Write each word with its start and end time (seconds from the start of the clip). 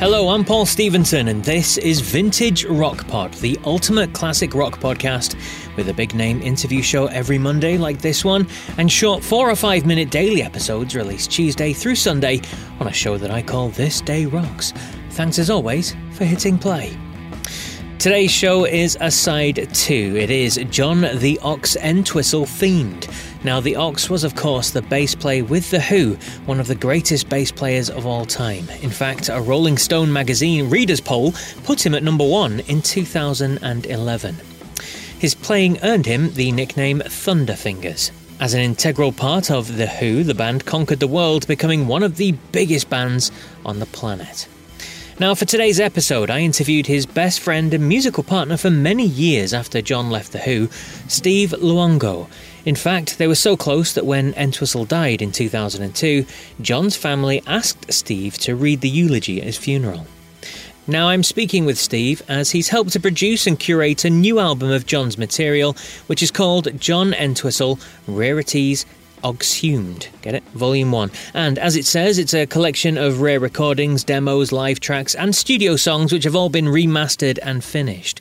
Hello, 0.00 0.30
I'm 0.30 0.46
Paul 0.46 0.64
Stevenson, 0.64 1.28
and 1.28 1.44
this 1.44 1.76
is 1.76 2.00
Vintage 2.00 2.64
Rock 2.64 3.06
Pod, 3.06 3.34
the 3.34 3.58
ultimate 3.64 4.14
classic 4.14 4.54
rock 4.54 4.80
podcast, 4.80 5.36
with 5.76 5.90
a 5.90 5.92
big 5.92 6.14
name 6.14 6.40
interview 6.40 6.80
show 6.80 7.08
every 7.08 7.36
Monday 7.36 7.76
like 7.76 8.00
this 8.00 8.24
one, 8.24 8.48
and 8.78 8.90
short 8.90 9.22
four 9.22 9.50
or 9.50 9.54
five 9.54 9.84
minute 9.84 10.10
daily 10.10 10.42
episodes 10.42 10.96
released 10.96 11.30
Tuesday 11.30 11.74
through 11.74 11.96
Sunday 11.96 12.40
on 12.80 12.86
a 12.86 12.92
show 12.94 13.18
that 13.18 13.30
I 13.30 13.42
call 13.42 13.68
This 13.68 14.00
Day 14.00 14.24
Rocks. 14.24 14.72
Thanks 15.10 15.38
as 15.38 15.50
always 15.50 15.94
for 16.12 16.24
hitting 16.24 16.56
play. 16.56 16.96
Today's 17.98 18.30
show 18.30 18.64
is 18.64 18.96
a 19.02 19.10
side 19.10 19.68
two. 19.74 20.16
It 20.16 20.30
is 20.30 20.58
John 20.70 21.02
the 21.18 21.38
Ox 21.42 21.76
Entwistle 21.76 22.46
themed. 22.46 23.14
Now, 23.42 23.58
the 23.58 23.76
Ox 23.76 24.10
was, 24.10 24.22
of 24.22 24.34
course, 24.34 24.70
the 24.70 24.82
bass 24.82 25.14
player 25.14 25.42
with 25.42 25.70
The 25.70 25.80
Who, 25.80 26.16
one 26.44 26.60
of 26.60 26.66
the 26.66 26.74
greatest 26.74 27.30
bass 27.30 27.50
players 27.50 27.88
of 27.88 28.04
all 28.04 28.26
time. 28.26 28.68
In 28.82 28.90
fact, 28.90 29.30
a 29.30 29.40
Rolling 29.40 29.78
Stone 29.78 30.12
magazine 30.12 30.68
readers' 30.68 31.00
poll 31.00 31.32
put 31.64 31.84
him 31.84 31.94
at 31.94 32.02
number 32.02 32.26
one 32.26 32.60
in 32.60 32.82
2011. 32.82 34.36
His 35.18 35.34
playing 35.34 35.78
earned 35.82 36.04
him 36.04 36.34
the 36.34 36.52
nickname 36.52 37.00
Thunderfingers. 37.00 38.10
As 38.40 38.52
an 38.52 38.60
integral 38.60 39.12
part 39.12 39.50
of 39.50 39.76
The 39.76 39.86
Who, 39.86 40.22
the 40.22 40.34
band 40.34 40.66
conquered 40.66 41.00
the 41.00 41.06
world, 41.06 41.46
becoming 41.46 41.86
one 41.86 42.02
of 42.02 42.16
the 42.16 42.32
biggest 42.52 42.90
bands 42.90 43.32
on 43.64 43.78
the 43.78 43.86
planet. 43.86 44.48
Now, 45.18 45.34
for 45.34 45.44
today's 45.44 45.78
episode, 45.80 46.30
I 46.30 46.40
interviewed 46.40 46.86
his 46.86 47.04
best 47.04 47.40
friend 47.40 47.74
and 47.74 47.86
musical 47.86 48.22
partner 48.22 48.56
for 48.56 48.70
many 48.70 49.04
years 49.06 49.52
after 49.52 49.82
John 49.82 50.10
left 50.10 50.32
The 50.32 50.38
Who, 50.38 50.68
Steve 51.08 51.50
Luongo. 51.58 52.26
In 52.64 52.74
fact, 52.74 53.18
they 53.18 53.26
were 53.26 53.34
so 53.34 53.56
close 53.56 53.92
that 53.94 54.06
when 54.06 54.34
Entwistle 54.34 54.84
died 54.84 55.22
in 55.22 55.32
2002, 55.32 56.26
John's 56.60 56.96
family 56.96 57.42
asked 57.46 57.92
Steve 57.92 58.36
to 58.38 58.54
read 58.54 58.80
the 58.80 58.88
eulogy 58.88 59.38
at 59.38 59.46
his 59.46 59.56
funeral. 59.56 60.06
Now 60.86 61.08
I'm 61.08 61.22
speaking 61.22 61.64
with 61.64 61.78
Steve 61.78 62.22
as 62.28 62.50
he's 62.50 62.68
helped 62.68 62.92
to 62.92 63.00
produce 63.00 63.46
and 63.46 63.58
curate 63.58 64.04
a 64.04 64.10
new 64.10 64.40
album 64.40 64.70
of 64.70 64.86
John's 64.86 65.16
material, 65.16 65.76
which 66.06 66.22
is 66.22 66.30
called 66.30 66.78
John 66.80 67.14
Entwistle 67.14 67.78
Rarities 68.06 68.86
Oxhumed. 69.22 70.08
Get 70.22 70.34
it? 70.34 70.42
Volume 70.54 70.92
1. 70.92 71.10
And 71.34 71.58
as 71.58 71.76
it 71.76 71.84
says, 71.86 72.18
it's 72.18 72.34
a 72.34 72.46
collection 72.46 72.98
of 72.98 73.20
rare 73.20 73.40
recordings, 73.40 74.04
demos, 74.04 74.52
live 74.52 74.80
tracks, 74.80 75.14
and 75.14 75.34
studio 75.34 75.76
songs 75.76 76.12
which 76.12 76.24
have 76.24 76.34
all 76.34 76.48
been 76.48 76.66
remastered 76.66 77.38
and 77.42 77.62
finished. 77.62 78.20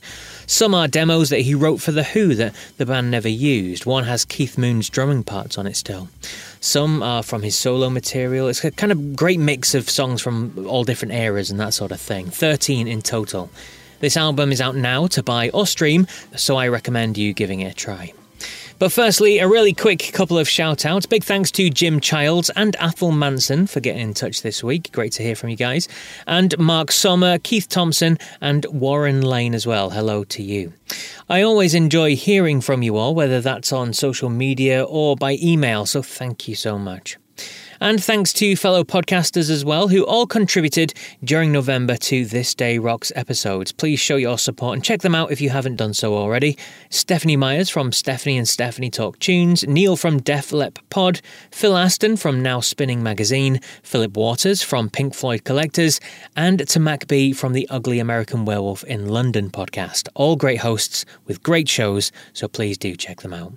Some 0.50 0.73
are 0.73 0.88
demos 0.88 1.30
that 1.30 1.42
he 1.42 1.53
wrote 1.53 1.80
for 1.80 1.92
The 1.92 2.03
Who 2.03 2.33
that 2.33 2.55
the 2.78 2.86
band 2.88 3.11
never 3.11 3.30
used. 3.30 3.86
One 3.86 4.05
has 4.05 4.25
Keith 4.25 4.58
Moon's 4.58 4.89
drumming 4.89 5.23
parts 5.23 5.59
on 5.59 5.67
it 5.67 5.75
still. 5.75 6.09
Some 6.59 7.03
are 7.03 7.22
from 7.22 7.44
his 7.44 7.56
solo 7.56 7.88
material. 7.88 8.47
It's 8.47 8.64
a 8.64 8.72
kind 8.72 8.91
of 8.91 9.16
great 9.16 9.39
mix 9.39 9.75
of 9.75 9.88
songs 9.88 10.23
from 10.23 10.66
all 10.67 10.83
different 10.83 11.14
eras 11.14 11.52
and 11.52 11.59
that 11.59 11.75
sort 11.75 11.91
of 11.91 12.02
thing. 12.02 12.31
13 12.31 12.88
in 12.88 13.03
total. 13.03 13.52
This 14.00 14.17
album 14.17 14.52
is 14.52 14.59
out 14.59 14.75
now 14.75 15.06
to 15.06 15.22
buy 15.22 15.52
or 15.52 15.67
stream, 15.67 16.08
so 16.36 16.58
I 16.58 16.67
recommend 16.67 17.16
you 17.16 17.31
giving 17.31 17.59
it 17.59 17.72
a 17.72 17.75
try. 17.75 18.11
But 18.80 18.94
firstly, 18.94 19.39
a 19.39 19.47
really 19.47 19.73
quick 19.73 20.11
couple 20.13 20.39
of 20.39 20.47
shout 20.47 20.85
outs. 20.85 21.05
Big 21.05 21.25
thanks 21.25 21.52
to 21.52 21.69
Jim 21.69 21.99
Childs 21.99 22.49
and 22.55 22.77
Athel 22.80 23.11
Manson 23.11 23.67
for 23.67 23.81
getting 23.81 24.02
in 24.02 24.13
touch 24.13 24.41
this 24.41 24.63
week. 24.63 24.94
Great 24.94 25.11
to 25.13 25.23
hear 25.23 25.35
from 25.35 25.49
you 25.49 25.58
guys. 25.58 25.89
And 26.25 26.58
Mark 26.58 26.94
Sommer, 26.94 27.39
Keith 27.39 27.67
Thompson, 27.67 28.17
and 28.39 28.66
Warren 28.72 29.22
Lane 29.22 29.53
as 29.53 29.67
well. 29.67 29.89
Hello 29.89 30.23
to 30.23 30.41
you. 30.41 30.72
I 31.27 31.41
always 31.41 31.73
enjoy 31.73 32.16
hearing 32.16 32.61
from 32.61 32.81
you 32.81 32.95
all, 32.95 33.13
whether 33.13 33.41
that's 33.41 33.73
on 33.73 33.91
social 33.91 34.30
media 34.30 34.83
or 34.85 35.17
by 35.17 35.38
email, 35.44 35.85
so 35.85 36.02
thank 36.02 36.47
you 36.47 36.55
so 36.55 36.80
much. 36.80 37.17
And 37.81 38.03
thanks 38.03 38.33
to 38.33 38.58
fellow 38.58 38.83
podcasters 38.83 39.49
as 39.49 39.63
well, 39.63 39.88
who 39.88 40.05
all 40.05 40.27
contributed 40.27 40.94
during 41.23 41.53
November 41.53 41.95
to 41.95 42.25
This 42.25 42.53
Day 42.53 42.77
Rocks 42.77 43.09
episodes. 43.16 43.72
Please 43.72 44.02
show 44.02 44.17
your 44.17 44.38
support 44.38 44.73
and 44.73 44.83
check 44.83 45.02
them 45.02 45.16
out 45.16 45.31
if 45.31 45.39
you 45.39 45.49
haven't 45.49 45.77
done 45.77 45.94
so 45.94 46.13
already. 46.13 46.57
Stephanie 46.89 47.38
Myers 47.38 47.69
from 47.69 47.94
Stephanie 47.94 48.38
and 48.38 48.47
Stephanie 48.47 48.89
Talk 48.89 49.18
Tunes, 49.19 49.66
Neil 49.66 49.95
from 49.95 50.22
Def 50.22 50.51
Lep 50.51 50.78
Pod, 50.89 51.22
Phil 51.51 51.78
Aston 51.78 52.18
from 52.18 52.44
Now 52.44 52.59
Spinning 52.59 53.01
Magazine, 53.01 53.62
Philip 53.81 54.18
Waters 54.18 54.62
from 54.62 54.89
Pink 54.89 55.16
Floyd 55.16 55.45
Collectors, 55.45 56.01
and 56.35 56.68
to 56.68 56.81
Mac 56.81 57.07
B 57.07 57.31
from 57.31 57.53
the 57.53 57.66
Ugly 57.69 58.00
American 58.00 58.44
Werewolf 58.44 58.84
in 58.84 59.07
London 59.07 59.50
podcast. 59.50 60.09
All 60.16 60.35
great 60.35 60.59
hosts 60.59 61.06
with 61.28 61.44
great 61.44 61.69
shows, 61.69 62.12
so 62.34 62.50
please 62.50 62.78
do 62.78 62.97
check 62.97 63.22
them 63.22 63.34
out. 63.34 63.53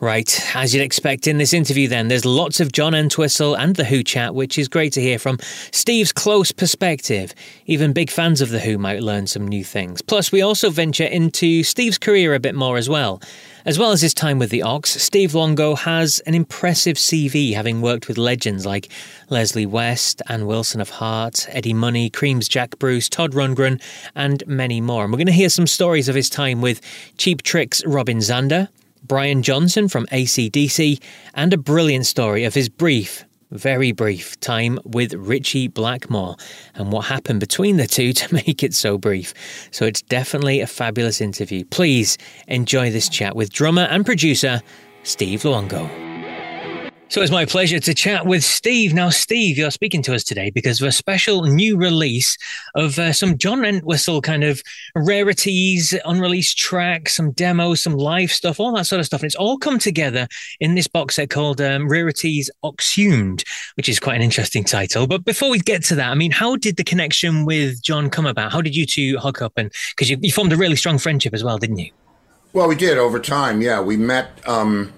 Right, 0.00 0.40
as 0.54 0.74
you'd 0.74 0.82
expect 0.82 1.26
in 1.26 1.38
this 1.38 1.52
interview, 1.52 1.88
then, 1.88 2.08
there's 2.08 2.24
lots 2.24 2.60
of 2.60 2.72
John 2.72 2.94
Entwistle 2.94 3.54
and 3.54 3.76
The 3.76 3.84
Who 3.84 4.02
chat, 4.02 4.34
which 4.34 4.58
is 4.58 4.68
great 4.68 4.92
to 4.94 5.00
hear 5.00 5.18
from 5.18 5.38
Steve's 5.72 6.12
close 6.12 6.52
perspective. 6.52 7.34
Even 7.66 7.92
big 7.92 8.10
fans 8.10 8.40
of 8.40 8.50
The 8.50 8.60
Who 8.60 8.78
might 8.78 9.02
learn 9.02 9.26
some 9.26 9.48
new 9.48 9.64
things. 9.64 10.02
Plus, 10.02 10.30
we 10.30 10.42
also 10.42 10.70
venture 10.70 11.04
into 11.04 11.62
Steve's 11.62 11.98
career 11.98 12.34
a 12.34 12.40
bit 12.40 12.54
more 12.54 12.76
as 12.76 12.88
well. 12.88 13.20
As 13.64 13.80
well 13.80 13.90
as 13.90 14.00
his 14.00 14.14
time 14.14 14.38
with 14.38 14.50
the 14.50 14.62
Ox, 14.62 14.90
Steve 14.90 15.32
Luongo 15.32 15.76
has 15.76 16.20
an 16.20 16.34
impressive 16.34 16.96
CV, 16.96 17.52
having 17.52 17.80
worked 17.80 18.06
with 18.06 18.16
legends 18.16 18.64
like 18.64 18.88
Leslie 19.28 19.66
West, 19.66 20.22
Ann 20.28 20.46
Wilson 20.46 20.80
of 20.80 20.90
Heart, 20.90 21.48
Eddie 21.50 21.74
Money, 21.74 22.08
Cream's 22.08 22.48
Jack 22.48 22.78
Bruce, 22.78 23.08
Todd 23.08 23.32
Rundgren, 23.32 23.82
and 24.14 24.46
many 24.46 24.80
more. 24.80 25.02
And 25.02 25.12
we're 25.12 25.18
going 25.18 25.26
to 25.26 25.32
hear 25.32 25.48
some 25.48 25.66
stories 25.66 26.08
of 26.08 26.14
his 26.14 26.30
time 26.30 26.60
with 26.60 26.80
Cheap 27.18 27.42
Trick's 27.42 27.84
Robin 27.84 28.18
Zander, 28.18 28.68
Brian 29.06 29.42
Johnson 29.42 29.88
from 29.88 30.06
ACDC, 30.06 31.02
and 31.34 31.52
a 31.52 31.58
brilliant 31.58 32.06
story 32.06 32.44
of 32.44 32.54
his 32.54 32.68
brief, 32.68 33.24
very 33.50 33.92
brief 33.92 34.38
time 34.40 34.78
with 34.84 35.14
Ritchie 35.14 35.68
Blackmore 35.68 36.36
and 36.74 36.92
what 36.92 37.06
happened 37.06 37.40
between 37.40 37.76
the 37.76 37.86
two 37.86 38.12
to 38.14 38.34
make 38.34 38.62
it 38.62 38.74
so 38.74 38.98
brief. 38.98 39.34
So 39.70 39.84
it's 39.86 40.02
definitely 40.02 40.60
a 40.60 40.66
fabulous 40.66 41.20
interview. 41.20 41.64
Please 41.64 42.18
enjoy 42.48 42.90
this 42.90 43.08
chat 43.08 43.36
with 43.36 43.52
drummer 43.52 43.82
and 43.82 44.04
producer 44.04 44.62
Steve 45.02 45.42
Luongo. 45.42 46.05
So 47.08 47.22
it's 47.22 47.30
my 47.30 47.44
pleasure 47.44 47.78
to 47.78 47.94
chat 47.94 48.26
with 48.26 48.42
Steve. 48.42 48.92
Now, 48.92 49.10
Steve, 49.10 49.56
you're 49.56 49.70
speaking 49.70 50.02
to 50.02 50.14
us 50.14 50.24
today 50.24 50.50
because 50.50 50.82
of 50.82 50.88
a 50.88 50.92
special 50.92 51.44
new 51.44 51.76
release 51.76 52.36
of 52.74 52.98
uh, 52.98 53.12
some 53.12 53.38
John 53.38 53.64
Entwistle 53.64 54.20
kind 54.20 54.42
of 54.42 54.60
rarities, 54.96 55.94
unreleased 56.04 56.58
tracks, 56.58 57.14
some 57.14 57.30
demos, 57.30 57.80
some 57.80 57.94
live 57.94 58.32
stuff, 58.32 58.58
all 58.58 58.74
that 58.74 58.86
sort 58.86 58.98
of 58.98 59.06
stuff. 59.06 59.20
And 59.20 59.26
it's 59.26 59.36
all 59.36 59.56
come 59.56 59.78
together 59.78 60.26
in 60.58 60.74
this 60.74 60.88
box 60.88 61.14
set 61.14 61.30
called 61.30 61.60
um, 61.60 61.88
Rarities 61.88 62.50
Exhumed, 62.66 63.44
which 63.76 63.88
is 63.88 64.00
quite 64.00 64.16
an 64.16 64.22
interesting 64.22 64.64
title. 64.64 65.06
But 65.06 65.24
before 65.24 65.48
we 65.48 65.60
get 65.60 65.84
to 65.84 65.94
that, 65.94 66.10
I 66.10 66.14
mean, 66.16 66.32
how 66.32 66.56
did 66.56 66.76
the 66.76 66.84
connection 66.84 67.44
with 67.44 67.80
John 67.82 68.10
come 68.10 68.26
about? 68.26 68.50
How 68.50 68.60
did 68.60 68.74
you 68.74 68.84
two 68.84 69.16
hook 69.18 69.40
up? 69.40 69.52
And 69.56 69.72
because 69.90 70.10
you, 70.10 70.18
you, 70.20 70.32
formed 70.32 70.52
a 70.52 70.56
really 70.56 70.76
strong 70.76 70.98
friendship 70.98 71.34
as 71.34 71.44
well, 71.44 71.56
didn't 71.56 71.78
you? 71.78 71.92
Well, 72.52 72.66
we 72.66 72.74
did 72.74 72.98
over 72.98 73.20
time. 73.20 73.62
Yeah, 73.62 73.80
we 73.80 73.96
met. 73.96 74.40
Um 74.46 74.92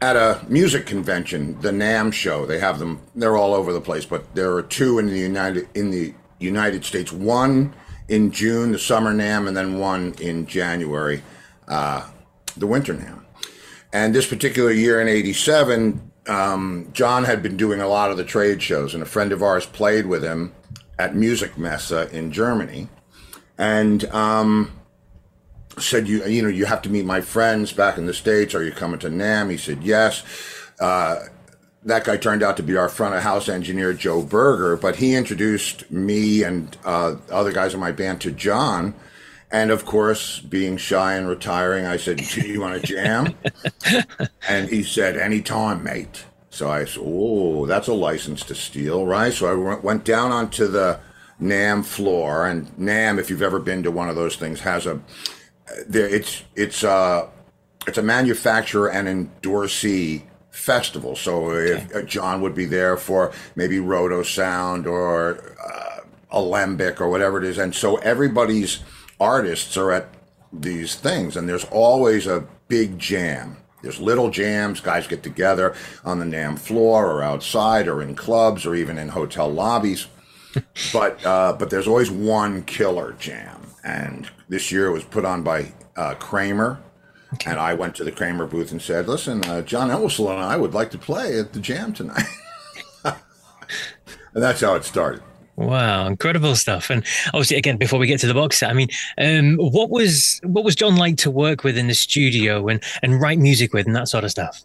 at 0.00 0.16
a 0.16 0.44
music 0.48 0.86
convention, 0.86 1.60
the 1.60 1.70
NAMM 1.70 2.12
show. 2.12 2.46
They 2.46 2.58
have 2.58 2.78
them; 2.78 3.00
they're 3.14 3.36
all 3.36 3.54
over 3.54 3.72
the 3.72 3.80
place. 3.80 4.04
But 4.04 4.34
there 4.34 4.54
are 4.54 4.62
two 4.62 4.98
in 4.98 5.06
the 5.06 5.18
United 5.18 5.68
in 5.74 5.90
the 5.90 6.14
United 6.38 6.84
States. 6.84 7.12
One 7.12 7.74
in 8.08 8.30
June, 8.30 8.72
the 8.72 8.78
summer 8.78 9.12
NAMM, 9.12 9.48
and 9.48 9.56
then 9.56 9.78
one 9.78 10.14
in 10.20 10.46
January, 10.46 11.22
uh, 11.66 12.08
the 12.56 12.66
winter 12.66 12.94
NAMM. 12.94 13.24
And 13.92 14.14
this 14.14 14.26
particular 14.26 14.70
year 14.70 15.00
in 15.00 15.08
'87, 15.08 16.10
um, 16.26 16.90
John 16.92 17.24
had 17.24 17.42
been 17.42 17.56
doing 17.56 17.80
a 17.80 17.88
lot 17.88 18.10
of 18.10 18.16
the 18.16 18.24
trade 18.24 18.62
shows, 18.62 18.94
and 18.94 19.02
a 19.02 19.06
friend 19.06 19.32
of 19.32 19.42
ours 19.42 19.64
played 19.64 20.06
with 20.06 20.22
him 20.22 20.52
at 20.98 21.14
Musikmesse 21.14 22.10
in 22.12 22.32
Germany, 22.32 22.88
and. 23.56 24.04
Um, 24.06 24.72
said 25.78 26.08
you 26.08 26.24
you 26.24 26.42
know 26.42 26.48
you 26.48 26.64
have 26.64 26.82
to 26.82 26.90
meet 26.90 27.04
my 27.04 27.20
friends 27.20 27.72
back 27.72 27.98
in 27.98 28.06
the 28.06 28.14
states. 28.14 28.54
Are 28.54 28.62
you 28.62 28.72
coming 28.72 28.98
to 29.00 29.08
NAMM? 29.08 29.50
He 29.50 29.56
said 29.56 29.82
yes. 29.82 30.22
Uh, 30.80 31.20
that 31.86 32.04
guy 32.04 32.16
turned 32.16 32.42
out 32.42 32.56
to 32.56 32.62
be 32.62 32.76
our 32.76 32.88
front 32.88 33.14
of 33.14 33.22
house 33.22 33.48
engineer 33.48 33.92
joe 33.92 34.20
berger 34.20 34.76
but 34.76 34.96
he 34.96 35.14
introduced 35.14 35.90
me 35.90 36.42
and 36.42 36.76
uh, 36.84 37.14
other 37.30 37.52
guys 37.52 37.72
in 37.72 37.80
my 37.80 37.92
band 37.92 38.20
to 38.20 38.30
john. 38.30 38.94
And 39.50 39.70
of 39.70 39.86
course 39.86 40.40
being 40.40 40.76
shy 40.76 41.14
and 41.14 41.28
retiring 41.28 41.86
i 41.86 41.96
said 41.96 42.18
do 42.18 42.40
you 42.42 42.60
want 42.60 42.80
to 42.80 42.86
jam? 42.86 43.34
And 44.48 44.68
he 44.68 44.82
said 44.82 45.16
anytime 45.16 45.82
mate. 45.82 46.24
So 46.50 46.68
i 46.70 46.84
said 46.84 47.02
oh 47.04 47.64
that's 47.66 47.88
a 47.88 47.94
license 47.94 48.42
to 48.44 48.54
steal 48.54 49.06
right? 49.06 49.32
So 49.32 49.46
i 49.46 49.76
went 49.76 50.04
down 50.04 50.32
onto 50.32 50.66
the 50.66 50.98
NAMM 51.40 51.84
floor. 51.84 52.46
And 52.46 52.66
NAMM 52.76 53.18
if 53.18 53.30
you've 53.30 53.42
ever 53.42 53.60
been 53.60 53.82
to 53.84 53.90
one 53.90 54.08
of 54.08 54.16
those 54.16 54.36
things 54.36 54.60
has 54.60 54.86
a 54.86 55.00
there 55.86 56.08
it's 56.08 56.42
it's 56.54 56.84
uh 56.84 57.28
it's 57.86 57.98
a 57.98 58.02
manufacturer 58.02 58.88
and 58.88 59.06
endorsee 59.06 60.22
festival. 60.50 61.14
So 61.14 61.50
okay. 61.50 61.72
if 61.72 61.94
uh, 61.94 62.02
John 62.02 62.40
would 62.40 62.54
be 62.54 62.64
there 62.64 62.96
for 62.96 63.32
maybe 63.54 63.76
Rotosound 63.76 64.86
or 64.86 65.54
uh, 65.64 66.00
Alembic 66.30 67.00
or 67.00 67.08
whatever 67.08 67.38
it 67.38 67.44
is, 67.44 67.58
and 67.58 67.74
so 67.74 67.96
everybody's 67.98 68.80
artists 69.20 69.76
are 69.76 69.92
at 69.92 70.08
these 70.52 70.94
things, 70.94 71.36
and 71.36 71.48
there's 71.48 71.64
always 71.66 72.26
a 72.26 72.46
big 72.68 72.98
jam. 72.98 73.58
There's 73.82 74.00
little 74.00 74.30
jams. 74.30 74.80
Guys 74.80 75.06
get 75.06 75.22
together 75.22 75.74
on 76.04 76.18
the 76.18 76.24
NAMM 76.24 76.58
floor 76.58 77.06
or 77.06 77.22
outside 77.22 77.86
or 77.86 78.02
in 78.02 78.16
clubs 78.16 78.66
or 78.66 78.74
even 78.74 78.98
in 78.98 79.10
hotel 79.10 79.48
lobbies. 79.52 80.06
but 80.92 81.24
uh, 81.24 81.54
but 81.58 81.70
there's 81.70 81.86
always 81.86 82.10
one 82.10 82.64
killer 82.64 83.14
jam, 83.18 83.60
and 83.86 84.28
this 84.48 84.72
year 84.72 84.88
it 84.88 84.92
was 84.92 85.04
put 85.04 85.24
on 85.24 85.42
by 85.42 85.72
uh, 85.96 86.14
Kramer. 86.14 86.78
Okay. 87.34 87.50
And 87.50 87.60
I 87.60 87.74
went 87.74 87.94
to 87.96 88.04
the 88.04 88.12
Kramer 88.12 88.46
booth 88.46 88.72
and 88.72 88.82
said, 88.82 89.08
"Listen, 89.08 89.44
uh, 89.44 89.62
John 89.62 89.90
Entwistle 89.90 90.30
and 90.30 90.40
I 90.40 90.56
would 90.56 90.74
like 90.74 90.90
to 90.90 90.98
play 90.98 91.38
at 91.38 91.52
the 91.52 91.60
jam 91.60 91.92
tonight." 91.92 92.26
and 93.04 93.14
that's 94.34 94.60
how 94.60 94.74
it 94.74 94.84
started. 94.84 95.22
Wow, 95.56 96.06
incredible 96.06 96.54
stuff! 96.54 96.90
And 96.90 97.02
obviously, 97.28 97.56
again, 97.56 97.78
before 97.78 97.98
we 97.98 98.06
get 98.06 98.20
to 98.20 98.26
the 98.26 98.34
box 98.34 98.58
set, 98.58 98.70
I 98.70 98.74
mean, 98.74 98.88
um, 99.18 99.56
what 99.56 99.90
was 99.90 100.40
what 100.44 100.64
was 100.64 100.76
John 100.76 100.96
like 100.96 101.16
to 101.18 101.30
work 101.30 101.64
with 101.64 101.78
in 101.78 101.88
the 101.88 101.94
studio 101.94 102.68
and 102.68 102.82
and 103.02 103.20
write 103.20 103.38
music 103.38 103.72
with 103.72 103.86
and 103.86 103.96
that 103.96 104.08
sort 104.08 104.24
of 104.24 104.30
stuff? 104.30 104.62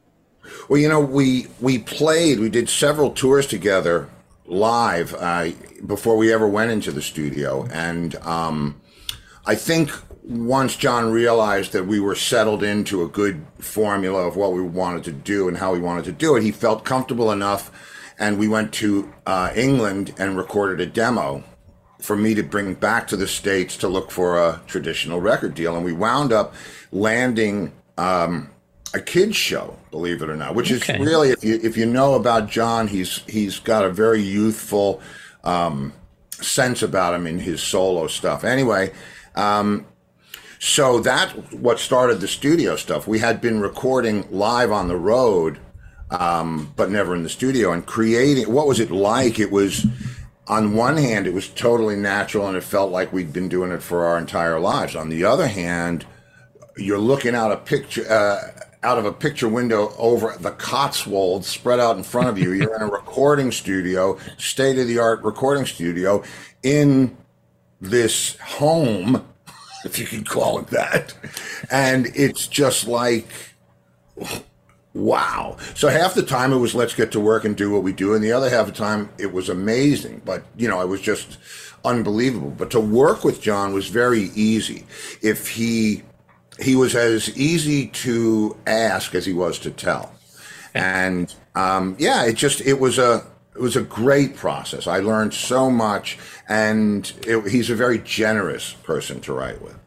Well, 0.70 0.80
you 0.80 0.90
know, 0.90 1.00
we 1.00 1.48
we 1.60 1.80
played, 1.80 2.40
we 2.40 2.50
did 2.50 2.70
several 2.70 3.12
tours 3.12 3.48
together 3.48 4.10
live 4.46 5.16
uh, 5.16 5.50
before 5.86 6.18
we 6.18 6.32
ever 6.32 6.48
went 6.48 6.72
into 6.72 6.92
the 6.92 7.02
studio, 7.02 7.68
and 7.72 8.16
um, 8.18 8.82
I 9.46 9.56
think 9.56 9.92
once 10.24 10.76
John 10.76 11.12
realized 11.12 11.74
that 11.74 11.88
we 11.88 12.00
were 12.00 12.16
settled 12.16 12.64
into 12.64 13.04
a 13.04 13.08
good 13.08 13.46
formula 13.60 14.28
of 14.28 14.36
what 14.36 14.54
we 14.54 14.62
wanted 14.62 15.04
to 15.06 15.12
do 15.12 15.48
and 15.48 15.58
how 15.58 15.74
we 15.74 15.80
wanted 15.80 16.06
to 16.06 16.12
do 16.12 16.36
it, 16.36 16.44
he 16.44 16.52
felt 16.52 16.86
comfortable 16.86 17.32
enough, 17.32 17.72
and 18.20 18.38
we 18.38 18.48
went 18.48 18.72
to 18.74 19.12
uh, 19.26 19.52
England 19.56 20.14
and 20.18 20.38
recorded 20.38 20.80
a 20.80 20.86
demo 20.86 21.44
for 22.00 22.16
me 22.16 22.34
to 22.36 22.44
bring 22.44 22.74
back 22.74 23.08
to 23.08 23.18
the 23.18 23.28
states 23.28 23.78
to 23.78 23.88
look 23.88 24.12
for 24.12 24.38
a 24.38 24.62
traditional 24.68 25.20
record 25.20 25.56
deal, 25.56 25.76
and 25.76 25.86
we 25.86 25.94
wound 25.94 26.32
up 26.32 26.54
landing. 26.92 27.72
Um, 27.98 28.50
a 28.94 29.00
kids 29.00 29.38
show, 29.38 29.78
believe 29.90 30.22
it 30.22 30.30
or 30.30 30.36
not, 30.36 30.54
which 30.54 30.70
okay. 30.72 30.96
is 30.96 31.00
really 31.00 31.30
if 31.30 31.44
you 31.46 31.60
if 31.64 31.78
you 31.78 31.86
know 31.86 32.16
about 32.16 32.50
John, 32.50 32.88
he's 32.90 33.20
he's 33.28 33.60
got 33.60 33.86
a 33.86 33.90
very 33.90 34.22
youthful 34.22 35.00
um, 35.46 35.94
sense 36.32 36.82
about 36.82 37.14
him 37.14 37.26
in 37.26 37.40
his 37.40 37.62
solo 37.62 38.08
stuff. 38.08 38.44
Anyway, 38.44 38.92
um, 39.36 39.86
so 40.60 41.00
that 41.00 41.31
what 41.54 41.80
started 41.80 42.22
the 42.22 42.28
studio 42.28 42.75
stuff. 42.75 43.07
We 43.07 43.19
had 43.19 43.42
been 43.42 43.62
recording 43.62 44.28
live 44.30 44.72
on 44.72 44.88
the 44.88 44.95
road, 44.95 45.60
um, 46.12 46.72
but 46.75 46.92
never 46.92 47.16
in 47.16 47.24
the 47.24 47.30
studio, 47.30 47.72
and 47.72 47.86
creating. 47.86 48.51
What 48.51 48.68
was 48.68 48.80
it 48.80 48.92
like? 48.92 49.39
It 49.39 49.51
was. 49.51 49.86
On 50.48 50.75
one 50.75 50.98
hand, 50.98 51.28
it 51.28 51.33
was 51.33 51.48
totally 51.48 51.95
natural 51.95 52.45
and 52.45 52.57
it 52.57 52.63
felt 52.63 52.92
like 52.92 53.13
we'd 53.13 53.31
been 53.31 53.48
doing 53.48 53.72
it 53.72 53.81
for 53.81 54.04
our 54.04 54.18
entire 54.18 54.60
lives. 54.60 54.98
On 54.98 55.07
the 55.07 55.24
other 55.24 55.48
hand, 55.48 56.06
you're 56.75 57.00
looking 57.00 57.36
out 57.36 57.51
a 57.51 57.57
picture, 57.57 58.12
uh, 58.12 58.62
out 58.84 58.98
of 58.98 59.06
a 59.06 59.13
picture 59.13 59.48
window 59.48 59.94
over 59.98 60.36
the 60.39 60.51
Cotswolds 60.51 61.48
spread 61.48 61.80
out 61.80 61.95
in 61.95 62.04
front 62.04 62.27
of 62.27 62.38
you. 62.38 62.51
You're 62.51 62.75
in 62.75 62.81
a 62.81 62.88
recording 62.92 63.51
studio, 63.51 64.18
state 64.38 64.77
of 64.77 64.88
the 64.88 65.00
art 65.00 65.24
recording 65.24 65.66
studio 65.66 66.24
in 66.63 67.16
this 67.81 68.38
home, 68.38 69.25
if 69.86 70.00
you 70.00 70.06
can 70.06 70.24
call 70.24 70.60
it 70.60 70.68
that. 70.68 71.13
And 71.69 72.07
it's 72.16 72.48
just 72.48 72.88
like, 72.88 73.28
wow. 74.94 75.57
So 75.75 75.89
half 75.89 76.13
the 76.13 76.24
time 76.24 76.54
it 76.54 76.57
was 76.57 76.75
let's 76.75 76.95
get 76.95 77.12
to 77.13 77.19
work 77.19 77.44
and 77.44 77.56
do 77.56 77.72
what 77.72 77.83
we 77.83 77.92
do. 77.92 78.13
And 78.13 78.24
the 78.24 78.31
other 78.31 78.50
half 78.50 78.68
of 78.68 78.74
the 78.74 78.80
time 78.80 79.10
it 79.18 79.33
was 79.33 79.50
amazing. 79.50 80.22
But, 80.24 80.44
you 80.56 80.68
know, 80.68 80.80
I 80.80 80.86
was 80.86 81.01
just 81.01 81.38
unbelievable. 81.83 82.51
But 82.51 82.72
to 82.72 82.80
work 82.80 83.24
with 83.24 83.42
John 83.42 83.74
was 83.74 83.88
very 83.88 84.30
easy. 84.36 84.86
If 85.22 85.50
he, 85.50 86.04
he 86.60 86.75
was 86.75 86.95
as 86.95 87.36
easy 87.36 87.88
to 87.88 88.56
ask 88.68 89.16
as 89.16 89.25
he 89.25 89.34
was 89.34 89.57
to 89.60 89.72
tell. 89.72 90.13
And 90.74 91.34
um, 91.56 91.95
yeah, 92.00 92.25
it 92.25 92.36
just 92.36 92.62
it 92.62 92.80
was 92.80 92.98
a 92.98 93.25
it 93.56 93.62
was 93.62 93.75
a 93.75 93.81
great 93.81 94.36
process. 94.36 94.88
I 94.88 95.00
learned 95.00 95.33
so 95.33 95.69
much, 95.69 96.18
and 96.48 97.12
it, 97.27 97.48
he's 97.50 97.69
a 97.69 97.75
very 97.75 98.00
generous 98.00 98.74
person 98.74 99.19
to 99.21 99.33
write 99.33 99.62
with. 99.62 99.77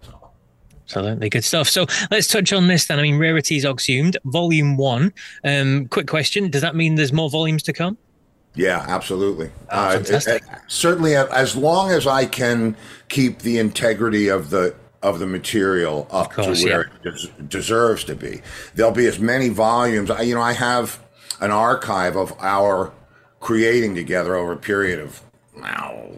Absolutely 0.84 1.30
good 1.30 1.44
stuff. 1.44 1.68
So 1.68 1.86
let's 2.10 2.26
touch 2.26 2.52
on 2.52 2.68
this 2.68 2.86
then. 2.86 2.98
I 2.98 3.02
mean, 3.02 3.16
Rarities 3.16 3.64
Exhumed, 3.64 4.18
Volume 4.26 4.76
One. 4.76 5.14
Um, 5.42 5.88
quick 5.88 6.06
question: 6.06 6.50
Does 6.50 6.60
that 6.60 6.76
mean 6.76 6.96
there's 6.96 7.12
more 7.12 7.30
volumes 7.30 7.62
to 7.64 7.72
come? 7.72 7.96
Yeah, 8.54 8.84
absolutely. 8.86 9.50
Oh, 9.70 9.88
uh, 9.88 9.98
it, 9.98 10.10
it, 10.10 10.42
certainly, 10.68 11.16
as 11.16 11.56
long 11.56 11.90
as 11.90 12.06
I 12.06 12.26
can 12.26 12.76
keep 13.08 13.40
the 13.40 13.58
integrity 13.58 14.28
of 14.28 14.50
the 14.50 14.74
of 15.02 15.18
the 15.18 15.26
material 15.26 16.06
up 16.10 16.32
course, 16.32 16.60
to 16.60 16.68
where 16.68 16.90
yeah. 17.02 17.12
it 17.12 17.16
des- 17.16 17.42
deserves 17.44 18.04
to 18.04 18.14
be. 18.14 18.42
There'll 18.74 18.92
be 18.92 19.06
as 19.06 19.18
many 19.18 19.48
volumes. 19.48 20.10
I, 20.10 20.22
you 20.22 20.34
know, 20.34 20.42
I 20.42 20.52
have 20.52 21.02
an 21.40 21.50
archive 21.50 22.14
of 22.14 22.32
our 22.40 22.92
creating 23.44 23.94
together 23.94 24.34
over 24.34 24.52
a 24.52 24.56
period 24.56 24.98
of 24.98 25.20
now 25.54 26.08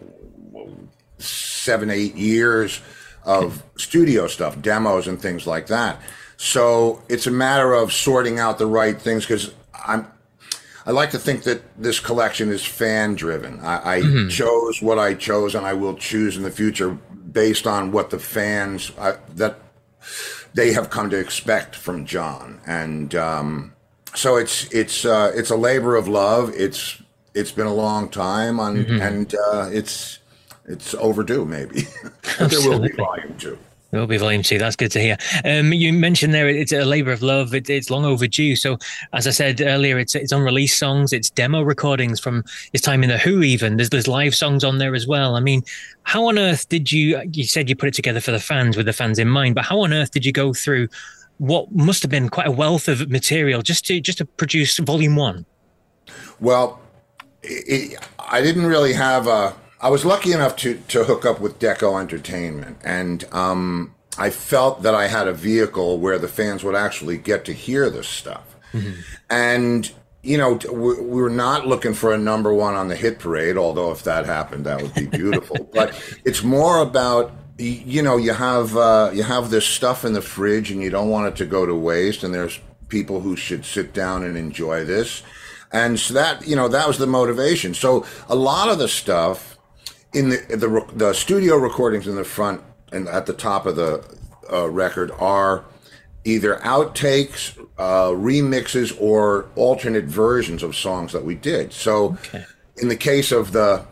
seven, 1.19 1.89
eight 1.89 2.15
years 2.15 2.79
of 3.25 3.61
studio 3.75 4.27
stuff, 4.27 4.59
demos, 4.61 5.07
and 5.07 5.21
things 5.21 5.45
like 5.45 5.67
that. 5.67 5.99
So 6.37 7.03
it's 7.09 7.27
a 7.27 7.31
matter 7.31 7.73
of 7.73 7.91
sorting 7.91 8.39
out 8.39 8.57
the 8.57 8.65
right 8.65 8.99
things 8.99 9.25
because 9.25 9.53
I'm. 9.85 10.07
I 10.85 10.91
like 10.91 11.11
to 11.11 11.19
think 11.19 11.43
that 11.43 11.61
this 11.77 11.99
collection 11.99 12.47
is 12.47 12.63
fan 12.63 13.15
driven. 13.15 13.59
I, 13.59 13.95
I 13.95 14.01
mm-hmm. 14.01 14.29
chose 14.29 14.81
what 14.81 14.97
I 14.97 15.13
chose, 15.15 15.53
and 15.53 15.65
I 15.65 15.73
will 15.73 15.95
choose 15.95 16.37
in 16.37 16.43
the 16.43 16.51
future 16.51 16.91
based 16.91 17.67
on 17.67 17.91
what 17.91 18.09
the 18.09 18.19
fans 18.19 18.93
uh, 18.97 19.17
that 19.35 19.59
they 20.53 20.71
have 20.71 20.89
come 20.89 21.09
to 21.09 21.19
expect 21.19 21.75
from 21.75 22.05
John, 22.05 22.61
and 22.65 23.13
um, 23.15 23.73
so 24.15 24.37
it's 24.37 24.71
it's 24.71 25.03
uh, 25.03 25.33
it's 25.35 25.49
a 25.49 25.57
labor 25.57 25.97
of 25.97 26.07
love. 26.07 26.53
It's 26.55 27.01
it's 27.37 27.51
been 27.51 27.67
a 27.67 27.73
long 27.73 28.09
time, 28.09 28.59
on, 28.59 28.77
mm-hmm. 28.77 29.01
and 29.01 29.35
uh, 29.35 29.69
it's 29.71 30.19
it's 30.65 30.93
overdue. 30.95 31.45
Maybe 31.45 31.81
there 32.39 32.69
will 32.69 32.79
be 32.79 32.91
volume 32.91 33.37
two. 33.37 33.57
Will 33.91 34.07
be 34.07 34.17
volume 34.17 34.43
two. 34.43 34.57
That's 34.57 34.75
good 34.75 34.91
to 34.91 34.99
hear. 34.99 35.17
Um, 35.45 35.71
you 35.71 35.93
mentioned 35.93 36.33
there 36.33 36.49
it's 36.49 36.73
a 36.73 36.83
labor 36.83 37.11
of 37.11 37.21
love. 37.21 37.55
It, 37.55 37.69
it's 37.69 37.89
long 37.89 38.03
overdue. 38.03 38.57
So, 38.57 38.77
as 39.13 39.27
I 39.27 39.29
said 39.29 39.61
earlier, 39.61 39.97
it's 39.97 40.13
it's 40.13 40.33
unreleased 40.33 40.77
songs. 40.77 41.13
It's 41.13 41.29
demo 41.29 41.61
recordings 41.61 42.19
from 42.19 42.43
his 42.73 42.81
time 42.81 43.03
in 43.03 43.09
the 43.09 43.17
Who. 43.17 43.43
Even 43.43 43.77
there's 43.77 43.89
there's 43.89 44.07
live 44.07 44.35
songs 44.35 44.63
on 44.63 44.79
there 44.79 44.93
as 44.93 45.07
well. 45.07 45.35
I 45.35 45.39
mean, 45.39 45.63
how 46.03 46.25
on 46.27 46.37
earth 46.37 46.67
did 46.67 46.91
you? 46.91 47.21
You 47.31 47.45
said 47.45 47.69
you 47.69 47.75
put 47.75 47.87
it 47.87 47.93
together 47.93 48.19
for 48.19 48.31
the 48.31 48.39
fans 48.39 48.75
with 48.75 48.87
the 48.87 48.93
fans 48.93 49.19
in 49.19 49.29
mind, 49.29 49.55
but 49.55 49.63
how 49.63 49.79
on 49.79 49.93
earth 49.93 50.11
did 50.11 50.25
you 50.25 50.33
go 50.33 50.53
through 50.53 50.89
what 51.37 51.71
must 51.71 52.01
have 52.01 52.11
been 52.11 52.29
quite 52.29 52.47
a 52.47 52.51
wealth 52.51 52.87
of 52.87 53.09
material 53.09 53.61
just 53.61 53.85
to 53.85 54.01
just 54.01 54.17
to 54.17 54.25
produce 54.25 54.77
volume 54.79 55.15
one? 55.15 55.45
Well, 56.39 56.81
it, 57.43 58.03
I 58.19 58.41
didn't 58.41 58.65
really 58.65 58.93
have 58.93 59.27
a 59.27 59.55
I 59.79 59.89
was 59.89 60.05
lucky 60.05 60.31
enough 60.31 60.55
to 60.57 60.75
to 60.89 61.03
hook 61.03 61.25
up 61.25 61.39
with 61.39 61.59
Deko 61.59 61.99
Entertainment, 61.99 62.77
and 62.83 63.23
um, 63.31 63.93
I 64.17 64.29
felt 64.29 64.81
that 64.83 64.95
I 64.95 65.07
had 65.07 65.27
a 65.27 65.33
vehicle 65.33 65.99
where 65.99 66.17
the 66.17 66.27
fans 66.27 66.63
would 66.63 66.75
actually 66.75 67.17
get 67.17 67.45
to 67.45 67.53
hear 67.53 67.89
this 67.89 68.07
stuff. 68.07 68.55
Mm-hmm. 68.73 69.01
And 69.29 69.91
you 70.23 70.37
know, 70.37 70.59
we 70.71 70.99
we're 70.99 71.29
not 71.29 71.67
looking 71.67 71.93
for 71.93 72.13
a 72.13 72.17
number 72.17 72.53
one 72.53 72.73
on 72.73 72.87
the 72.87 72.95
hit 72.95 73.19
parade, 73.19 73.55
although 73.55 73.91
if 73.91 74.03
that 74.03 74.25
happened, 74.25 74.65
that 74.65 74.81
would 74.81 74.93
be 74.95 75.05
beautiful. 75.05 75.69
but 75.73 75.93
it's 76.25 76.43
more 76.43 76.79
about 76.79 77.31
you 77.59 78.01
know 78.01 78.17
you 78.17 78.33
have 78.33 78.75
uh, 78.75 79.11
you 79.13 79.23
have 79.23 79.51
this 79.51 79.65
stuff 79.65 80.03
in 80.03 80.13
the 80.13 80.21
fridge 80.21 80.71
and 80.71 80.81
you 80.81 80.89
don't 80.89 81.09
want 81.09 81.27
it 81.27 81.35
to 81.37 81.45
go 81.45 81.67
to 81.67 81.75
waste, 81.75 82.23
and 82.23 82.33
there's 82.33 82.59
people 82.87 83.19
who 83.19 83.35
should 83.35 83.63
sit 83.63 83.93
down 83.93 84.23
and 84.23 84.37
enjoy 84.37 84.83
this. 84.83 85.21
And 85.71 85.99
so 85.99 86.13
that 86.13 86.47
you 86.47 86.55
know 86.55 86.67
that 86.67 86.87
was 86.87 86.97
the 86.97 87.07
motivation. 87.07 87.73
So 87.73 88.05
a 88.29 88.35
lot 88.35 88.69
of 88.69 88.77
the 88.77 88.87
stuff 88.87 89.57
in 90.13 90.29
the 90.29 90.37
the 90.49 90.85
the 90.95 91.13
studio 91.13 91.55
recordings 91.57 92.07
in 92.07 92.15
the 92.15 92.23
front 92.23 92.61
and 92.91 93.07
at 93.07 93.25
the 93.25 93.33
top 93.33 93.65
of 93.65 93.75
the 93.75 94.03
uh, 94.51 94.69
record 94.69 95.11
are 95.19 95.65
either 96.23 96.57
outtakes, 96.57 97.57
uh, 97.77 98.09
remixes, 98.09 98.95
or 98.99 99.47
alternate 99.55 100.05
versions 100.05 100.61
of 100.61 100.75
songs 100.75 101.13
that 101.13 101.23
we 101.23 101.35
did. 101.35 101.71
So, 101.71 102.17
okay. 102.25 102.45
in 102.77 102.89
the 102.89 102.95
case 102.95 103.31
of 103.31 103.51
the 103.51 103.85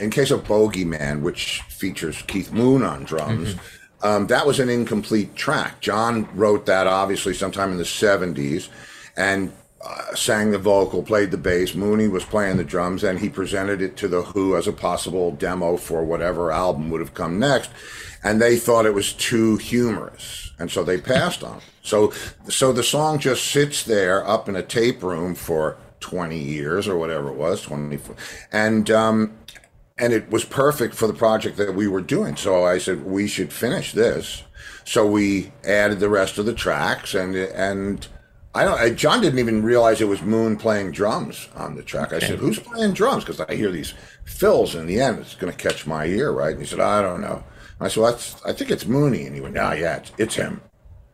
in 0.00 0.10
case 0.10 0.30
of 0.30 0.44
Bogeyman, 0.44 1.22
which 1.22 1.62
features 1.62 2.22
Keith 2.26 2.52
Moon 2.52 2.82
on 2.82 3.04
drums, 3.04 3.54
mm-hmm. 3.54 4.06
um, 4.06 4.26
that 4.26 4.46
was 4.46 4.60
an 4.60 4.68
incomplete 4.68 5.34
track. 5.34 5.80
John 5.80 6.28
wrote 6.34 6.66
that 6.66 6.86
obviously 6.86 7.34
sometime 7.34 7.70
in 7.70 7.78
the 7.78 7.84
'70s, 7.84 8.68
and 9.16 9.52
uh, 9.80 10.14
sang 10.14 10.50
the 10.50 10.58
vocal, 10.58 11.02
played 11.02 11.30
the 11.30 11.36
bass. 11.36 11.74
Mooney 11.74 12.08
was 12.08 12.24
playing 12.24 12.56
the 12.56 12.64
drums, 12.64 13.04
and 13.04 13.20
he 13.20 13.28
presented 13.28 13.80
it 13.80 13.96
to 13.98 14.08
the 14.08 14.22
Who 14.22 14.56
as 14.56 14.66
a 14.66 14.72
possible 14.72 15.30
demo 15.30 15.76
for 15.76 16.04
whatever 16.04 16.50
album 16.50 16.90
would 16.90 17.00
have 17.00 17.14
come 17.14 17.38
next. 17.38 17.70
And 18.24 18.40
they 18.40 18.56
thought 18.56 18.86
it 18.86 18.94
was 18.94 19.12
too 19.12 19.56
humorous, 19.56 20.52
and 20.58 20.70
so 20.70 20.82
they 20.82 21.00
passed 21.00 21.44
on. 21.44 21.60
So, 21.82 22.10
so 22.48 22.72
the 22.72 22.82
song 22.82 23.20
just 23.20 23.46
sits 23.46 23.84
there 23.84 24.26
up 24.26 24.48
in 24.48 24.56
a 24.56 24.62
tape 24.62 25.02
room 25.02 25.36
for 25.36 25.76
20 26.00 26.36
years 26.36 26.88
or 26.88 26.98
whatever 26.98 27.28
it 27.28 27.36
was, 27.36 27.62
24, 27.62 28.16
and 28.52 28.90
um, 28.90 29.38
and 29.96 30.12
it 30.12 30.30
was 30.30 30.44
perfect 30.44 30.94
for 30.94 31.06
the 31.06 31.14
project 31.14 31.56
that 31.56 31.74
we 31.74 31.88
were 31.88 32.00
doing. 32.00 32.36
So 32.36 32.64
I 32.64 32.78
said 32.78 33.04
we 33.04 33.26
should 33.26 33.52
finish 33.52 33.92
this. 33.92 34.44
So 34.84 35.06
we 35.06 35.52
added 35.64 36.00
the 36.00 36.08
rest 36.08 36.38
of 36.38 36.46
the 36.46 36.54
tracks, 36.54 37.14
and 37.14 37.36
and 37.36 38.06
I 38.54 38.64
don't. 38.64 38.80
I, 38.80 38.90
John 38.90 39.20
didn't 39.20 39.38
even 39.38 39.62
realize 39.62 40.00
it 40.00 40.08
was 40.08 40.22
Moon 40.22 40.56
playing 40.56 40.92
drums 40.92 41.48
on 41.54 41.74
the 41.74 41.82
track. 41.82 42.12
I 42.12 42.18
said, 42.18 42.38
"Who's 42.38 42.58
playing 42.58 42.94
drums?" 42.94 43.24
Because 43.24 43.40
I 43.40 43.54
hear 43.54 43.70
these 43.70 43.94
fills 44.24 44.74
in 44.74 44.86
the 44.86 45.00
end. 45.00 45.18
It's 45.18 45.34
going 45.34 45.52
to 45.52 45.58
catch 45.58 45.86
my 45.86 46.06
ear, 46.06 46.32
right? 46.32 46.52
And 46.52 46.60
he 46.60 46.66
said, 46.66 46.80
"I 46.80 47.02
don't 47.02 47.20
know." 47.20 47.44
I 47.80 47.88
said, 47.88 48.00
well, 48.00 48.12
"That's. 48.12 48.42
I 48.44 48.52
think 48.52 48.70
it's 48.70 48.86
Mooney." 48.86 49.26
And 49.26 49.34
he 49.34 49.40
went, 49.40 49.58
"Ah, 49.58 49.72
yeah, 49.72 49.96
it's, 49.96 50.12
it's 50.18 50.34
him." 50.34 50.60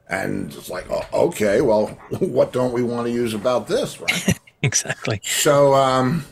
And 0.09 0.53
it's 0.53 0.69
like, 0.69 0.87
oh, 0.91 1.05
okay, 1.29 1.61
well, 1.61 1.87
what 2.21 2.53
don't 2.53 2.73
we 2.73 2.83
want 2.83 3.07
to 3.07 3.12
use 3.12 3.35
about 3.35 3.67
this, 3.67 4.00
right? 4.00 4.38
exactly. 4.62 5.21
So, 5.25 5.75
um, 5.75 6.25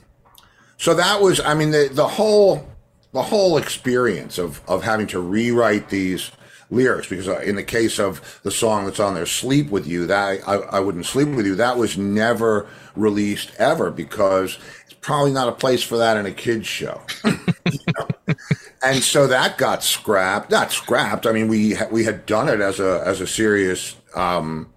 so 0.76 0.94
that 0.94 1.20
was, 1.20 1.40
I 1.40 1.54
mean, 1.54 1.70
the 1.70 1.88
the 1.92 2.06
whole 2.06 2.66
the 3.12 3.22
whole 3.22 3.56
experience 3.56 4.38
of 4.38 4.60
of 4.68 4.82
having 4.82 5.06
to 5.08 5.20
rewrite 5.20 5.88
these 5.88 6.30
lyrics 6.72 7.06
because 7.06 7.28
uh, 7.28 7.38
in 7.40 7.54
the 7.54 7.62
case 7.62 8.00
of 8.00 8.40
the 8.42 8.50
song 8.50 8.86
that's 8.86 8.98
on 8.98 9.14
there 9.14 9.26
sleep 9.26 9.70
with 9.70 9.86
you 9.86 10.06
that 10.06 10.40
I, 10.46 10.54
I 10.54 10.80
wouldn't 10.80 11.06
sleep 11.06 11.28
with 11.28 11.46
you. 11.46 11.54
That 11.54 11.76
was 11.76 11.98
never 11.98 12.66
released 12.96 13.52
ever 13.58 13.90
because 13.90 14.58
it's 14.84 14.94
probably 14.94 15.32
not 15.32 15.48
a 15.48 15.52
place 15.52 15.82
for 15.82 15.98
that 15.98 16.16
in 16.16 16.26
a 16.26 16.32
kids 16.32 16.66
show. 16.66 17.00
You 17.64 17.78
know? 17.96 18.34
and 18.82 19.02
so 19.02 19.28
that 19.28 19.56
got 19.56 19.84
scrapped 19.84 20.50
not 20.50 20.72
scrapped 20.72 21.26
i 21.26 21.32
mean 21.32 21.48
we 21.48 21.76
we 21.90 22.04
had 22.04 22.26
done 22.26 22.48
it 22.48 22.60
as 22.60 22.80
a 22.80 23.02
as 23.06 23.20
a 23.20 23.26
serious 23.26 23.96
um, 24.14 24.68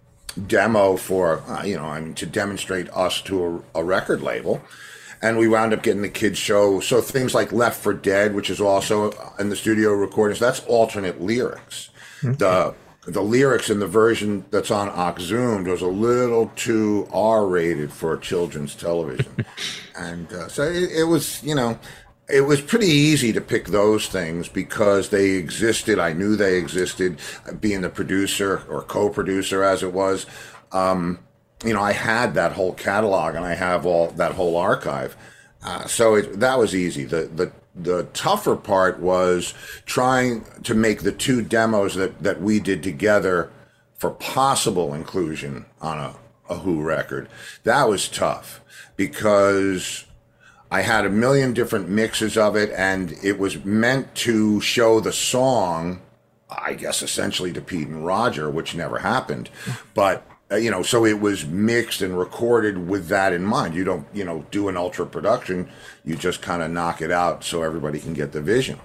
demo 0.47 0.95
for 0.95 1.41
uh, 1.49 1.63
you 1.63 1.75
know 1.75 1.85
i 1.85 1.99
mean 1.99 2.13
to 2.13 2.25
demonstrate 2.25 2.89
us 2.91 3.21
to 3.23 3.63
a, 3.75 3.79
a 3.79 3.83
record 3.83 4.21
label 4.21 4.61
and 5.25 5.39
we 5.39 5.47
wound 5.47 5.73
up 5.73 5.81
getting 5.81 6.03
the 6.03 6.09
kids 6.09 6.37
show. 6.37 6.79
So 6.79 7.01
things 7.01 7.33
like 7.33 7.51
Left 7.51 7.81
for 7.81 7.93
Dead, 7.93 8.35
which 8.35 8.51
is 8.51 8.61
also 8.61 9.11
in 9.39 9.49
the 9.49 9.55
studio 9.55 9.91
recordings, 9.91 10.39
that's 10.39 10.59
alternate 10.65 11.19
lyrics. 11.19 11.89
Okay. 12.23 12.35
The 12.35 12.75
the 13.07 13.21
lyrics 13.21 13.69
in 13.69 13.79
the 13.79 13.87
version 13.87 14.45
that's 14.49 14.71
on 14.71 14.89
Oxhumed 14.89 15.69
was 15.69 15.81
a 15.81 15.87
little 15.87 16.51
too 16.55 17.07
R 17.11 17.45
rated 17.45 17.91
for 17.91 18.17
children's 18.17 18.75
television, 18.75 19.45
and 19.95 20.31
uh, 20.31 20.47
so 20.47 20.63
it, 20.63 20.91
it 20.91 21.03
was 21.05 21.43
you 21.43 21.55
know 21.55 21.79
it 22.29 22.41
was 22.41 22.61
pretty 22.61 22.87
easy 22.87 23.33
to 23.33 23.41
pick 23.41 23.67
those 23.67 24.07
things 24.07 24.47
because 24.47 25.09
they 25.09 25.31
existed. 25.31 25.97
I 25.97 26.13
knew 26.13 26.35
they 26.35 26.57
existed, 26.57 27.19
being 27.59 27.81
the 27.81 27.89
producer 27.89 28.63
or 28.69 28.83
co-producer 28.83 29.63
as 29.63 29.81
it 29.81 29.93
was. 29.93 30.25
Um, 30.71 31.19
you 31.65 31.73
know, 31.73 31.81
I 31.81 31.93
had 31.93 32.35
that 32.35 32.53
whole 32.53 32.73
catalog 32.73 33.35
and 33.35 33.43
I 33.43 33.55
have 33.55 33.85
all 33.85 34.07
that 34.11 34.33
whole 34.33 34.55
archive. 34.55 35.15
Uh, 35.63 35.87
so 35.87 36.15
it, 36.15 36.39
that 36.39 36.59
was 36.59 36.75
easy. 36.75 37.05
The, 37.05 37.23
the, 37.23 37.51
the 37.75 38.03
tougher 38.13 38.55
part 38.55 38.99
was 38.99 39.53
trying 39.85 40.45
to 40.63 40.75
make 40.75 41.01
the 41.01 41.11
two 41.11 41.41
demos 41.41 41.95
that, 41.95 42.21
that 42.21 42.41
we 42.41 42.59
did 42.59 42.83
together 42.83 43.51
for 43.97 44.11
possible 44.11 44.93
inclusion 44.93 45.65
on 45.81 45.97
a, 45.97 46.15
a 46.49 46.59
Who 46.59 46.81
record. 46.83 47.27
That 47.63 47.89
was 47.89 48.07
tough 48.07 48.61
because 48.95 50.05
I 50.69 50.81
had 50.81 51.05
a 51.05 51.09
million 51.09 51.53
different 51.53 51.89
mixes 51.89 52.37
of 52.37 52.55
it 52.55 52.71
and 52.71 53.13
it 53.23 53.39
was 53.39 53.63
meant 53.65 54.13
to 54.15 54.61
show 54.61 54.99
the 54.99 55.13
song, 55.13 56.01
I 56.49 56.75
guess 56.75 57.01
essentially 57.01 57.51
to 57.53 57.61
Pete 57.61 57.87
and 57.87 58.05
Roger, 58.05 58.49
which 58.49 58.75
never 58.75 58.99
happened. 58.99 59.49
But 59.93 60.25
uh, 60.51 60.55
you 60.55 60.69
know, 60.69 60.83
so 60.83 61.05
it 61.05 61.19
was 61.19 61.45
mixed 61.45 62.01
and 62.01 62.17
recorded 62.17 62.87
with 62.87 63.07
that 63.07 63.33
in 63.33 63.43
mind. 63.43 63.73
You 63.73 63.83
don't, 63.83 64.07
you 64.13 64.23
know, 64.23 64.45
do 64.51 64.69
an 64.69 64.77
ultra 64.77 65.05
production. 65.05 65.69
You 66.03 66.15
just 66.15 66.41
kind 66.41 66.61
of 66.61 66.69
knock 66.69 67.01
it 67.01 67.11
out 67.11 67.43
so 67.43 67.63
everybody 67.63 67.99
can 67.99 68.13
get 68.13 68.31
the 68.31 68.41
vision. 68.41 68.79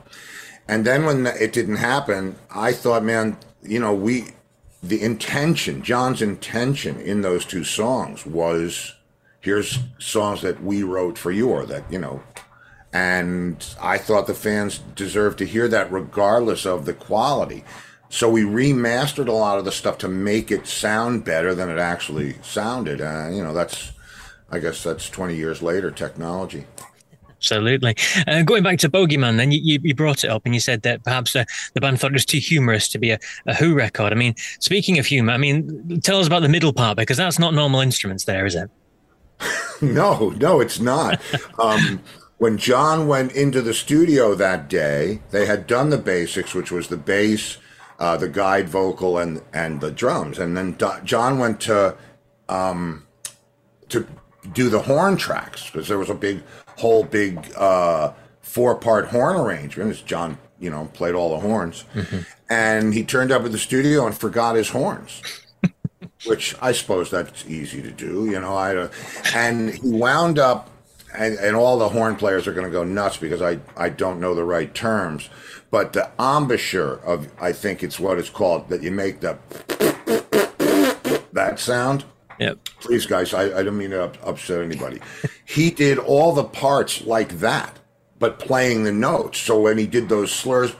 And 0.66 0.84
then 0.84 1.04
when 1.04 1.26
it 1.26 1.52
didn't 1.52 1.76
happen, 1.76 2.36
I 2.50 2.72
thought, 2.72 3.02
man, 3.02 3.36
you 3.62 3.78
know, 3.78 3.94
we, 3.94 4.28
the 4.82 5.02
intention, 5.02 5.82
John's 5.82 6.22
intention 6.22 6.98
in 7.00 7.20
those 7.20 7.44
two 7.44 7.64
songs 7.64 8.24
was, 8.24 8.94
here's 9.40 9.80
songs 9.98 10.40
that 10.42 10.62
we 10.62 10.82
wrote 10.82 11.18
for 11.18 11.30
you 11.30 11.50
or 11.50 11.66
that, 11.66 11.84
you 11.92 11.98
know, 11.98 12.22
and 12.92 13.64
I 13.80 13.98
thought 13.98 14.26
the 14.26 14.34
fans 14.34 14.78
deserved 14.78 15.38
to 15.38 15.46
hear 15.46 15.68
that 15.68 15.92
regardless 15.92 16.66
of 16.66 16.86
the 16.86 16.94
quality. 16.94 17.64
So 18.10 18.28
we 18.28 18.42
remastered 18.42 19.28
a 19.28 19.32
lot 19.32 19.58
of 19.58 19.64
the 19.64 19.70
stuff 19.70 19.96
to 19.98 20.08
make 20.08 20.50
it 20.50 20.66
sound 20.66 21.24
better 21.24 21.54
than 21.54 21.70
it 21.70 21.78
actually 21.78 22.34
sounded. 22.42 23.00
Uh, 23.00 23.28
you 23.30 23.42
know, 23.42 23.54
that's, 23.54 23.92
I 24.50 24.58
guess 24.58 24.82
that's 24.82 25.08
20 25.08 25.36
years 25.36 25.62
later 25.62 25.92
technology. 25.92 26.66
Absolutely. 27.28 27.94
Uh, 28.26 28.42
going 28.42 28.64
back 28.64 28.80
to 28.80 28.90
Bogeyman, 28.90 29.36
then 29.36 29.52
you, 29.52 29.78
you 29.82 29.94
brought 29.94 30.24
it 30.24 30.28
up 30.28 30.42
and 30.44 30.52
you 30.52 30.60
said 30.60 30.82
that 30.82 31.04
perhaps 31.04 31.34
uh, 31.36 31.44
the 31.72 31.80
band 31.80 32.00
thought 32.00 32.10
it 32.10 32.14
was 32.14 32.26
too 32.26 32.38
humorous 32.38 32.88
to 32.88 32.98
be 32.98 33.12
a, 33.12 33.18
a 33.46 33.54
Who 33.54 33.74
record. 33.74 34.12
I 34.12 34.16
mean, 34.16 34.34
speaking 34.58 34.98
of 34.98 35.06
humor, 35.06 35.32
I 35.32 35.38
mean, 35.38 36.00
tell 36.02 36.18
us 36.18 36.26
about 36.26 36.42
the 36.42 36.48
middle 36.48 36.72
part 36.72 36.98
because 36.98 37.16
that's 37.16 37.38
not 37.38 37.54
normal 37.54 37.80
instruments 37.80 38.24
there, 38.24 38.44
is 38.44 38.56
it? 38.56 38.68
no, 39.80 40.30
no, 40.30 40.60
it's 40.60 40.80
not. 40.80 41.20
um, 41.60 42.02
when 42.38 42.58
John 42.58 43.06
went 43.06 43.32
into 43.32 43.62
the 43.62 43.72
studio 43.72 44.34
that 44.34 44.68
day, 44.68 45.20
they 45.30 45.46
had 45.46 45.68
done 45.68 45.90
the 45.90 45.98
basics, 45.98 46.54
which 46.54 46.72
was 46.72 46.88
the 46.88 46.96
bass 46.96 47.56
uh, 48.00 48.16
the 48.16 48.28
guide 48.28 48.68
vocal 48.68 49.18
and 49.18 49.42
and 49.52 49.80
the 49.80 49.90
drums, 49.90 50.38
and 50.38 50.56
then 50.56 50.72
Do- 50.72 51.00
John 51.04 51.38
went 51.38 51.60
to 51.60 51.96
um, 52.48 53.06
to 53.90 54.06
do 54.52 54.70
the 54.70 54.80
horn 54.80 55.18
tracks 55.18 55.66
because 55.66 55.86
there 55.86 55.98
was 55.98 56.08
a 56.08 56.14
big 56.14 56.42
whole 56.78 57.04
big 57.04 57.52
uh, 57.56 58.12
four 58.40 58.74
part 58.74 59.08
horn 59.08 59.36
arrangement. 59.36 59.90
As 59.90 60.00
John, 60.00 60.38
you 60.58 60.70
know, 60.70 60.86
played 60.94 61.14
all 61.14 61.30
the 61.30 61.46
horns, 61.46 61.84
mm-hmm. 61.94 62.20
and 62.48 62.94
he 62.94 63.04
turned 63.04 63.30
up 63.30 63.44
at 63.44 63.52
the 63.52 63.58
studio 63.58 64.06
and 64.06 64.16
forgot 64.16 64.56
his 64.56 64.70
horns. 64.70 65.22
which 66.26 66.54
I 66.60 66.72
suppose 66.72 67.10
that's 67.10 67.44
easy 67.46 67.82
to 67.82 67.90
do, 67.90 68.26
you 68.30 68.40
know. 68.40 68.56
I 68.56 68.76
uh, 68.76 68.88
and 69.34 69.74
he 69.74 69.80
wound 69.82 70.38
up, 70.38 70.70
and, 71.14 71.34
and 71.34 71.54
all 71.54 71.78
the 71.78 71.90
horn 71.90 72.16
players 72.16 72.46
are 72.46 72.54
going 72.54 72.64
to 72.64 72.72
go 72.72 72.82
nuts 72.82 73.18
because 73.18 73.42
I 73.42 73.58
I 73.76 73.90
don't 73.90 74.20
know 74.20 74.34
the 74.34 74.44
right 74.44 74.74
terms 74.74 75.28
but 75.70 75.92
the 75.92 76.10
embouchure 76.18 77.00
of 77.04 77.28
I 77.40 77.52
think 77.52 77.82
it's 77.82 78.00
what 78.00 78.18
it's 78.18 78.30
called 78.30 78.68
that 78.68 78.82
you 78.82 78.90
make 78.90 79.20
the 79.20 79.38
that 81.32 81.58
sound. 81.58 82.04
Yep. 82.38 82.58
Please, 82.80 83.06
guys, 83.06 83.34
I, 83.34 83.58
I 83.58 83.62
don't 83.62 83.76
mean 83.76 83.90
to 83.90 84.10
upset 84.26 84.62
anybody. 84.62 85.00
he 85.44 85.70
did 85.70 85.98
all 85.98 86.32
the 86.32 86.44
parts 86.44 87.04
like 87.04 87.38
that, 87.40 87.78
but 88.18 88.38
playing 88.38 88.84
the 88.84 88.92
notes. 88.92 89.38
So 89.38 89.60
when 89.60 89.76
he 89.76 89.86
did 89.86 90.08
those 90.08 90.32
slurs, 90.32 90.70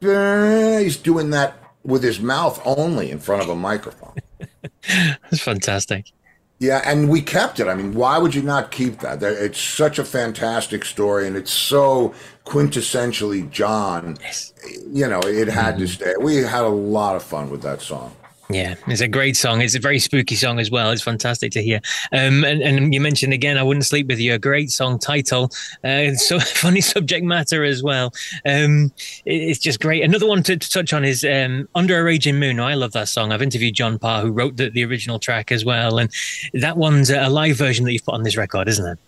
he's 0.00 0.96
doing 0.96 1.30
that 1.30 1.56
with 1.82 2.02
his 2.02 2.20
mouth 2.20 2.62
only 2.64 3.10
in 3.10 3.18
front 3.18 3.42
of 3.42 3.48
a 3.48 3.56
microphone. 3.56 4.14
That's 4.88 5.42
fantastic. 5.42 6.12
Yeah, 6.60 6.82
and 6.84 7.08
we 7.08 7.22
kept 7.22 7.60
it. 7.60 7.68
I 7.68 7.74
mean, 7.74 7.94
why 7.94 8.18
would 8.18 8.34
you 8.34 8.42
not 8.42 8.72
keep 8.72 8.98
that? 9.00 9.22
It's 9.22 9.60
such 9.60 9.98
a 10.00 10.04
fantastic 10.04 10.84
story, 10.84 11.26
and 11.26 11.36
it's 11.36 11.52
so 11.52 12.14
quintessentially 12.44 13.48
John. 13.50 14.16
Yes. 14.20 14.52
You 14.92 15.06
know, 15.06 15.20
it 15.20 15.46
had 15.46 15.74
mm-hmm. 15.74 15.82
to 15.82 15.88
stay. 15.88 16.14
We 16.20 16.36
had 16.38 16.64
a 16.64 16.68
lot 16.68 17.14
of 17.14 17.22
fun 17.22 17.50
with 17.50 17.62
that 17.62 17.80
song. 17.80 18.14
Yeah, 18.50 18.76
it's 18.86 19.02
a 19.02 19.08
great 19.08 19.36
song. 19.36 19.60
It's 19.60 19.74
a 19.74 19.78
very 19.78 19.98
spooky 19.98 20.34
song 20.34 20.58
as 20.58 20.70
well. 20.70 20.90
It's 20.90 21.02
fantastic 21.02 21.52
to 21.52 21.62
hear. 21.62 21.80
Um, 22.12 22.44
and, 22.44 22.62
and 22.62 22.94
you 22.94 23.00
mentioned 23.00 23.34
again, 23.34 23.58
I 23.58 23.62
wouldn't 23.62 23.84
sleep 23.84 24.06
with 24.06 24.18
you. 24.18 24.32
A 24.32 24.38
great 24.38 24.70
song 24.70 24.98
title. 24.98 25.50
Uh, 25.84 26.14
so 26.14 26.40
funny 26.54 26.80
subject 26.80 27.26
matter 27.26 27.62
as 27.62 27.82
well. 27.82 28.14
Um, 28.46 28.90
it's 29.26 29.58
just 29.58 29.80
great. 29.80 30.02
Another 30.02 30.26
one 30.26 30.42
to, 30.44 30.56
to 30.56 30.70
touch 30.70 30.94
on 30.94 31.04
is 31.04 31.24
um, 31.24 31.68
Under 31.74 32.00
a 32.00 32.02
Raging 32.02 32.38
Moon. 32.38 32.58
I 32.58 32.72
love 32.72 32.92
that 32.92 33.08
song. 33.08 33.32
I've 33.32 33.42
interviewed 33.42 33.74
John 33.74 33.98
Parr, 33.98 34.22
who 34.22 34.32
wrote 34.32 34.56
the, 34.56 34.70
the 34.70 34.84
original 34.84 35.18
track 35.18 35.52
as 35.52 35.66
well, 35.66 35.98
and 35.98 36.10
that 36.54 36.78
one's 36.78 37.10
a 37.10 37.28
live 37.28 37.56
version 37.56 37.84
that 37.84 37.92
you've 37.92 38.04
put 38.04 38.14
on 38.14 38.22
this 38.22 38.38
record, 38.38 38.66
isn't 38.68 38.86
it? 38.86 38.98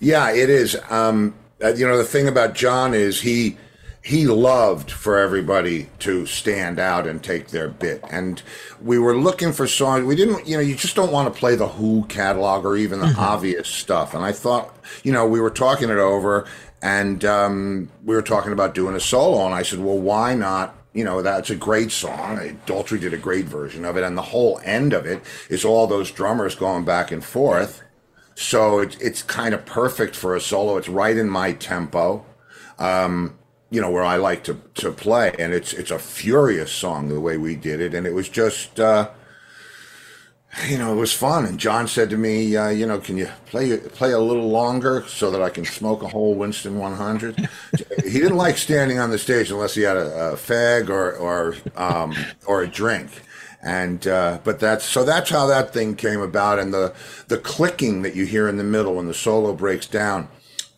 Yeah, 0.00 0.30
it 0.32 0.50
is. 0.50 0.76
Um, 0.90 1.34
uh, 1.64 1.72
you 1.72 1.86
know, 1.86 1.96
the 1.96 2.04
thing 2.04 2.28
about 2.28 2.54
John 2.54 2.92
is 2.92 3.22
he 3.22 3.56
he 4.06 4.24
loved 4.24 4.88
for 4.88 5.18
everybody 5.18 5.88
to 5.98 6.26
stand 6.26 6.78
out 6.78 7.08
and 7.08 7.24
take 7.24 7.48
their 7.48 7.66
bit. 7.66 8.00
And 8.08 8.40
we 8.80 9.00
were 9.00 9.16
looking 9.16 9.52
for 9.52 9.66
songs. 9.66 10.04
We 10.04 10.14
didn't, 10.14 10.46
you 10.46 10.56
know, 10.56 10.62
you 10.62 10.76
just 10.76 10.94
don't 10.94 11.10
want 11.10 11.34
to 11.34 11.36
play 11.36 11.56
the 11.56 11.66
Who 11.66 12.04
catalog 12.04 12.64
or 12.64 12.76
even 12.76 13.00
the 13.00 13.06
mm-hmm. 13.06 13.18
obvious 13.18 13.66
stuff. 13.66 14.14
And 14.14 14.24
I 14.24 14.30
thought, 14.30 14.72
you 15.02 15.10
know, 15.10 15.26
we 15.26 15.40
were 15.40 15.50
talking 15.50 15.90
it 15.90 15.98
over 15.98 16.46
and 16.80 17.24
um, 17.24 17.90
we 18.04 18.14
were 18.14 18.22
talking 18.22 18.52
about 18.52 18.76
doing 18.76 18.94
a 18.94 19.00
solo. 19.00 19.44
And 19.44 19.52
I 19.52 19.62
said, 19.62 19.80
well, 19.80 19.98
why 19.98 20.36
not? 20.36 20.76
You 20.92 21.02
know, 21.02 21.20
that's 21.20 21.50
a 21.50 21.56
great 21.56 21.90
song. 21.90 22.38
Daltrey 22.64 23.00
did 23.00 23.12
a 23.12 23.18
great 23.18 23.46
version 23.46 23.84
of 23.84 23.96
it. 23.96 24.04
And 24.04 24.16
the 24.16 24.22
whole 24.22 24.60
end 24.62 24.92
of 24.92 25.04
it 25.04 25.20
is 25.50 25.64
all 25.64 25.88
those 25.88 26.12
drummers 26.12 26.54
going 26.54 26.84
back 26.84 27.10
and 27.10 27.24
forth. 27.24 27.82
So 28.36 28.78
it, 28.78 28.96
it's 29.00 29.24
kind 29.24 29.52
of 29.52 29.66
perfect 29.66 30.14
for 30.14 30.36
a 30.36 30.40
solo. 30.40 30.76
It's 30.76 30.88
right 30.88 31.16
in 31.16 31.28
my 31.28 31.54
tempo. 31.54 32.24
Um, 32.78 33.35
you 33.70 33.80
know 33.80 33.90
where 33.90 34.04
I 34.04 34.16
like 34.16 34.44
to 34.44 34.60
to 34.74 34.92
play, 34.92 35.34
and 35.38 35.52
it's 35.52 35.72
it's 35.72 35.90
a 35.90 35.98
furious 35.98 36.72
song 36.72 37.08
the 37.08 37.20
way 37.20 37.36
we 37.36 37.56
did 37.56 37.80
it, 37.80 37.94
and 37.94 38.06
it 38.06 38.14
was 38.14 38.28
just. 38.28 38.80
Uh, 38.80 39.10
you 40.68 40.78
know, 40.78 40.92
it 40.92 40.96
was 40.96 41.12
fun. 41.12 41.44
And 41.44 41.58
John 41.58 41.86
said 41.86 42.08
to 42.10 42.16
me, 42.16 42.56
uh, 42.56 42.68
you 42.68 42.86
know, 42.86 42.98
can 42.98 43.18
you 43.18 43.28
play 43.46 43.76
play 43.76 44.12
a 44.12 44.18
little 44.18 44.48
longer 44.48 45.04
so 45.06 45.30
that 45.30 45.42
I 45.42 45.50
can 45.50 45.64
smoke 45.64 46.02
a 46.02 46.08
whole 46.08 46.34
Winston 46.34 46.78
100? 46.78 47.48
he 48.04 48.18
didn't 48.18 48.36
like 48.36 48.56
standing 48.56 48.98
on 48.98 49.10
the 49.10 49.18
stage 49.18 49.50
unless 49.50 49.74
he 49.74 49.82
had 49.82 49.96
a, 49.96 50.32
a 50.32 50.34
fag 50.34 50.88
or 50.88 51.12
or 51.12 51.56
um, 51.76 52.14
or 52.46 52.62
a 52.62 52.66
drink. 52.66 53.10
And 53.62 54.06
uh, 54.06 54.38
but 54.44 54.60
that's 54.60 54.84
so 54.84 55.04
that's 55.04 55.30
how 55.30 55.46
that 55.46 55.72
thing 55.72 55.96
came 55.96 56.20
about, 56.20 56.58
and 56.58 56.72
the 56.72 56.94
the 57.28 57.38
clicking 57.38 58.02
that 58.02 58.14
you 58.14 58.24
hear 58.24 58.48
in 58.48 58.56
the 58.56 58.64
middle 58.64 58.94
when 58.94 59.06
the 59.06 59.14
solo 59.14 59.52
breaks 59.52 59.86
down. 59.86 60.28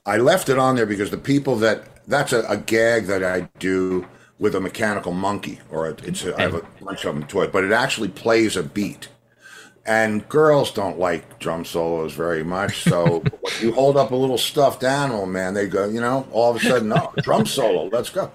I 0.07 0.16
left 0.16 0.49
it 0.49 0.59
on 0.59 0.76
there 0.76 0.87
because 0.87 1.11
the 1.11 1.18
people 1.18 1.57
that 1.57 1.85
that's 2.09 2.33
a, 2.33 2.43
a 2.49 2.57
gag 2.57 3.07
that 3.07 3.23
I 3.23 3.49
do 3.59 4.07
with 4.38 4.55
a 4.55 4.61
mechanical 4.61 5.12
monkey, 5.12 5.61
or 5.71 5.88
it's 5.88 6.25
a, 6.25 6.37
I 6.37 6.43
have 6.43 6.55
a 6.55 6.67
bunch 6.83 7.05
of 7.05 7.15
them 7.15 7.25
toy, 7.27 7.49
but 7.49 7.65
it 7.65 7.73
actually 7.73 8.09
plays 8.09 8.57
a 8.57 8.62
beat. 8.62 9.09
And 9.85 10.29
girls 10.29 10.71
don't 10.71 10.99
like 10.99 11.38
drum 11.38 11.65
solos 11.65 12.12
very 12.12 12.45
much. 12.45 12.83
So 12.83 13.25
you 13.61 13.73
hold 13.73 13.97
up 13.97 14.11
a 14.11 14.17
little 14.17 14.37
stuffed 14.37 14.85
animal, 14.85 15.25
man, 15.25 15.55
they 15.55 15.67
go, 15.67 15.88
you 15.88 16.00
know, 16.00 16.27
all 16.31 16.50
of 16.50 16.57
a 16.57 16.61
sudden, 16.61 16.93
oh, 16.93 17.12
drum 17.23 17.47
solo, 17.47 17.88
let's 17.88 18.11
go. 18.11 18.31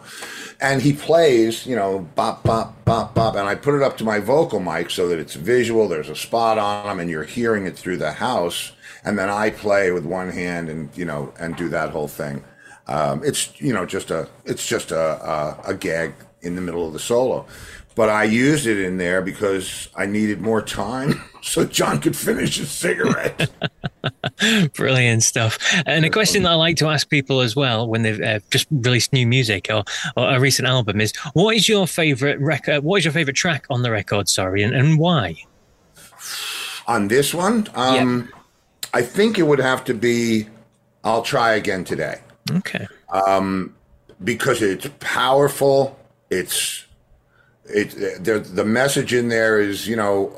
And 0.60 0.82
he 0.82 0.94
plays, 0.94 1.65
you 1.65 1.75
know, 1.75 2.00
bop, 2.15 2.44
bop, 2.44 2.84
bop, 2.86 3.13
bop. 3.13 3.36
And 3.36 3.48
I 3.48 3.56
put 3.56 3.75
it 3.75 3.84
up 3.84 3.98
to 3.98 4.03
my 4.03 4.20
vocal 4.20 4.60
mic 4.60 4.89
so 4.89 5.08
that 5.10 5.20
it's 5.20 5.36
visual. 5.36 5.88
There's 5.88 6.10
a 6.10 6.15
spot 6.15 6.58
on 6.58 6.88
them 6.88 7.00
and 7.00 7.10
you're 7.10 7.24
hearing 7.24 7.65
it 7.65 7.77
through 7.77 7.98
the 7.98 8.13
house. 8.13 8.72
And 9.06 9.20
then 9.20 9.30
I 9.30 9.50
play 9.50 9.92
with 9.92 10.06
one 10.06 10.32
hand 10.32 10.70
and, 10.70 10.89
you 10.98 11.06
know, 11.06 11.34
and 11.39 11.56
do 11.56 11.70
that 11.70 11.92
whole 11.92 12.08
thing. 12.08 12.44
Um, 12.88 13.24
it's, 13.24 13.60
you 13.62 13.74
know, 13.74 13.86
just 13.86 14.12
a, 14.12 14.28
it's 14.46 14.66
just 14.68 14.92
a, 14.92 15.00
a, 15.00 15.60
a 15.68 15.74
gag 15.74 16.13
in 16.42 16.56
the 16.56 16.62
middle 16.62 16.86
of 16.86 16.94
the 16.94 17.00
solo 17.00 17.46
but 17.96 18.10
I 18.10 18.24
used 18.24 18.66
it 18.66 18.80
in 18.80 18.98
there 18.98 19.22
because 19.22 19.90
I 19.96 20.06
needed 20.06 20.42
more 20.42 20.62
time 20.62 21.22
so 21.42 21.66
John 21.66 22.00
could 22.00 22.16
finish 22.16 22.58
his 22.58 22.72
cigarette. 22.72 23.52
Brilliant 24.74 25.24
stuff. 25.24 25.58
And 25.86 26.06
a 26.06 26.10
question 26.10 26.44
that 26.44 26.52
I 26.52 26.56
like 26.56 26.78
to 26.78 26.88
ask 26.88 27.10
people 27.10 27.42
as 27.42 27.56
well 27.56 27.88
when 27.88 28.02
they've 28.02 28.22
uh, 28.22 28.40
just 28.50 28.68
released 28.72 29.13
new 29.13 29.28
music 29.28 29.68
or, 29.70 29.84
or, 30.18 30.30
a 30.36 30.40
recent 30.40 30.68
album 30.68 31.02
is 31.02 31.13
what 31.34 31.56
is 31.56 31.70
your 31.70 31.88
favorite 31.88 32.40
record? 32.40 32.84
What 32.84 32.98
is 32.98 33.06
your 33.06 33.13
favorite 33.13 33.36
track 33.36 33.66
on 33.70 33.84
the 33.84 33.92
record? 33.92 34.28
Sorry, 34.28 34.63
and, 34.63 34.74
and 34.74 34.98
why? 34.98 35.36
On 36.88 37.08
this 37.08 37.34
one, 37.34 37.68
um, 37.75 38.30
yep. 38.32 38.42
I 38.94 39.02
think 39.02 39.38
it 39.38 39.44
would 39.44 39.60
have 39.60 39.86
to 39.86 39.94
be 39.94 40.48
I'll 41.04 41.22
Try 41.22 41.54
Again 41.54 41.84
Today. 41.84 42.23
Okay. 42.51 42.88
Um, 43.12 43.75
because 44.23 44.62
it's 44.62 44.89
powerful. 45.00 45.97
It's 46.29 46.85
it 47.65 48.23
the 48.23 48.39
the 48.39 48.65
message 48.65 49.13
in 49.13 49.29
there 49.29 49.59
is 49.59 49.88
you 49.88 49.95
know 49.95 50.38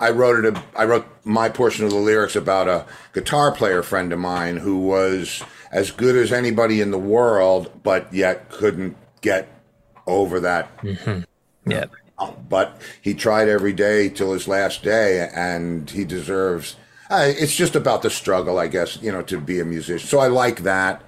I 0.00 0.10
wrote 0.10 0.44
it 0.44 0.56
I 0.76 0.84
wrote 0.84 1.06
my 1.24 1.48
portion 1.48 1.84
of 1.84 1.90
the 1.90 1.96
lyrics 1.96 2.36
about 2.36 2.68
a 2.68 2.84
guitar 3.12 3.52
player 3.52 3.82
friend 3.82 4.12
of 4.12 4.18
mine 4.18 4.56
who 4.56 4.78
was 4.78 5.42
as 5.70 5.90
good 5.90 6.16
as 6.16 6.32
anybody 6.32 6.80
in 6.80 6.90
the 6.90 6.98
world 6.98 7.70
but 7.82 8.12
yet 8.12 8.50
couldn't 8.50 8.96
get 9.20 9.48
over 10.06 10.40
that 10.40 10.76
mm-hmm. 10.78 11.20
yeah 11.70 11.84
but 12.48 12.80
he 13.00 13.14
tried 13.14 13.48
every 13.48 13.72
day 13.72 14.08
till 14.08 14.32
his 14.32 14.46
last 14.46 14.82
day 14.82 15.28
and 15.34 15.90
he 15.90 16.04
deserves 16.04 16.76
uh, 17.10 17.24
it's 17.26 17.54
just 17.54 17.76
about 17.76 18.02
the 18.02 18.10
struggle 18.10 18.58
i 18.58 18.66
guess 18.66 18.98
you 19.00 19.10
know 19.10 19.22
to 19.22 19.40
be 19.40 19.60
a 19.60 19.64
musician 19.64 20.06
so 20.06 20.18
i 20.18 20.26
like 20.26 20.62
that 20.62 21.02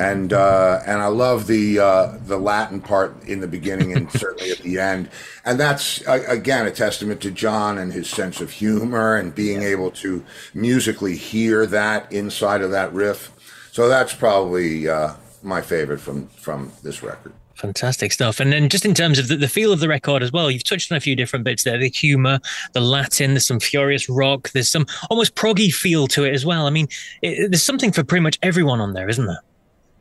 and 0.00 0.32
uh, 0.32 0.80
and 0.86 1.02
I 1.02 1.08
love 1.08 1.46
the 1.46 1.78
uh, 1.78 2.18
the 2.24 2.38
Latin 2.38 2.80
part 2.80 3.22
in 3.24 3.40
the 3.40 3.46
beginning 3.46 3.92
and 3.92 4.10
certainly 4.10 4.50
at 4.50 4.58
the 4.58 4.78
end, 4.78 5.10
and 5.44 5.60
that's 5.60 6.00
again 6.06 6.66
a 6.66 6.70
testament 6.70 7.20
to 7.20 7.30
John 7.30 7.76
and 7.76 7.92
his 7.92 8.08
sense 8.08 8.40
of 8.40 8.50
humor 8.50 9.16
and 9.16 9.34
being 9.34 9.62
able 9.62 9.90
to 9.92 10.24
musically 10.54 11.16
hear 11.16 11.66
that 11.66 12.10
inside 12.10 12.62
of 12.62 12.70
that 12.70 12.92
riff. 12.94 13.30
So 13.72 13.88
that's 13.88 14.14
probably 14.14 14.88
uh, 14.88 15.14
my 15.42 15.60
favorite 15.60 16.00
from 16.00 16.28
from 16.28 16.72
this 16.82 17.02
record. 17.02 17.34
Fantastic 17.56 18.10
stuff. 18.10 18.40
And 18.40 18.50
then 18.54 18.70
just 18.70 18.86
in 18.86 18.94
terms 18.94 19.18
of 19.18 19.28
the, 19.28 19.36
the, 19.36 19.46
feel 19.46 19.70
of 19.70 19.80
the 19.80 19.88
record 19.88 20.22
as 20.22 20.32
well, 20.32 20.50
you've 20.50 20.64
touched 20.64 20.90
on 20.90 20.96
a 20.96 21.00
few 21.00 21.14
different 21.14 21.44
bits 21.44 21.62
there. 21.62 21.76
The 21.76 21.90
humor, 21.90 22.40
the 22.72 22.80
Latin, 22.80 23.34
there's 23.34 23.46
some 23.46 23.60
furious 23.60 24.08
rock, 24.08 24.50
there's 24.52 24.70
some 24.70 24.86
almost 25.10 25.34
proggy 25.34 25.70
feel 25.70 26.06
to 26.06 26.24
it 26.24 26.32
as 26.32 26.46
well. 26.46 26.66
I 26.66 26.70
mean, 26.70 26.88
it, 27.20 27.50
there's 27.50 27.62
something 27.62 27.92
for 27.92 28.02
pretty 28.02 28.22
much 28.22 28.38
everyone 28.42 28.80
on 28.80 28.94
there, 28.94 29.10
isn't 29.10 29.26
there? 29.26 29.42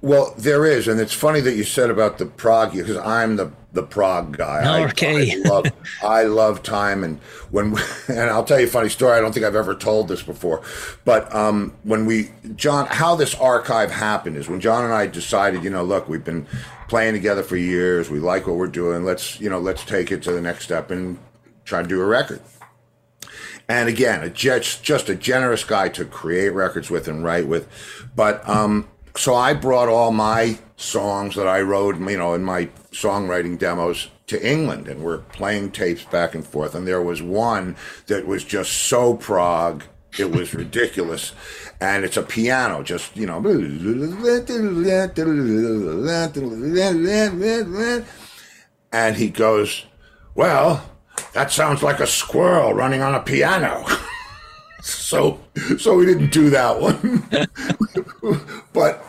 Well, 0.01 0.33
there 0.37 0.65
is, 0.65 0.87
and 0.87 0.99
it's 0.99 1.13
funny 1.13 1.41
that 1.41 1.55
you 1.55 1.65
said 1.65 1.89
about 1.89 2.19
the 2.19 2.25
prog 2.25 2.71
because 2.73 2.97
I'm 2.97 3.35
the 3.35 3.51
the 3.73 3.83
prog 3.83 4.35
guy. 4.35 4.83
okay. 4.85 5.31
I, 5.31 5.35
I, 5.35 5.49
love 5.49 5.65
I 6.01 6.23
love 6.23 6.63
time, 6.63 7.03
and 7.03 7.19
when 7.51 7.75
and 8.07 8.29
I'll 8.29 8.45
tell 8.45 8.59
you 8.59 8.65
a 8.65 8.69
funny 8.69 8.87
story. 8.87 9.17
I 9.17 9.21
don't 9.21 9.33
think 9.33 9.45
I've 9.45 9.57
ever 9.57 9.75
told 9.75 10.07
this 10.07 10.23
before, 10.23 10.61
but 11.03 11.33
um, 11.35 11.75
when 11.83 12.05
we 12.05 12.31
John, 12.55 12.87
how 12.87 13.15
this 13.15 13.35
archive 13.35 13.91
happened 13.91 14.37
is 14.37 14.47
when 14.47 14.61
John 14.61 14.85
and 14.85 14.93
I 14.93 15.05
decided, 15.05 15.65
you 15.65 15.69
know, 15.69 15.83
look, 15.83 16.07
we've 16.07 16.23
been 16.23 16.47
playing 16.87 17.13
together 17.13 17.43
for 17.43 17.57
years. 17.57 18.09
We 18.09 18.19
like 18.19 18.47
what 18.47 18.55
we're 18.55 18.67
doing. 18.67 19.03
Let's 19.03 19.39
you 19.41 19.49
know, 19.49 19.59
let's 19.59 19.83
take 19.83 20.13
it 20.13 20.23
to 20.23 20.31
the 20.31 20.41
next 20.41 20.63
step 20.63 20.91
and 20.91 21.19
try 21.65 21.81
to 21.81 21.87
do 21.87 22.01
a 22.01 22.05
record. 22.05 22.41
And 23.67 23.89
again, 23.89 24.23
a 24.23 24.29
just 24.29 24.81
just 24.81 25.09
a 25.09 25.15
generous 25.15 25.65
guy 25.65 25.89
to 25.89 26.05
create 26.05 26.49
records 26.49 26.89
with 26.89 27.09
and 27.09 27.21
write 27.21 27.47
with, 27.47 27.67
but 28.15 28.47
um 28.47 28.87
so 29.19 29.35
I 29.35 29.53
brought 29.53 29.89
all 29.89 30.11
my 30.13 30.57
songs 30.77 31.35
that 31.35 31.45
I 31.45 31.59
wrote, 31.59 31.99
you 31.99 32.17
know, 32.17 32.33
in 32.35 32.43
my 32.45 32.67
songwriting 32.93 33.59
demos 33.59 34.07
to 34.27 34.41
England, 34.49 34.87
and 34.87 35.03
we're 35.03 35.17
playing 35.17 35.71
tapes 35.71 36.05
back 36.05 36.35
and 36.35 36.47
forth. 36.47 36.73
And 36.73 36.87
there 36.87 37.01
was 37.01 37.21
one 37.21 37.75
that 38.07 38.25
was 38.25 38.45
just 38.45 38.71
so 38.71 39.15
prog, 39.15 39.83
it 40.17 40.31
was 40.31 40.53
ridiculous. 40.53 41.33
And 41.81 42.05
it's 42.05 42.15
a 42.15 42.23
piano, 42.23 42.81
just 42.81 43.17
you 43.17 43.25
know, 43.25 43.41
and 48.93 49.15
he 49.17 49.29
goes, 49.29 49.85
"Well, 50.33 50.89
that 51.33 51.51
sounds 51.51 51.83
like 51.83 51.99
a 51.99 52.07
squirrel 52.07 52.73
running 52.73 53.01
on 53.01 53.15
a 53.15 53.19
piano." 53.19 53.85
so 54.81 55.39
so 55.77 55.95
we 55.95 56.05
didn't 56.05 56.31
do 56.31 56.49
that 56.49 56.79
one. 56.79 57.27
But 58.73 59.03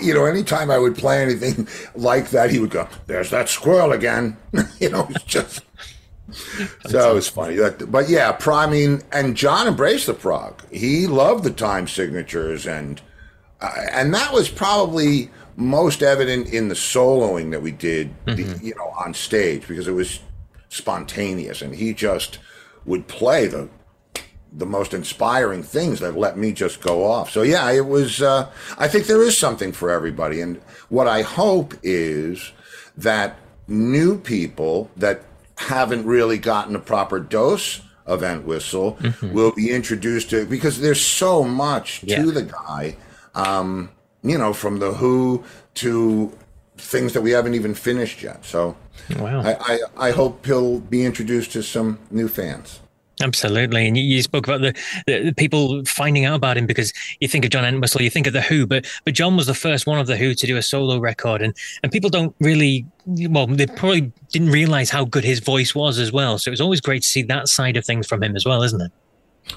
you 0.00 0.12
know 0.12 0.24
anytime 0.26 0.70
i 0.70 0.78
would 0.78 0.96
play 0.96 1.22
anything 1.22 1.68
like 1.94 2.30
that 2.30 2.50
he 2.50 2.58
would 2.58 2.70
go 2.70 2.88
there's 3.06 3.30
that 3.30 3.48
squirrel 3.48 3.92
again. 3.92 4.36
You 4.80 4.90
know 4.90 5.06
it's 5.10 5.24
just 5.24 5.62
so 6.86 7.16
it's 7.16 7.28
funny. 7.28 7.58
But 7.86 8.08
yeah 8.08 8.32
priming 8.32 9.02
and 9.12 9.36
john 9.36 9.68
embraced 9.68 10.06
the 10.06 10.14
prog 10.14 10.62
he 10.70 11.06
loved 11.06 11.44
the 11.44 11.50
time 11.50 11.86
signatures 11.86 12.66
and 12.66 13.00
uh, 13.60 13.72
and 13.92 14.12
that 14.12 14.32
was 14.32 14.48
probably 14.48 15.30
most 15.56 16.02
evident 16.02 16.48
in 16.48 16.68
the 16.68 16.74
soloing 16.74 17.50
that 17.52 17.62
we 17.62 17.70
did 17.70 18.12
mm-hmm. 18.26 18.64
you 18.64 18.74
know 18.74 18.92
on 19.04 19.14
stage 19.14 19.66
because 19.66 19.88
it 19.88 19.92
was 19.92 20.20
spontaneous 20.68 21.62
and 21.62 21.74
he 21.74 21.94
just 21.94 22.38
would 22.84 23.06
play 23.08 23.46
the 23.46 23.68
the 24.56 24.66
most 24.66 24.94
inspiring 24.94 25.62
things 25.62 26.00
that 26.00 26.16
let 26.16 26.36
me 26.36 26.52
just 26.52 26.80
go 26.80 27.04
off. 27.04 27.30
So 27.30 27.42
yeah, 27.42 27.70
it 27.70 27.86
was. 27.86 28.22
Uh, 28.22 28.50
I 28.78 28.88
think 28.88 29.06
there 29.06 29.22
is 29.22 29.36
something 29.36 29.72
for 29.72 29.90
everybody, 29.90 30.40
and 30.40 30.56
what 30.88 31.06
I 31.06 31.22
hope 31.22 31.74
is 31.82 32.52
that 32.96 33.36
new 33.68 34.18
people 34.18 34.90
that 34.96 35.22
haven't 35.58 36.06
really 36.06 36.38
gotten 36.38 36.74
a 36.74 36.78
proper 36.80 37.20
dose 37.20 37.82
of 38.06 38.22
Entwistle 38.22 38.94
mm-hmm. 38.94 39.32
will 39.32 39.52
be 39.52 39.70
introduced 39.70 40.30
to 40.30 40.46
because 40.46 40.80
there's 40.80 41.00
so 41.00 41.42
much 41.42 42.02
yeah. 42.02 42.22
to 42.22 42.30
the 42.30 42.42
guy. 42.42 42.96
Um, 43.34 43.90
you 44.22 44.38
know, 44.38 44.52
from 44.52 44.78
the 44.78 44.92
Who 44.92 45.44
to 45.74 46.36
things 46.78 47.12
that 47.12 47.22
we 47.22 47.30
haven't 47.30 47.54
even 47.54 47.74
finished 47.74 48.22
yet. 48.22 48.44
So 48.44 48.76
wow. 49.18 49.40
I, 49.42 49.56
I, 49.60 49.78
I 50.08 50.10
hope 50.10 50.44
he'll 50.46 50.80
be 50.80 51.04
introduced 51.04 51.52
to 51.52 51.62
some 51.62 51.98
new 52.10 52.28
fans. 52.28 52.80
Absolutely, 53.22 53.86
and 53.86 53.96
you, 53.96 54.04
you 54.04 54.22
spoke 54.22 54.46
about 54.46 54.60
the, 54.60 54.74
the, 55.06 55.24
the, 55.24 55.34
people 55.34 55.82
finding 55.86 56.26
out 56.26 56.34
about 56.34 56.58
him 56.58 56.66
because 56.66 56.92
you 57.20 57.28
think 57.28 57.46
of 57.46 57.50
John 57.50 57.64
Entwistle, 57.64 58.02
you 58.02 58.10
think 58.10 58.26
of 58.26 58.34
the 58.34 58.42
Who, 58.42 58.66
but 58.66 58.86
but 59.06 59.14
John 59.14 59.36
was 59.36 59.46
the 59.46 59.54
first 59.54 59.86
one 59.86 59.98
of 59.98 60.06
the 60.06 60.18
Who 60.18 60.34
to 60.34 60.46
do 60.46 60.58
a 60.58 60.62
solo 60.62 60.98
record, 60.98 61.40
and 61.40 61.56
and 61.82 61.90
people 61.90 62.10
don't 62.10 62.36
really, 62.40 62.84
well, 63.06 63.46
they 63.46 63.66
probably 63.66 64.12
didn't 64.32 64.50
realize 64.50 64.90
how 64.90 65.06
good 65.06 65.24
his 65.24 65.38
voice 65.38 65.74
was 65.74 65.98
as 65.98 66.12
well. 66.12 66.38
So 66.38 66.50
it 66.50 66.52
was 66.52 66.60
always 66.60 66.82
great 66.82 67.02
to 67.02 67.08
see 67.08 67.22
that 67.22 67.48
side 67.48 67.78
of 67.78 67.86
things 67.86 68.06
from 68.06 68.22
him 68.22 68.36
as 68.36 68.44
well, 68.44 68.62
isn't 68.62 68.82
it? 68.82 68.92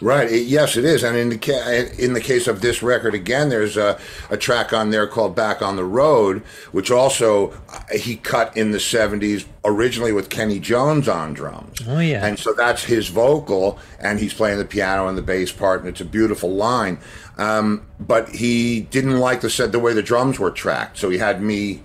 Right. 0.01 0.31
Yes, 0.31 0.77
it 0.77 0.85
is. 0.85 1.03
And 1.03 1.17
in 1.17 1.29
the 1.29 1.37
ca- 1.37 1.89
in 1.97 2.13
the 2.13 2.21
case 2.21 2.47
of 2.47 2.61
this 2.61 2.81
record, 2.81 3.13
again, 3.13 3.49
there's 3.49 3.75
a, 3.75 3.99
a 4.29 4.37
track 4.37 4.71
on 4.71 4.91
there 4.91 5.07
called 5.07 5.35
"Back 5.35 5.61
on 5.61 5.75
the 5.75 5.83
Road," 5.83 6.41
which 6.71 6.89
also 6.89 7.51
uh, 7.67 7.79
he 7.97 8.15
cut 8.15 8.55
in 8.55 8.71
the 8.71 8.77
'70s, 8.77 9.45
originally 9.65 10.13
with 10.13 10.29
Kenny 10.29 10.59
Jones 10.59 11.09
on 11.09 11.33
drums. 11.33 11.81
Oh 11.85 11.99
yeah. 11.99 12.25
And 12.25 12.39
so 12.39 12.53
that's 12.53 12.83
his 12.83 13.09
vocal, 13.09 13.77
and 13.99 14.19
he's 14.19 14.33
playing 14.33 14.59
the 14.59 14.65
piano 14.65 15.07
and 15.07 15.17
the 15.17 15.21
bass 15.23 15.51
part, 15.51 15.81
and 15.81 15.89
it's 15.89 16.01
a 16.01 16.05
beautiful 16.05 16.51
line. 16.53 16.99
Um, 17.37 17.85
but 17.99 18.29
he 18.29 18.81
didn't 18.81 19.19
like 19.19 19.41
the 19.41 19.49
said 19.49 19.71
the 19.71 19.79
way 19.79 19.93
the 19.93 20.03
drums 20.03 20.39
were 20.39 20.51
tracked, 20.51 20.97
so 20.97 21.09
he 21.09 21.17
had 21.17 21.41
me. 21.41 21.83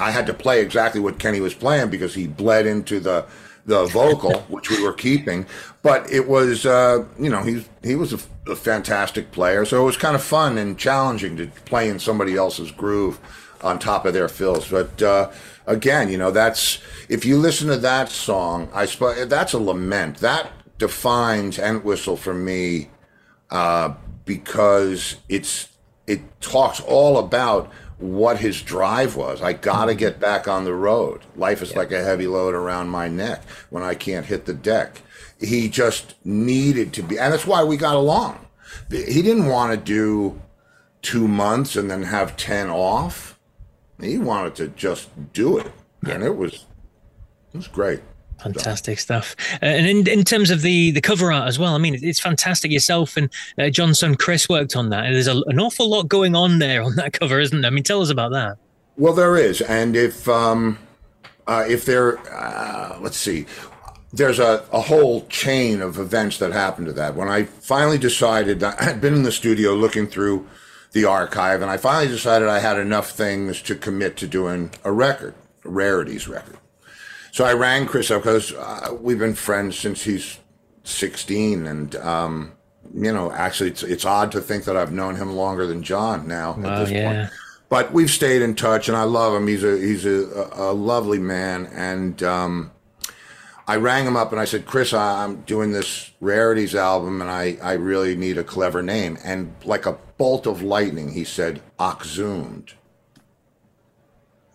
I 0.00 0.10
had 0.12 0.26
to 0.26 0.34
play 0.34 0.62
exactly 0.62 1.00
what 1.00 1.18
Kenny 1.18 1.40
was 1.40 1.54
playing 1.54 1.90
because 1.90 2.14
he 2.14 2.26
bled 2.28 2.66
into 2.66 3.00
the 3.00 3.26
the 3.66 3.84
vocal, 3.86 4.40
which 4.48 4.70
we 4.70 4.82
were 4.82 4.92
keeping. 4.92 5.46
But 5.82 6.10
it 6.10 6.28
was, 6.28 6.64
uh, 6.64 7.04
you 7.18 7.28
know, 7.28 7.42
he 7.42 7.64
he 7.82 7.96
was 7.96 8.12
a, 8.12 8.50
a, 8.50 8.54
fantastic 8.54 9.32
player, 9.32 9.64
so 9.64 9.82
it 9.82 9.84
was 9.84 9.96
kind 9.96 10.14
of 10.14 10.22
fun 10.22 10.56
and 10.56 10.78
challenging 10.78 11.36
to 11.38 11.48
play 11.64 11.88
in 11.88 11.98
somebody 11.98 12.36
else's 12.36 12.70
groove. 12.70 13.18
on 13.62 13.78
top 13.78 14.04
of 14.06 14.12
their 14.12 14.28
fills. 14.28 14.68
But 14.68 15.00
uh, 15.02 15.30
again, 15.66 16.08
you 16.08 16.18
know, 16.18 16.30
that's 16.30 16.78
if 17.08 17.24
you 17.24 17.36
listen 17.36 17.68
to 17.68 17.76
that 17.78 18.08
song, 18.08 18.68
I 18.72 18.86
suppose 18.86 19.28
that's 19.28 19.52
a 19.52 19.58
lament. 19.58 20.18
That 20.18 20.50
defines 20.78 21.58
Entwistle 21.58 22.16
for 22.16 22.34
me 22.34 22.90
uh, 23.50 23.94
because 24.24 25.16
it's 25.28 25.68
it 26.06 26.40
talks 26.40 26.80
all 26.80 27.18
about 27.18 27.70
what 27.98 28.38
his 28.38 28.60
drive 28.62 29.14
was. 29.14 29.40
I 29.40 29.52
got 29.52 29.84
to 29.84 29.94
get 29.94 30.18
back 30.18 30.48
on 30.48 30.64
the 30.64 30.74
road. 30.74 31.20
Life 31.36 31.62
is 31.62 31.70
yeah. 31.70 31.78
like 31.78 31.92
a 31.92 32.02
heavy 32.02 32.26
load 32.26 32.54
around 32.54 32.88
my 32.88 33.06
neck 33.08 33.42
when 33.70 33.84
I 33.84 33.94
can't 33.94 34.26
hit 34.26 34.44
the 34.44 34.54
deck. 34.54 35.02
He 35.42 35.68
just 35.68 36.14
needed 36.24 36.92
to 36.94 37.02
be, 37.02 37.18
and 37.18 37.32
that's 37.32 37.46
why 37.46 37.64
we 37.64 37.76
got 37.76 37.96
along. 37.96 38.46
He 38.90 39.22
didn't 39.22 39.46
want 39.46 39.72
to 39.72 39.76
do 39.76 40.40
two 41.02 41.26
months 41.26 41.76
and 41.76 41.90
then 41.90 42.04
have 42.04 42.36
10 42.36 42.70
off. 42.70 43.38
He 44.00 44.18
wanted 44.18 44.54
to 44.56 44.68
just 44.68 45.10
do 45.32 45.58
it. 45.58 45.72
And 46.08 46.22
it 46.22 46.36
was, 46.36 46.66
it 47.52 47.56
was 47.56 47.68
great. 47.68 48.00
Fantastic 48.42 48.98
stuff. 48.98 49.36
Uh, 49.62 49.66
and 49.66 49.86
in, 49.86 50.08
in 50.08 50.24
terms 50.24 50.50
of 50.50 50.62
the 50.62 50.90
the 50.90 51.00
cover 51.00 51.32
art 51.32 51.46
as 51.46 51.60
well, 51.60 51.76
I 51.76 51.78
mean, 51.78 51.96
it's 52.02 52.18
fantastic. 52.18 52.72
Yourself 52.72 53.16
and 53.16 53.30
uh, 53.56 53.70
John's 53.70 54.00
son 54.00 54.16
Chris 54.16 54.48
worked 54.48 54.74
on 54.74 54.90
that. 54.90 55.02
There's 55.12 55.28
a, 55.28 55.40
an 55.46 55.60
awful 55.60 55.88
lot 55.88 56.08
going 56.08 56.34
on 56.34 56.58
there 56.58 56.82
on 56.82 56.96
that 56.96 57.12
cover, 57.20 57.38
isn't 57.38 57.60
there? 57.60 57.70
I 57.70 57.74
mean, 57.74 57.84
tell 57.84 58.02
us 58.02 58.10
about 58.10 58.32
that. 58.32 58.58
Well, 58.96 59.12
there 59.12 59.36
is, 59.36 59.60
and 59.60 59.94
if 59.94 60.28
um, 60.28 60.78
uh, 61.46 61.64
if 61.68 61.84
there, 61.84 62.18
uh, 62.34 62.98
let's 63.00 63.16
see, 63.16 63.46
there's 64.12 64.38
a, 64.38 64.64
a 64.72 64.80
whole 64.80 65.26
chain 65.26 65.80
of 65.80 65.98
events 65.98 66.38
that 66.38 66.52
happened 66.52 66.86
to 66.86 66.92
that. 66.92 67.14
When 67.14 67.28
I 67.28 67.44
finally 67.44 67.98
decided, 67.98 68.62
I 68.62 68.82
had 68.82 69.00
been 69.00 69.14
in 69.14 69.22
the 69.22 69.32
studio 69.32 69.72
looking 69.74 70.06
through 70.06 70.46
the 70.92 71.06
archive, 71.06 71.62
and 71.62 71.70
I 71.70 71.78
finally 71.78 72.08
decided 72.08 72.48
I 72.48 72.58
had 72.58 72.78
enough 72.78 73.10
things 73.10 73.62
to 73.62 73.74
commit 73.74 74.16
to 74.18 74.26
doing 74.26 74.70
a 74.84 74.92
record, 74.92 75.34
a 75.64 75.70
rarities 75.70 76.28
record. 76.28 76.58
So 77.30 77.44
I 77.46 77.54
rang 77.54 77.86
Chris 77.86 78.10
up 78.10 78.22
because 78.22 78.52
uh, 78.52 78.94
we've 79.00 79.18
been 79.18 79.34
friends 79.34 79.78
since 79.78 80.04
he's 80.04 80.38
16, 80.84 81.66
and 81.66 81.96
um, 81.96 82.52
you 82.94 83.10
know, 83.10 83.32
actually, 83.32 83.70
it's 83.70 83.82
it's 83.82 84.04
odd 84.04 84.32
to 84.32 84.40
think 84.42 84.64
that 84.64 84.76
I've 84.76 84.92
known 84.92 85.16
him 85.16 85.32
longer 85.32 85.66
than 85.66 85.82
John 85.82 86.28
now 86.28 86.58
at 86.62 86.80
this 86.80 86.90
yeah. 86.90 87.12
point. 87.12 87.30
But 87.70 87.92
we've 87.92 88.10
stayed 88.10 88.42
in 88.42 88.54
touch, 88.54 88.88
and 88.88 88.96
I 88.96 89.04
love 89.04 89.34
him. 89.34 89.46
He's 89.46 89.64
a 89.64 89.78
he's 89.78 90.04
a, 90.04 90.50
a 90.52 90.72
lovely 90.74 91.18
man, 91.18 91.66
and 91.72 92.22
um, 92.22 92.70
I 93.66 93.76
rang 93.76 94.06
him 94.06 94.16
up 94.16 94.32
and 94.32 94.40
I 94.40 94.44
said, 94.44 94.66
Chris, 94.66 94.92
I'm 94.92 95.42
doing 95.42 95.72
this 95.72 96.10
rarities 96.20 96.74
album, 96.74 97.20
and 97.20 97.30
I 97.30 97.58
I 97.62 97.74
really 97.74 98.16
need 98.16 98.38
a 98.38 98.44
clever 98.44 98.82
name. 98.82 99.18
And 99.24 99.54
like 99.64 99.86
a 99.86 99.98
bolt 100.16 100.46
of 100.46 100.62
lightning, 100.62 101.12
he 101.12 101.24
said, 101.24 101.62
Oxhumed. 101.78 102.74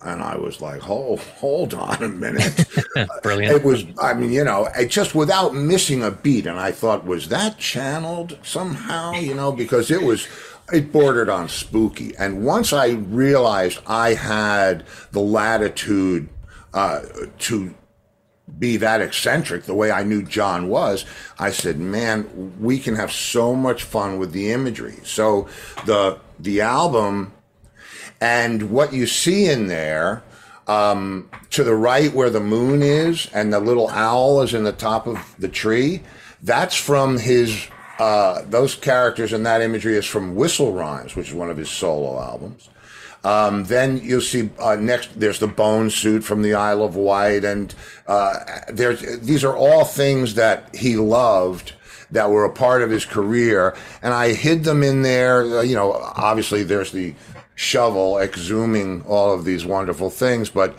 And 0.01 0.21
I 0.21 0.37
was 0.37 0.61
like, 0.61 0.79
hold, 0.81 1.19
hold 1.19 1.73
on 1.73 2.03
a 2.03 2.07
minute. 2.07 2.65
Brilliant. 3.23 3.55
It 3.55 3.63
was, 3.63 3.83
I 3.99 4.13
mean, 4.13 4.31
you 4.31 4.43
know, 4.43 4.69
it 4.77 4.89
just 4.89 5.15
without 5.15 5.55
missing 5.55 6.03
a 6.03 6.11
beat. 6.11 6.45
And 6.45 6.59
I 6.59 6.71
thought, 6.71 7.03
was 7.03 7.29
that 7.29 7.57
channeled 7.57 8.37
somehow, 8.43 9.13
you 9.13 9.33
know, 9.33 9.51
because 9.51 9.89
it 9.89 10.03
was, 10.03 10.27
it 10.71 10.91
bordered 10.91 11.29
on 11.29 11.49
spooky. 11.49 12.15
And 12.17 12.45
once 12.45 12.73
I 12.73 12.89
realized 12.89 13.79
I 13.87 14.13
had 14.13 14.85
the 15.11 15.19
latitude 15.19 16.29
uh, 16.75 17.01
to 17.39 17.73
be 18.59 18.77
that 18.77 19.01
eccentric 19.01 19.63
the 19.63 19.73
way 19.73 19.91
I 19.91 20.03
knew 20.03 20.23
John 20.23 20.67
was, 20.69 21.05
I 21.37 21.51
said, 21.51 21.79
man, 21.79 22.55
we 22.59 22.79
can 22.79 22.95
have 22.95 23.11
so 23.11 23.53
much 23.53 23.83
fun 23.83 24.17
with 24.19 24.31
the 24.31 24.51
imagery. 24.51 24.99
So 25.03 25.47
the, 25.85 26.19
the 26.39 26.61
album, 26.61 27.33
and 28.21 28.71
what 28.71 28.93
you 28.93 29.05
see 29.05 29.49
in 29.49 29.67
there, 29.67 30.23
um, 30.67 31.29
to 31.51 31.63
the 31.63 31.75
right 31.75 32.13
where 32.13 32.29
the 32.29 32.39
moon 32.39 32.81
is 32.81 33.29
and 33.33 33.53
the 33.53 33.59
little 33.59 33.89
owl 33.89 34.41
is 34.41 34.53
in 34.53 34.63
the 34.63 34.71
top 34.71 35.07
of 35.07 35.35
the 35.37 35.47
tree, 35.47 36.01
that's 36.41 36.75
from 36.75 37.17
his, 37.17 37.67
uh, 37.99 38.41
those 38.45 38.75
characters 38.75 39.33
and 39.33 39.45
that 39.45 39.61
imagery 39.61 39.95
is 39.95 40.05
from 40.05 40.35
Whistle 40.35 40.73
Rymes, 40.73 41.15
which 41.15 41.29
is 41.29 41.33
one 41.33 41.49
of 41.49 41.57
his 41.57 41.69
solo 41.69 42.21
albums. 42.21 42.69
Um, 43.27 43.65
then 43.65 43.97
you'll 44.01 44.21
see 44.21 44.49
uh, 44.57 44.77
next. 44.77 45.19
There's 45.19 45.39
the 45.39 45.47
bone 45.47 45.89
suit 45.89 46.23
from 46.23 46.43
the 46.43 46.53
Isle 46.53 46.81
of 46.81 46.95
Wight, 46.95 47.43
and 47.43 47.75
uh, 48.07 48.39
there's 48.69 49.01
these 49.19 49.43
are 49.43 49.53
all 49.53 49.83
things 49.83 50.35
that 50.35 50.73
he 50.73 50.95
loved 50.95 51.73
that 52.09 52.29
were 52.29 52.45
a 52.45 52.53
part 52.53 52.83
of 52.83 52.89
his 52.89 53.03
career, 53.03 53.75
and 54.01 54.13
I 54.13 54.31
hid 54.31 54.63
them 54.63 54.81
in 54.81 55.01
there. 55.01 55.41
Uh, 55.41 55.61
you 55.61 55.75
know, 55.75 55.91
obviously 56.15 56.63
there's 56.63 56.93
the 56.93 57.15
shovel 57.55 58.17
exhuming 58.17 59.03
all 59.05 59.33
of 59.33 59.43
these 59.43 59.65
wonderful 59.65 60.09
things. 60.09 60.49
But 60.49 60.77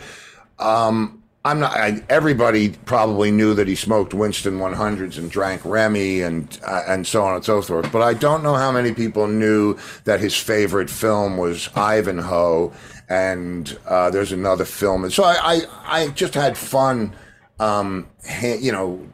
um, 0.59 1.18
I'm 1.45 1.61
not. 1.61 1.73
I, 1.77 2.03
everybody 2.09 2.71
probably 2.71 3.31
knew 3.31 3.55
that 3.55 3.69
he 3.69 3.75
smoked 3.75 4.13
Winston 4.13 4.59
100s 4.59 5.19
and 5.19 5.31
drank 5.31 5.65
Remy 5.65 6.23
and 6.23 6.59
uh, 6.67 6.83
and 6.87 7.07
so 7.07 7.23
on 7.25 7.37
and 7.37 7.45
so 7.45 7.63
forth. 7.63 7.91
But 7.93 8.03
I 8.03 8.15
don't 8.15 8.43
know 8.43 8.55
how 8.55 8.73
many 8.73 8.93
people 8.93 9.29
knew 9.29 9.79
that 10.05 10.21
his 10.21 10.37
favorite 10.37 10.91
film 10.91 11.37
was 11.37 11.71
Ivanhoe, 11.77 12.73
and 13.09 13.79
uh, 13.87 14.11
there's 14.11 14.33
another 14.33 14.65
film. 14.65 15.05
And 15.05 15.13
so 15.13 15.25
I, 15.25 15.37
I, 15.41 15.61
I 15.85 16.09
just 16.09 16.35
had 16.35 16.59
fun. 16.59 17.15
Um, 17.61 18.09
you 18.43 18.71
know, 18.71 19.09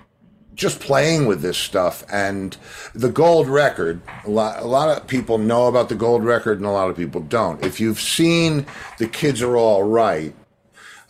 just 0.55 0.81
playing 0.81 1.27
with 1.27 1.43
this 1.43 1.59
stuff 1.59 2.05
and 2.13 2.57
the 2.95 3.09
gold 3.09 3.49
record 3.49 4.01
a 4.25 4.31
lot, 4.31 4.61
a 4.61 4.67
lot 4.67 4.89
of 4.89 5.07
people 5.07 5.39
know 5.39 5.67
about 5.67 5.89
the 5.89 5.95
gold 5.95 6.25
record 6.25 6.59
and 6.59 6.67
a 6.67 6.71
lot 6.71 6.89
of 6.89 6.97
people 6.97 7.21
don't 7.23 7.65
if 7.65 7.81
you've 7.81 8.01
seen 8.01 8.67
the 8.99 9.09
kids 9.09 9.43
are 9.43 9.57
all 9.57 9.83
right 9.83 10.35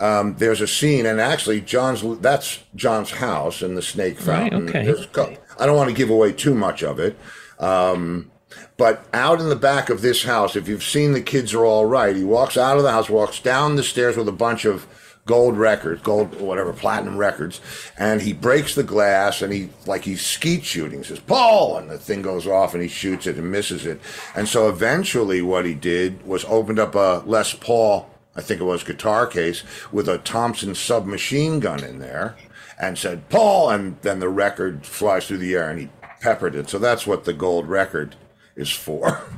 um, 0.00 0.35
there's 0.37 0.61
a 0.61 0.66
scene 0.66 1.07
and 1.07 1.20
actually 1.20 1.61
john's 1.61 2.02
that's 2.20 2.62
john's 2.74 3.11
house 3.11 3.62
in 3.62 3.74
the 3.74 3.83
snake 3.83 4.18
fountain 4.18 4.66
right, 4.66 4.76
okay. 4.76 5.38
i 5.59 5.66
don't 5.66 5.76
want 5.76 5.88
to 5.88 5.96
give 5.96 6.11
away 6.11 6.33
too 6.33 6.54
much 6.54 6.83
of 6.83 6.98
it 6.98 7.18
um, 7.59 8.30
but 8.76 9.07
out 9.12 9.40
in 9.40 9.48
the 9.48 9.57
back 9.57 9.88
of 9.90 10.02
this 10.02 10.24
house 10.24 10.57
if 10.57 10.68
you've 10.68 10.85
seen 10.85 11.12
the 11.12 11.20
kids 11.20 11.54
are 11.54 11.64
all 11.64 11.87
right 11.87 12.16
he 12.16 12.24
walks 12.24 12.57
out 12.57 12.76
of 12.76 12.83
the 12.83 12.90
house 12.90 13.09
walks 13.09 13.40
down 13.40 13.76
the 13.76 13.83
stairs 13.83 14.16
with 14.16 14.28
a 14.28 14.33
bunch 14.33 14.64
of 14.64 14.87
gold 15.26 15.57
records, 15.57 16.02
gold, 16.02 16.38
whatever, 16.40 16.72
platinum 16.72 17.16
records. 17.16 17.61
And 17.96 18.20
he 18.20 18.33
breaks 18.33 18.74
the 18.74 18.83
glass 18.83 19.42
and 19.42 19.52
he, 19.52 19.70
like 19.87 20.04
he's 20.04 20.24
skeet 20.24 20.64
shooting, 20.64 20.98
he 20.98 21.04
says, 21.04 21.20
Paul! 21.20 21.78
And 21.78 21.90
the 21.90 21.98
thing 21.98 22.22
goes 22.22 22.46
off 22.46 22.74
and 22.74 22.83
he 22.83 22.88
shoots 22.88 23.26
it 23.26 23.37
and 23.37 23.50
misses 23.50 23.87
it. 23.87 24.00
And 24.35 24.48
so 24.48 24.68
eventually 24.68 25.42
what 25.42 25.64
he 25.64 25.74
did 25.74 26.26
was 26.26 26.44
opened 26.44 26.78
up 26.78 26.94
a 26.94 27.22
Les 27.26 27.54
Paul, 27.54 28.09
I 28.36 28.40
think 28.40 28.60
it 28.60 28.64
was 28.64 28.82
guitar 28.82 29.26
case, 29.26 29.62
with 29.92 30.08
a 30.08 30.18
Thompson 30.18 30.74
submachine 30.74 31.60
gun 31.60 31.84
in 31.84 31.98
there 31.98 32.36
and 32.80 32.98
said, 32.98 33.28
Paul! 33.28 33.70
And 33.70 34.00
then 34.02 34.18
the 34.18 34.28
record 34.28 34.84
flies 34.86 35.26
through 35.26 35.38
the 35.38 35.54
air 35.54 35.70
and 35.70 35.80
he 35.80 35.88
peppered 36.20 36.54
it. 36.54 36.68
So 36.68 36.78
that's 36.78 37.06
what 37.06 37.24
the 37.24 37.32
gold 37.32 37.68
record 37.68 38.16
is 38.56 38.70
for. 38.70 39.22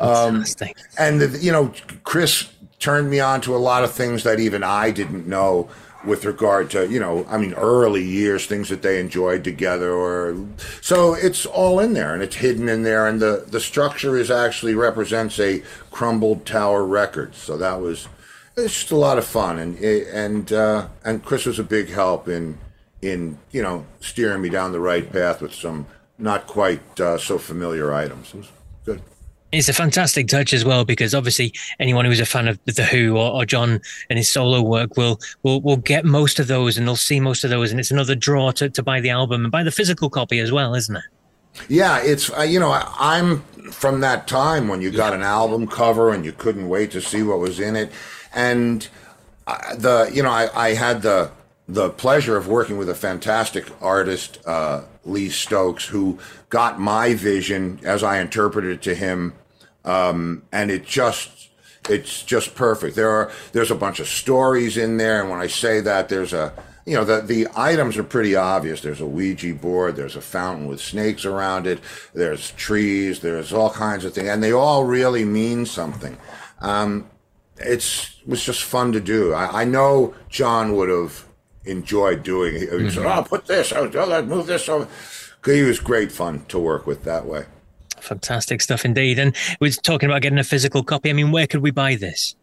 Um, 0.00 0.44
and, 0.98 1.20
the, 1.20 1.36
you 1.40 1.50
know, 1.50 1.74
Chris 2.04 2.48
turned 2.78 3.10
me 3.10 3.18
on 3.18 3.40
to 3.40 3.56
a 3.56 3.58
lot 3.58 3.82
of 3.82 3.90
things 3.90 4.22
that 4.22 4.38
even 4.38 4.62
I 4.62 4.92
didn't 4.92 5.26
know 5.26 5.68
with 6.04 6.24
regard 6.24 6.70
to 6.70 6.88
you 6.88 7.00
know 7.00 7.26
i 7.28 7.36
mean 7.36 7.52
early 7.54 8.04
years 8.04 8.46
things 8.46 8.68
that 8.68 8.82
they 8.82 9.00
enjoyed 9.00 9.42
together 9.42 9.92
or 9.92 10.36
so 10.80 11.14
it's 11.14 11.44
all 11.44 11.80
in 11.80 11.92
there 11.92 12.14
and 12.14 12.22
it's 12.22 12.36
hidden 12.36 12.68
in 12.68 12.84
there 12.84 13.08
and 13.08 13.20
the 13.20 13.44
the 13.48 13.58
structure 13.58 14.16
is 14.16 14.30
actually 14.30 14.76
represents 14.76 15.40
a 15.40 15.60
crumbled 15.90 16.46
tower 16.46 16.84
record 16.84 17.34
so 17.34 17.56
that 17.56 17.80
was 17.80 18.06
it's 18.58 18.74
just 18.74 18.90
a 18.90 18.96
lot 18.96 19.18
of 19.18 19.24
fun 19.24 19.58
and 19.58 19.78
and 19.78 20.52
uh, 20.52 20.88
and 21.04 21.24
chris 21.24 21.46
was 21.46 21.58
a 21.58 21.64
big 21.64 21.88
help 21.88 22.28
in 22.28 22.58
in 23.02 23.38
you 23.52 23.62
know 23.62 23.86
steering 24.00 24.42
me 24.42 24.48
down 24.48 24.72
the 24.72 24.80
right 24.80 25.10
path 25.12 25.40
with 25.40 25.54
some 25.54 25.86
not 26.18 26.46
quite 26.46 27.00
uh, 27.00 27.16
so 27.16 27.38
familiar 27.38 27.94
items. 27.94 28.34
It 28.34 28.38
was 28.38 28.48
good. 28.84 29.02
It's 29.50 29.68
a 29.68 29.72
fantastic 29.72 30.28
touch 30.28 30.52
as 30.52 30.64
well 30.64 30.84
because 30.84 31.14
obviously 31.14 31.54
anyone 31.78 32.04
who's 32.04 32.20
a 32.20 32.26
fan 32.26 32.48
of 32.48 32.58
the 32.66 32.84
Who 32.84 33.16
or, 33.16 33.30
or, 33.30 33.46
John 33.46 33.80
and 34.10 34.18
his 34.18 34.30
solo 34.30 34.60
work 34.60 34.96
will 34.98 35.20
will 35.42 35.62
will 35.62 35.78
get 35.78 36.04
most 36.04 36.38
of 36.38 36.48
those 36.48 36.76
and 36.76 36.86
they'll 36.86 36.96
see 36.96 37.18
most 37.18 37.44
of 37.44 37.50
those 37.50 37.70
and 37.70 37.80
it's 37.80 37.90
another 37.90 38.14
draw 38.14 38.50
to, 38.52 38.68
to 38.68 38.82
buy 38.82 39.00
the 39.00 39.08
album 39.08 39.44
and 39.44 39.52
buy 39.52 39.62
the 39.62 39.70
physical 39.70 40.10
copy 40.10 40.38
as 40.40 40.52
well, 40.52 40.74
isn't 40.74 40.96
it? 40.96 41.04
Yeah, 41.68 42.02
it's 42.02 42.30
uh, 42.36 42.42
you 42.42 42.60
know 42.60 42.70
I, 42.70 43.18
am 43.18 43.40
from 43.70 44.00
that 44.00 44.26
time 44.26 44.68
when 44.68 44.82
you 44.82 44.90
got 44.90 45.14
an 45.14 45.22
album 45.22 45.66
cover 45.66 46.12
and 46.12 46.24
you 46.24 46.32
couldn't 46.32 46.68
wait 46.68 46.90
to 46.90 47.00
see 47.00 47.22
what 47.22 47.38
was 47.38 47.58
in 47.58 47.74
it, 47.74 47.90
and 48.38 48.88
the 49.76 50.10
you 50.14 50.22
know 50.22 50.30
I, 50.30 50.48
I 50.54 50.74
had 50.74 51.02
the 51.02 51.30
the 51.68 51.90
pleasure 51.90 52.36
of 52.36 52.48
working 52.48 52.78
with 52.78 52.88
a 52.88 52.94
fantastic 52.94 53.66
artist, 53.82 54.38
uh, 54.46 54.82
Lee 55.04 55.28
Stokes, 55.28 55.84
who 55.84 56.18
got 56.48 56.80
my 56.80 57.14
vision 57.14 57.78
as 57.82 58.02
I 58.02 58.20
interpreted 58.20 58.70
it 58.70 58.82
to 58.82 58.94
him, 58.94 59.34
um, 59.84 60.42
and 60.50 60.70
it 60.70 60.86
just 60.86 61.50
it's 61.90 62.22
just 62.22 62.54
perfect. 62.54 62.94
There 62.94 63.10
are 63.10 63.32
there's 63.52 63.72
a 63.72 63.74
bunch 63.74 63.98
of 63.98 64.06
stories 64.06 64.76
in 64.76 64.98
there, 64.98 65.20
and 65.20 65.30
when 65.30 65.40
I 65.40 65.48
say 65.48 65.80
that, 65.80 66.08
there's 66.08 66.32
a 66.32 66.52
you 66.86 66.94
know 66.94 67.04
the 67.04 67.20
the 67.20 67.48
items 67.56 67.98
are 67.98 68.04
pretty 68.04 68.36
obvious. 68.36 68.80
There's 68.80 69.00
a 69.00 69.06
Ouija 69.06 69.52
board, 69.54 69.96
there's 69.96 70.16
a 70.16 70.20
fountain 70.20 70.68
with 70.68 70.80
snakes 70.80 71.24
around 71.24 71.66
it, 71.66 71.80
there's 72.14 72.52
trees, 72.52 73.18
there's 73.20 73.52
all 73.52 73.70
kinds 73.70 74.04
of 74.04 74.14
things, 74.14 74.28
and 74.28 74.42
they 74.42 74.52
all 74.52 74.84
really 74.84 75.24
mean 75.24 75.66
something. 75.66 76.16
Um, 76.60 77.08
it's 77.60 78.16
it 78.20 78.28
was 78.28 78.44
just 78.44 78.62
fun 78.62 78.92
to 78.92 79.00
do. 79.00 79.32
I, 79.32 79.62
I 79.62 79.64
know 79.64 80.14
John 80.28 80.76
would 80.76 80.88
have 80.88 81.24
enjoyed 81.64 82.22
doing 82.22 82.54
it. 82.54 82.60
He 82.60 82.66
mm-hmm. 82.66 82.88
said, 82.88 83.06
"Oh, 83.06 83.22
put 83.22 83.46
this, 83.46 83.72
oh, 83.72 83.84
let's 83.84 84.26
move 84.26 84.46
this 84.46 84.68
over." 84.68 84.88
He 85.44 85.62
was 85.62 85.80
great 85.80 86.12
fun 86.12 86.44
to 86.46 86.58
work 86.58 86.86
with 86.86 87.04
that 87.04 87.24
way. 87.24 87.46
Fantastic 88.00 88.60
stuff 88.60 88.84
indeed. 88.84 89.18
And 89.18 89.34
we're 89.60 89.70
talking 89.70 90.08
about 90.08 90.22
getting 90.22 90.38
a 90.38 90.44
physical 90.44 90.82
copy. 90.82 91.10
I 91.10 91.12
mean, 91.12 91.32
where 91.32 91.46
could 91.46 91.62
we 91.62 91.70
buy 91.70 91.94
this? 91.94 92.36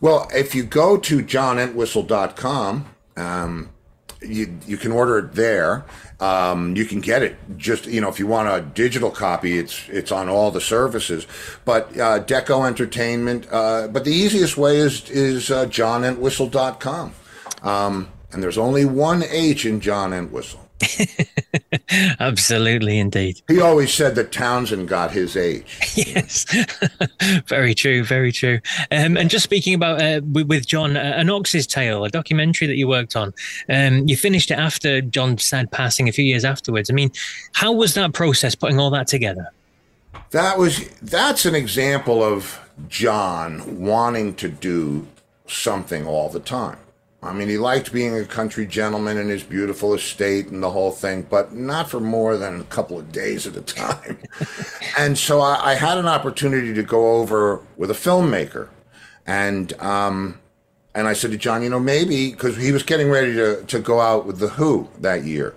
Well, 0.00 0.28
if 0.34 0.54
you 0.54 0.64
go 0.64 0.96
to 0.96 1.18
johnentwistle.com, 1.18 2.86
um, 3.16 3.70
you, 4.22 4.58
you 4.66 4.76
can 4.76 4.92
order 4.92 5.18
it 5.18 5.32
there. 5.32 5.84
Um, 6.20 6.76
you 6.76 6.84
can 6.84 7.00
get 7.00 7.22
it 7.22 7.36
just 7.56 7.86
you 7.86 8.00
know 8.00 8.08
if 8.08 8.18
you 8.18 8.26
want 8.26 8.48
a 8.48 8.60
digital 8.60 9.10
copy, 9.10 9.58
it's 9.58 9.88
it's 9.88 10.12
on 10.12 10.28
all 10.28 10.50
the 10.50 10.60
services. 10.60 11.26
But 11.64 11.88
uh, 11.98 12.22
Deko 12.24 12.66
Entertainment. 12.66 13.46
Uh, 13.50 13.88
but 13.88 14.04
the 14.04 14.12
easiest 14.12 14.56
way 14.56 14.76
is 14.76 15.08
is 15.10 15.50
uh, 15.50 15.66
johnentwistle.com. 15.66 17.14
Um, 17.62 18.08
and 18.32 18.42
there's 18.42 18.58
only 18.58 18.84
one 18.84 19.22
H 19.22 19.66
in 19.66 19.80
John 19.80 20.12
Entwistle. 20.12 20.69
Absolutely, 22.20 22.98
indeed. 22.98 23.40
He 23.48 23.60
always 23.60 23.92
said 23.92 24.14
that 24.14 24.32
Townshend 24.32 24.88
got 24.88 25.10
his 25.10 25.36
age. 25.36 25.78
yes, 25.94 26.46
very 27.46 27.74
true, 27.74 28.04
very 28.04 28.32
true. 28.32 28.60
Um, 28.90 29.16
and 29.16 29.28
just 29.28 29.44
speaking 29.44 29.74
about 29.74 30.00
uh, 30.00 30.20
with, 30.32 30.48
with, 30.48 30.66
John, 30.66 30.96
uh, 30.96 31.14
An 31.16 31.30
Ox's 31.30 31.66
Tale, 31.66 32.04
a 32.04 32.10
documentary 32.10 32.66
that 32.66 32.76
you 32.76 32.88
worked 32.88 33.16
on, 33.16 33.34
um, 33.68 34.08
you 34.08 34.16
finished 34.16 34.50
it 34.50 34.58
after 34.58 35.00
John's 35.00 35.44
sad 35.44 35.70
passing 35.70 36.08
a 36.08 36.12
few 36.12 36.24
years 36.24 36.44
afterwards. 36.44 36.90
I 36.90 36.94
mean, 36.94 37.10
how 37.52 37.72
was 37.72 37.94
that 37.94 38.12
process 38.12 38.54
putting 38.54 38.78
all 38.78 38.90
that 38.90 39.06
together? 39.06 39.50
That 40.30 40.58
was 40.58 40.88
that's 41.02 41.44
an 41.44 41.54
example 41.54 42.22
of 42.22 42.60
John 42.88 43.80
wanting 43.80 44.34
to 44.36 44.48
do 44.48 45.06
something 45.46 46.06
all 46.06 46.28
the 46.28 46.40
time. 46.40 46.78
I 47.22 47.34
mean, 47.34 47.48
he 47.48 47.58
liked 47.58 47.92
being 47.92 48.16
a 48.16 48.24
country 48.24 48.66
gentleman 48.66 49.18
in 49.18 49.28
his 49.28 49.42
beautiful 49.42 49.92
estate 49.92 50.46
and 50.46 50.62
the 50.62 50.70
whole 50.70 50.90
thing, 50.90 51.26
but 51.28 51.52
not 51.52 51.90
for 51.90 52.00
more 52.00 52.38
than 52.38 52.60
a 52.60 52.64
couple 52.64 52.98
of 52.98 53.12
days 53.12 53.46
at 53.46 53.56
a 53.56 53.60
time. 53.60 54.18
and 54.98 55.18
so 55.18 55.40
I, 55.40 55.72
I, 55.72 55.74
had 55.74 55.98
an 55.98 56.06
opportunity 56.06 56.72
to 56.72 56.82
go 56.82 57.16
over 57.16 57.60
with 57.76 57.90
a 57.90 57.94
filmmaker, 57.94 58.68
and 59.26 59.70
um, 59.82 60.40
and 60.94 61.06
I 61.06 61.12
said 61.12 61.30
to 61.32 61.36
John, 61.36 61.62
you 61.62 61.68
know, 61.68 61.78
maybe 61.78 62.30
because 62.30 62.56
he 62.56 62.72
was 62.72 62.82
getting 62.82 63.10
ready 63.10 63.34
to 63.34 63.64
to 63.64 63.80
go 63.80 64.00
out 64.00 64.24
with 64.24 64.38
the 64.38 64.48
Who 64.48 64.88
that 65.00 65.24
year, 65.24 65.54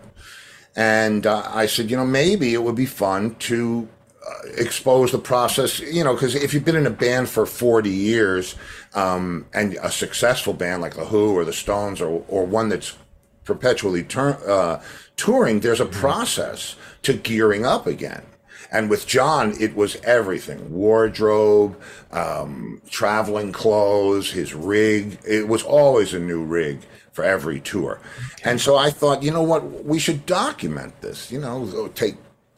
and 0.75 1.25
uh, 1.25 1.43
I 1.47 1.67
said, 1.67 1.89
you 1.89 1.95
know, 1.95 2.05
maybe 2.05 2.53
it 2.53 2.61
would 2.61 2.75
be 2.75 2.85
fun 2.85 3.35
to 3.35 3.87
uh, 4.27 4.47
expose 4.57 5.13
the 5.13 5.17
process, 5.17 5.79
you 5.79 6.03
know, 6.03 6.13
because 6.13 6.35
if 6.35 6.53
you've 6.53 6.65
been 6.65 6.75
in 6.75 6.87
a 6.87 6.89
band 6.89 7.29
for 7.29 7.45
40 7.45 7.89
years 7.89 8.55
um, 8.95 9.45
and 9.53 9.77
a 9.81 9.91
successful 9.91 10.53
band 10.53 10.81
like 10.81 10.95
The 10.95 11.05
Who 11.05 11.35
or 11.35 11.45
The 11.45 11.53
Stones 11.53 12.01
or, 12.01 12.23
or 12.27 12.45
one 12.45 12.69
that's 12.69 12.95
perpetually 13.43 14.03
tur- 14.03 14.39
uh, 14.47 14.81
touring, 15.17 15.59
there's 15.59 15.81
a 15.81 15.85
process 15.85 16.75
to 17.03 17.13
gearing 17.13 17.65
up 17.65 17.87
again. 17.87 18.23
And 18.71 18.89
with 18.89 19.05
John, 19.05 19.53
it 19.59 19.75
was 19.75 19.97
everything 19.97 20.73
wardrobe, 20.73 21.79
um, 22.11 22.81
traveling 22.89 23.51
clothes, 23.51 24.31
his 24.31 24.55
rig. 24.55 25.19
It 25.27 25.47
was 25.47 25.61
always 25.61 26.13
a 26.13 26.19
new 26.19 26.43
rig 26.43 26.79
for 27.11 27.23
every 27.23 27.59
tour. 27.59 27.99
And 28.43 28.59
so 28.59 28.75
I 28.75 28.89
thought, 28.89 29.21
you 29.21 29.29
know 29.29 29.43
what, 29.43 29.85
we 29.85 29.99
should 29.99 30.25
document 30.25 30.99
this, 31.01 31.31
you 31.31 31.39
know, 31.39 31.87
take 31.89 32.15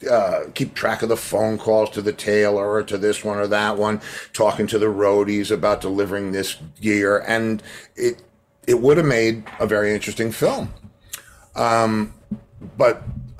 uh, 0.09 0.45
keep 0.53 0.73
track 0.73 1.01
of 1.01 1.09
the 1.09 1.17
phone 1.17 1.57
calls 1.57 1.89
to 1.91 2.01
the 2.01 2.13
tailor 2.13 2.69
or 2.69 2.83
to 2.83 2.97
this 2.97 3.23
one 3.23 3.37
or 3.37 3.47
that 3.47 3.77
one, 3.77 4.01
talking 4.33 4.67
to 4.67 4.77
the 4.77 4.87
roadies 4.87 5.51
about 5.51 5.81
delivering 5.81 6.31
this 6.31 6.57
gear, 6.81 7.23
and 7.27 7.63
it 7.95 8.21
it 8.67 8.81
would 8.81 8.97
have 8.97 9.05
made 9.05 9.43
a 9.59 9.67
very 9.67 9.93
interesting 9.93 10.31
film. 10.31 10.73
Um, 11.55 12.13
but 12.77 13.03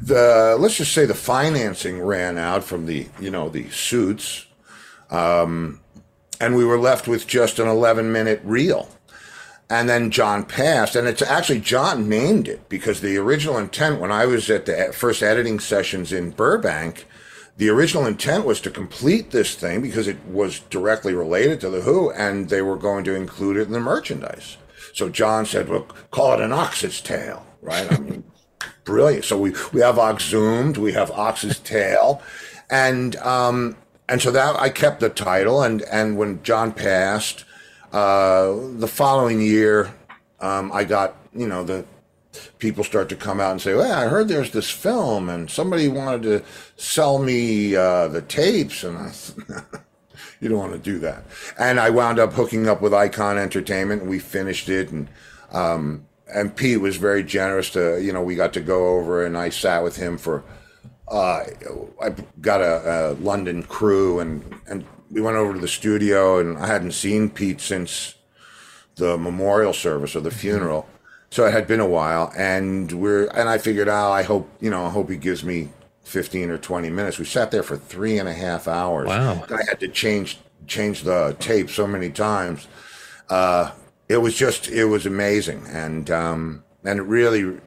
the 0.00 0.56
let's 0.58 0.76
just 0.76 0.94
say 0.94 1.04
the 1.04 1.14
financing 1.14 2.00
ran 2.00 2.38
out 2.38 2.64
from 2.64 2.86
the 2.86 3.06
you 3.20 3.30
know 3.30 3.48
the 3.48 3.68
suits, 3.70 4.46
um, 5.10 5.80
and 6.40 6.56
we 6.56 6.64
were 6.64 6.78
left 6.78 7.08
with 7.08 7.26
just 7.26 7.58
an 7.58 7.68
11 7.68 8.10
minute 8.10 8.40
reel 8.44 8.88
and 9.70 9.88
then 9.88 10.10
John 10.10 10.44
passed, 10.44 10.96
and 10.96 11.06
it's 11.06 11.20
actually 11.20 11.60
John 11.60 12.08
named 12.08 12.48
it 12.48 12.68
because 12.68 13.00
the 13.00 13.18
original 13.18 13.58
intent 13.58 14.00
when 14.00 14.10
I 14.10 14.24
was 14.24 14.48
at 14.48 14.66
the 14.66 14.92
first 14.94 15.22
editing 15.22 15.60
sessions 15.60 16.10
in 16.12 16.30
Burbank, 16.30 17.06
the 17.58 17.68
original 17.68 18.06
intent 18.06 18.46
was 18.46 18.60
to 18.62 18.70
complete 18.70 19.30
this 19.30 19.54
thing 19.54 19.82
because 19.82 20.08
it 20.08 20.24
was 20.24 20.60
directly 20.60 21.12
related 21.12 21.60
to 21.60 21.70
the 21.70 21.82
Who, 21.82 22.10
and 22.12 22.48
they 22.48 22.62
were 22.62 22.76
going 22.76 23.04
to 23.04 23.14
include 23.14 23.56
it 23.56 23.66
in 23.66 23.72
the 23.72 23.80
merchandise. 23.80 24.56
So 24.94 25.10
John 25.10 25.44
said, 25.44 25.68
"Well, 25.68 25.86
call 26.10 26.34
it 26.34 26.40
an 26.40 26.52
ox's 26.52 27.00
tail, 27.00 27.44
right?" 27.60 27.92
I 27.92 27.98
mean, 27.98 28.24
brilliant. 28.84 29.26
So 29.26 29.36
we 29.36 29.54
we 29.72 29.80
have 29.82 29.96
Oxhumed, 29.96 30.78
we 30.78 30.92
have 30.92 31.10
Ox's 31.10 31.58
tail, 31.74 32.22
and 32.70 33.16
um, 33.16 33.76
and 34.08 34.22
so 34.22 34.30
that 34.30 34.56
I 34.56 34.70
kept 34.70 35.00
the 35.00 35.10
title, 35.10 35.62
and 35.62 35.82
and 35.82 36.16
when 36.16 36.42
John 36.42 36.72
passed 36.72 37.44
uh, 37.92 38.54
the 38.78 38.88
following 38.88 39.40
year, 39.40 39.92
um, 40.40 40.70
I 40.72 40.84
got, 40.84 41.16
you 41.34 41.46
know, 41.46 41.64
the 41.64 41.84
people 42.58 42.84
start 42.84 43.08
to 43.08 43.16
come 43.16 43.40
out 43.40 43.52
and 43.52 43.60
say, 43.60 43.74
well, 43.74 43.92
I 43.92 44.08
heard 44.08 44.28
there's 44.28 44.50
this 44.50 44.70
film 44.70 45.28
and 45.28 45.50
somebody 45.50 45.88
wanted 45.88 46.22
to 46.22 46.44
sell 46.76 47.18
me 47.18 47.74
uh, 47.74 48.08
the 48.08 48.22
tapes. 48.22 48.84
And 48.84 48.98
I 48.98 49.12
you 50.40 50.48
don't 50.48 50.58
want 50.58 50.72
to 50.72 50.78
do 50.78 50.98
that. 51.00 51.24
And 51.58 51.80
I 51.80 51.90
wound 51.90 52.18
up 52.18 52.32
hooking 52.32 52.68
up 52.68 52.80
with 52.80 52.94
Icon 52.94 53.38
Entertainment 53.38 54.02
and 54.02 54.10
we 54.10 54.18
finished 54.18 54.68
it. 54.68 54.90
And, 54.90 55.08
um, 55.52 56.06
and 56.32 56.54
Pete 56.54 56.80
was 56.80 56.96
very 56.96 57.24
generous 57.24 57.70
to, 57.70 58.02
you 58.02 58.12
know, 58.12 58.22
we 58.22 58.34
got 58.34 58.52
to 58.52 58.60
go 58.60 58.88
over 58.98 59.24
and 59.24 59.36
I 59.36 59.48
sat 59.48 59.82
with 59.82 59.96
him 59.96 60.18
for, 60.18 60.44
uh, 61.08 61.44
I 62.02 62.14
got 62.40 62.60
a, 62.60 63.12
a 63.12 63.12
London 63.14 63.62
crew 63.62 64.20
and, 64.20 64.60
and 64.66 64.84
we 65.10 65.20
went 65.20 65.36
over 65.36 65.54
to 65.54 65.60
the 65.60 65.68
studio, 65.68 66.38
and 66.38 66.58
I 66.58 66.66
hadn't 66.66 66.92
seen 66.92 67.30
Pete 67.30 67.60
since 67.60 68.14
the 68.96 69.16
memorial 69.16 69.72
service 69.72 70.14
or 70.14 70.20
the 70.20 70.30
mm-hmm. 70.30 70.38
funeral. 70.38 70.88
So 71.30 71.44
it 71.44 71.52
had 71.52 71.66
been 71.66 71.80
a 71.80 71.86
while, 71.86 72.32
and 72.36 72.90
we're 72.92 73.26
and 73.28 73.48
I 73.48 73.58
figured, 73.58 73.88
oh, 73.88 74.10
I 74.10 74.22
hope 74.22 74.50
you 74.60 74.70
know, 74.70 74.86
I 74.86 74.90
hope 74.90 75.10
he 75.10 75.16
gives 75.16 75.44
me 75.44 75.68
fifteen 76.02 76.50
or 76.50 76.58
twenty 76.58 76.88
minutes. 76.88 77.18
We 77.18 77.26
sat 77.26 77.50
there 77.50 77.62
for 77.62 77.76
three 77.76 78.18
and 78.18 78.28
a 78.28 78.32
half 78.32 78.66
hours. 78.66 79.08
Wow! 79.08 79.44
I 79.50 79.62
had 79.68 79.78
to 79.80 79.88
change 79.88 80.38
change 80.66 81.02
the 81.02 81.36
tape 81.38 81.68
so 81.68 81.86
many 81.86 82.10
times. 82.10 82.66
Uh, 83.28 83.72
it 84.08 84.16
was 84.18 84.34
just 84.34 84.68
it 84.68 84.86
was 84.86 85.04
amazing, 85.04 85.64
and 85.68 86.10
um, 86.10 86.64
and 86.84 86.98
it 86.98 87.02
really 87.02 87.58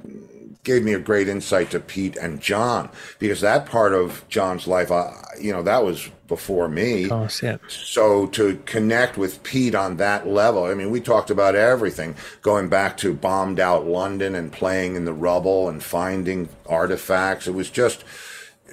gave 0.63 0.83
me 0.83 0.93
a 0.93 0.99
great 0.99 1.27
insight 1.27 1.71
to 1.71 1.79
Pete 1.79 2.17
and 2.17 2.39
John 2.39 2.89
because 3.19 3.41
that 3.41 3.65
part 3.65 3.93
of 3.93 4.23
John's 4.29 4.67
life, 4.67 4.91
I, 4.91 5.13
you 5.39 5.51
know, 5.51 5.63
that 5.63 5.83
was 5.83 6.09
before 6.27 6.69
me. 6.69 7.07
Course, 7.07 7.41
yeah. 7.41 7.57
So 7.67 8.27
to 8.27 8.57
connect 8.65 9.17
with 9.17 9.41
Pete 9.43 9.73
on 9.73 9.97
that 9.97 10.27
level, 10.27 10.65
I 10.65 10.73
mean, 10.75 10.91
we 10.91 11.01
talked 11.01 11.31
about 11.31 11.55
everything, 11.55 12.15
going 12.41 12.69
back 12.69 12.95
to 12.97 13.13
bombed 13.13 13.59
out 13.59 13.87
London 13.87 14.35
and 14.35 14.51
playing 14.51 14.95
in 14.95 15.05
the 15.05 15.13
rubble 15.13 15.67
and 15.67 15.83
finding 15.83 16.47
artifacts. 16.67 17.47
It 17.47 17.53
was 17.53 17.69
just, 17.69 18.03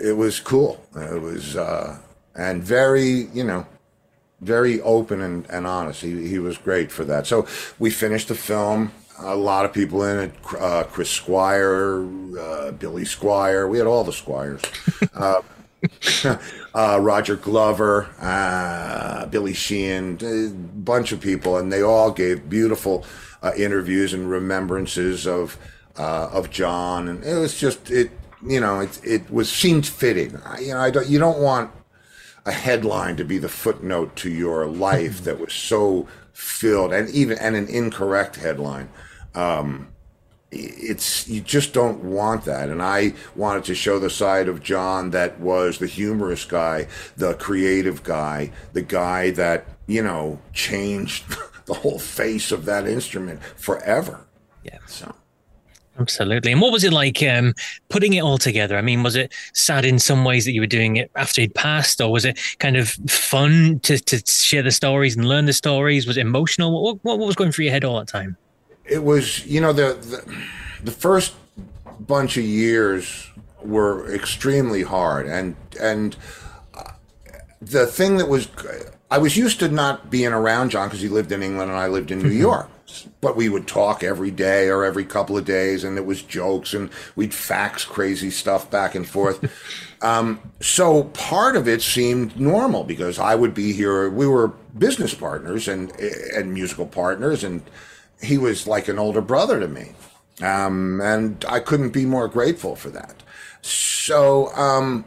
it 0.02 0.12
was 0.12 0.40
cool. 0.40 0.84
It 0.94 1.22
was, 1.22 1.56
uh, 1.56 1.98
and 2.34 2.62
very, 2.62 3.28
you 3.32 3.44
know, 3.44 3.66
very 4.40 4.80
open 4.82 5.20
and, 5.22 5.48
and 5.50 5.66
honest. 5.66 6.02
He, 6.02 6.28
he 6.28 6.38
was 6.38 6.58
great 6.58 6.92
for 6.92 7.04
that. 7.04 7.26
So 7.26 7.46
we 7.78 7.90
finished 7.90 8.28
the 8.28 8.34
film 8.34 8.92
a 9.20 9.34
lot 9.34 9.64
of 9.64 9.72
people 9.72 10.02
in 10.04 10.18
it. 10.18 10.32
Uh, 10.58 10.84
Chris 10.84 11.10
Squire, 11.10 12.02
uh, 12.38 12.72
Billy 12.72 13.04
Squier. 13.04 13.68
We 13.68 13.78
had 13.78 13.86
all 13.86 14.04
the 14.04 14.12
Squires. 14.12 14.62
uh, 15.14 15.42
uh 16.74 16.98
Roger 17.00 17.36
Glover, 17.36 18.08
uh, 18.20 19.26
Billy 19.26 19.54
Sheehan, 19.54 20.18
a 20.22 20.50
bunch 20.50 21.12
of 21.12 21.20
people, 21.20 21.56
and 21.56 21.72
they 21.72 21.82
all 21.82 22.10
gave 22.10 22.48
beautiful 22.48 23.04
uh, 23.42 23.52
interviews 23.56 24.12
and 24.12 24.28
remembrances 24.28 25.26
of 25.26 25.56
of 25.96 26.50
John, 26.50 27.08
and 27.08 27.24
it 27.24 27.34
was 27.34 27.58
just 27.58 27.90
it. 27.90 28.10
You 28.44 28.60
know, 28.60 28.80
it 28.80 29.00
it 29.04 29.30
was 29.30 29.50
seemed 29.50 29.86
fitting. 29.86 30.38
You 30.60 30.74
know, 30.74 30.80
I 30.80 30.90
don't. 30.90 31.06
You 31.08 31.18
don't 31.18 31.38
want 31.38 31.70
a 32.48 32.52
headline 32.52 33.16
to 33.16 33.24
be 33.24 33.38
the 33.38 33.48
footnote 33.48 34.16
to 34.16 34.30
your 34.30 34.66
life 34.66 35.22
that 35.24 35.38
was 35.38 35.52
so 35.52 36.08
filled 36.32 36.92
and 36.92 37.08
even 37.10 37.36
and 37.38 37.56
an 37.56 37.66
incorrect 37.66 38.36
headline 38.36 38.88
um, 39.34 39.88
it's 40.50 41.28
you 41.28 41.40
just 41.42 41.74
don't 41.74 42.02
want 42.02 42.44
that 42.44 42.70
and 42.70 42.82
i 42.82 43.12
wanted 43.36 43.62
to 43.64 43.74
show 43.74 43.98
the 43.98 44.08
side 44.08 44.48
of 44.48 44.62
john 44.62 45.10
that 45.10 45.38
was 45.38 45.78
the 45.78 45.86
humorous 45.86 46.46
guy 46.46 46.88
the 47.18 47.34
creative 47.34 48.02
guy 48.02 48.50
the 48.72 48.80
guy 48.80 49.30
that 49.30 49.66
you 49.86 50.02
know 50.02 50.40
changed 50.54 51.24
the 51.66 51.74
whole 51.74 51.98
face 51.98 52.50
of 52.50 52.64
that 52.64 52.86
instrument 52.86 53.42
forever 53.56 54.26
yeah 54.64 54.78
so 54.86 55.14
Absolutely. 56.00 56.52
And 56.52 56.60
what 56.60 56.70
was 56.70 56.84
it 56.84 56.92
like 56.92 57.22
um, 57.24 57.54
putting 57.88 58.12
it 58.12 58.20
all 58.20 58.38
together? 58.38 58.76
I 58.76 58.82
mean, 58.82 59.02
was 59.02 59.16
it 59.16 59.32
sad 59.52 59.84
in 59.84 59.98
some 59.98 60.24
ways 60.24 60.44
that 60.44 60.52
you 60.52 60.60
were 60.60 60.66
doing 60.68 60.96
it 60.96 61.10
after 61.16 61.40
he'd 61.40 61.56
passed, 61.56 62.00
or 62.00 62.12
was 62.12 62.24
it 62.24 62.38
kind 62.60 62.76
of 62.76 62.90
fun 63.08 63.80
to, 63.80 63.98
to 63.98 64.22
share 64.24 64.62
the 64.62 64.70
stories 64.70 65.16
and 65.16 65.26
learn 65.26 65.46
the 65.46 65.52
stories? 65.52 66.06
Was 66.06 66.16
it 66.16 66.20
emotional? 66.20 66.84
What, 66.84 66.98
what, 67.02 67.18
what 67.18 67.26
was 67.26 67.34
going 67.34 67.50
through 67.50 67.64
your 67.64 67.72
head 67.72 67.84
all 67.84 67.98
that 67.98 68.06
time? 68.06 68.36
It 68.88 69.02
was, 69.02 69.44
you 69.46 69.60
know, 69.60 69.72
the, 69.72 69.94
the, 69.94 70.36
the 70.84 70.90
first 70.90 71.34
bunch 72.00 72.36
of 72.36 72.44
years 72.44 73.30
were 73.62 74.12
extremely 74.14 74.82
hard, 74.82 75.26
and 75.26 75.56
and 75.80 76.16
uh, 76.74 76.92
the 77.60 77.86
thing 77.86 78.16
that 78.18 78.28
was, 78.28 78.48
I 79.10 79.18
was 79.18 79.36
used 79.36 79.60
to 79.60 79.68
not 79.68 80.10
being 80.10 80.32
around 80.32 80.70
John 80.70 80.88
because 80.88 81.00
he 81.00 81.08
lived 81.08 81.32
in 81.32 81.42
England 81.42 81.70
and 81.70 81.78
I 81.78 81.88
lived 81.88 82.10
in 82.10 82.18
New 82.20 82.30
mm-hmm. 82.30 82.40
York 82.40 82.70
but 83.20 83.36
we 83.36 83.48
would 83.48 83.66
talk 83.66 84.02
every 84.02 84.30
day 84.30 84.68
or 84.68 84.84
every 84.84 85.04
couple 85.04 85.36
of 85.36 85.44
days, 85.44 85.84
and 85.84 85.98
it 85.98 86.06
was 86.06 86.22
jokes, 86.22 86.74
and 86.74 86.90
we'd 87.16 87.34
fax 87.34 87.84
crazy 87.84 88.30
stuff 88.30 88.70
back 88.70 88.94
and 88.94 89.08
forth. 89.08 89.50
um, 90.02 90.40
so 90.60 91.04
part 91.04 91.56
of 91.56 91.68
it 91.68 91.82
seemed 91.82 92.38
normal 92.38 92.84
because 92.84 93.18
I 93.18 93.34
would 93.34 93.54
be 93.54 93.72
here. 93.72 94.08
We 94.08 94.26
were 94.26 94.48
business 94.78 95.14
partners 95.14 95.68
and 95.68 95.92
and 95.98 96.52
musical 96.52 96.86
partners, 96.86 97.44
and 97.44 97.62
he 98.22 98.38
was 98.38 98.66
like 98.66 98.88
an 98.88 98.98
older 98.98 99.20
brother 99.20 99.60
to 99.60 99.68
me, 99.68 99.92
um, 100.42 101.00
and 101.00 101.44
I 101.48 101.60
couldn't 101.60 101.90
be 101.90 102.06
more 102.06 102.28
grateful 102.28 102.76
for 102.76 102.90
that. 102.90 103.22
So. 103.62 104.54
Um, 104.54 105.04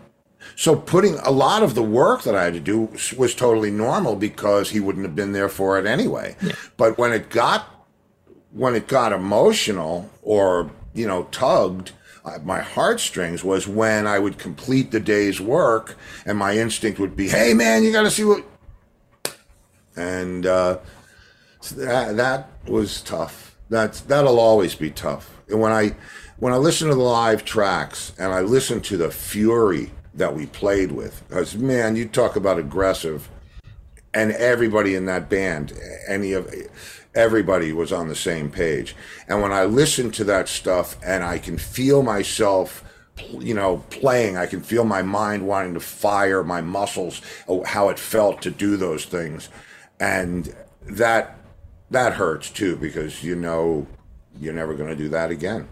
so 0.55 0.75
putting 0.75 1.15
a 1.19 1.31
lot 1.31 1.63
of 1.63 1.73
the 1.73 1.81
work 1.81 2.21
that 2.23 2.35
I 2.35 2.43
had 2.43 2.53
to 2.53 2.59
do 2.59 2.89
was 3.17 3.33
totally 3.33 3.71
normal 3.71 4.15
because 4.15 4.69
he 4.69 4.79
wouldn't 4.79 5.05
have 5.05 5.15
been 5.15 5.31
there 5.31 5.49
for 5.49 5.79
it 5.79 5.87
anyway. 5.87 6.35
Yeah. 6.39 6.53
But 6.77 6.99
when 6.99 7.13
it 7.13 7.29
got 7.29 7.67
when 8.51 8.75
it 8.75 8.87
got 8.87 9.11
emotional 9.11 10.09
or 10.21 10.69
you 10.93 11.07
know 11.07 11.23
tugged 11.31 11.93
uh, 12.23 12.37
my 12.43 12.59
heartstrings 12.59 13.43
was 13.43 13.67
when 13.67 14.05
I 14.05 14.19
would 14.19 14.37
complete 14.37 14.91
the 14.91 14.99
day's 14.99 15.41
work 15.41 15.97
and 16.25 16.37
my 16.37 16.55
instinct 16.55 16.99
would 16.99 17.15
be, 17.15 17.27
"Hey 17.27 17.53
man, 17.53 17.83
you 17.83 17.91
got 17.91 18.03
to 18.03 18.11
see 18.11 18.23
what," 18.23 18.45
and 19.95 20.45
uh, 20.45 20.77
that 21.69 22.17
that 22.17 22.49
was 22.67 23.01
tough. 23.01 23.55
That's 23.69 24.01
that'll 24.01 24.39
always 24.39 24.75
be 24.75 24.91
tough. 24.91 25.37
And 25.47 25.59
when 25.59 25.71
I 25.71 25.95
when 26.37 26.53
I 26.53 26.57
listen 26.57 26.89
to 26.89 26.95
the 26.95 27.01
live 27.01 27.45
tracks 27.45 28.13
and 28.17 28.33
I 28.33 28.41
listen 28.41 28.81
to 28.81 28.97
the 28.97 29.11
fury 29.11 29.91
that 30.13 30.35
we 30.35 30.47
played 30.47 30.91
with. 30.91 31.23
Because 31.27 31.55
man, 31.55 31.95
you 31.95 32.07
talk 32.07 32.35
about 32.35 32.59
aggressive, 32.59 33.29
and 34.13 34.31
everybody 34.31 34.95
in 34.95 35.05
that 35.05 35.29
band, 35.29 35.73
any 36.07 36.33
of 36.33 36.53
everybody 37.13 37.71
was 37.73 37.91
on 37.91 38.07
the 38.07 38.15
same 38.15 38.49
page. 38.49 38.95
And 39.27 39.41
when 39.41 39.51
I 39.51 39.65
listen 39.65 40.11
to 40.11 40.23
that 40.25 40.47
stuff, 40.49 40.97
and 41.05 41.23
I 41.23 41.37
can 41.37 41.57
feel 41.57 42.03
myself 42.03 42.83
you 43.39 43.53
know, 43.53 43.77
playing, 43.89 44.37
I 44.37 44.45
can 44.45 44.61
feel 44.61 44.83
my 44.83 45.01
mind 45.01 45.45
wanting 45.45 45.73
to 45.75 45.79
fire, 45.79 46.43
my 46.43 46.61
muscles, 46.61 47.21
how 47.65 47.89
it 47.89 47.99
felt 47.99 48.41
to 48.41 48.51
do 48.51 48.77
those 48.77 49.05
things, 49.05 49.49
and 49.99 50.55
that 50.83 51.37
that 51.91 52.13
hurts 52.13 52.49
too 52.49 52.75
because 52.75 53.23
you 53.23 53.35
know 53.35 53.85
you're 54.39 54.53
never 54.53 54.73
going 54.73 54.89
to 54.89 54.95
do 54.95 55.09
that 55.09 55.29
again. 55.31 55.67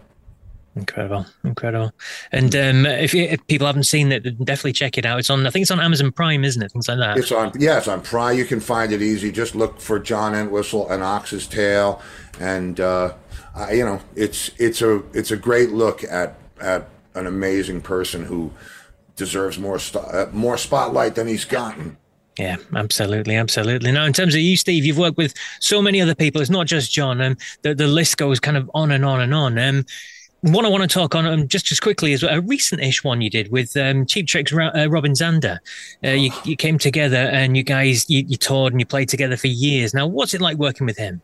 Incredible, 0.75 1.25
incredible. 1.43 1.91
And 2.31 2.55
um, 2.55 2.85
if, 2.85 3.13
if, 3.15 3.45
people 3.47 3.65
haven't 3.67 3.83
seen 3.83 4.11
it, 4.11 4.23
definitely 4.45 4.73
check 4.73 4.97
it 4.97 5.05
out. 5.05 5.19
It's 5.19 5.29
on, 5.29 5.45
I 5.45 5.49
think 5.49 5.63
it's 5.63 5.71
on 5.71 5.79
Amazon 5.79 6.11
Prime, 6.11 6.43
isn't 6.43 6.61
it? 6.61 6.71
Things 6.71 6.87
like 6.87 6.99
that. 6.99 7.17
It's 7.17 7.31
on, 7.31 7.51
yeah, 7.57 7.79
it's 7.79 7.87
on 7.87 8.01
Prime. 8.01 8.37
You 8.37 8.45
can 8.45 8.59
find 8.59 8.93
it 8.93 9.01
easy. 9.01 9.31
Just 9.31 9.55
look 9.55 9.81
for 9.81 9.99
John 9.99 10.35
Entwistle 10.35 10.89
and 10.89 11.03
Ox's 11.03 11.47
Tail, 11.47 12.01
and 12.39 12.79
uh, 12.79 13.13
I, 13.55 13.73
you 13.73 13.83
know, 13.83 13.99
it's 14.15 14.51
it's 14.57 14.81
a 14.81 15.01
it's 15.11 15.31
a 15.31 15.37
great 15.37 15.71
look 15.71 16.03
at 16.03 16.35
at 16.61 16.87
an 17.15 17.25
amazing 17.25 17.81
person 17.81 18.25
who 18.25 18.51
deserves 19.15 19.57
more 19.57 19.79
st- 19.79 20.05
uh, 20.05 20.27
more 20.31 20.57
spotlight 20.57 21.15
than 21.15 21.27
he's 21.27 21.45
gotten. 21.45 21.97
Yeah, 22.39 22.55
absolutely, 22.73 23.35
absolutely. 23.35 23.91
Now, 23.91 24.05
in 24.05 24.13
terms 24.13 24.33
of 24.33 24.39
you, 24.39 24.55
Steve, 24.55 24.85
you've 24.85 24.97
worked 24.97 25.17
with 25.17 25.33
so 25.59 25.81
many 25.81 25.99
other 25.99 26.15
people. 26.15 26.39
It's 26.39 26.49
not 26.49 26.67
just 26.67 26.89
John. 26.89 27.19
Um, 27.19 27.35
the 27.63 27.75
the 27.75 27.87
list 27.87 28.17
goes 28.17 28.39
kind 28.39 28.55
of 28.55 28.71
on 28.73 28.91
and 28.91 29.03
on 29.03 29.19
and 29.19 29.33
on. 29.33 29.59
Um, 29.59 29.85
one 30.41 30.65
I 30.65 30.69
want 30.69 30.83
to 30.83 30.87
talk 30.87 31.15
on 31.15 31.25
um, 31.25 31.49
just 31.49 31.69
as 31.69 31.81
quickly 31.81 32.13
is 32.13 32.23
a 32.23 32.39
recent-ish 32.39 33.03
one 33.03 33.19
you 33.19 33.29
did 33.29 33.51
with 33.51 33.75
um, 33.75 34.05
Cheap 34.05 34.27
Trick's 34.27 34.53
uh, 34.53 34.87
Robin 34.89 35.11
Zander. 35.11 35.57
Uh, 36.01 36.11
you, 36.11 36.31
you 36.45 36.55
came 36.55 36.77
together 36.77 37.17
and 37.17 37.57
you 37.57 37.63
guys 37.63 38.09
you, 38.09 38.23
you 38.25 38.37
toured 38.37 38.71
and 38.71 38.79
you 38.79 38.85
played 38.85 39.09
together 39.09 39.35
for 39.35 39.47
years. 39.47 39.93
Now, 39.93 40.07
what's 40.07 40.33
it 40.33 40.39
like 40.39 40.57
working 40.57 40.87
with 40.87 40.97
him? 40.97 41.21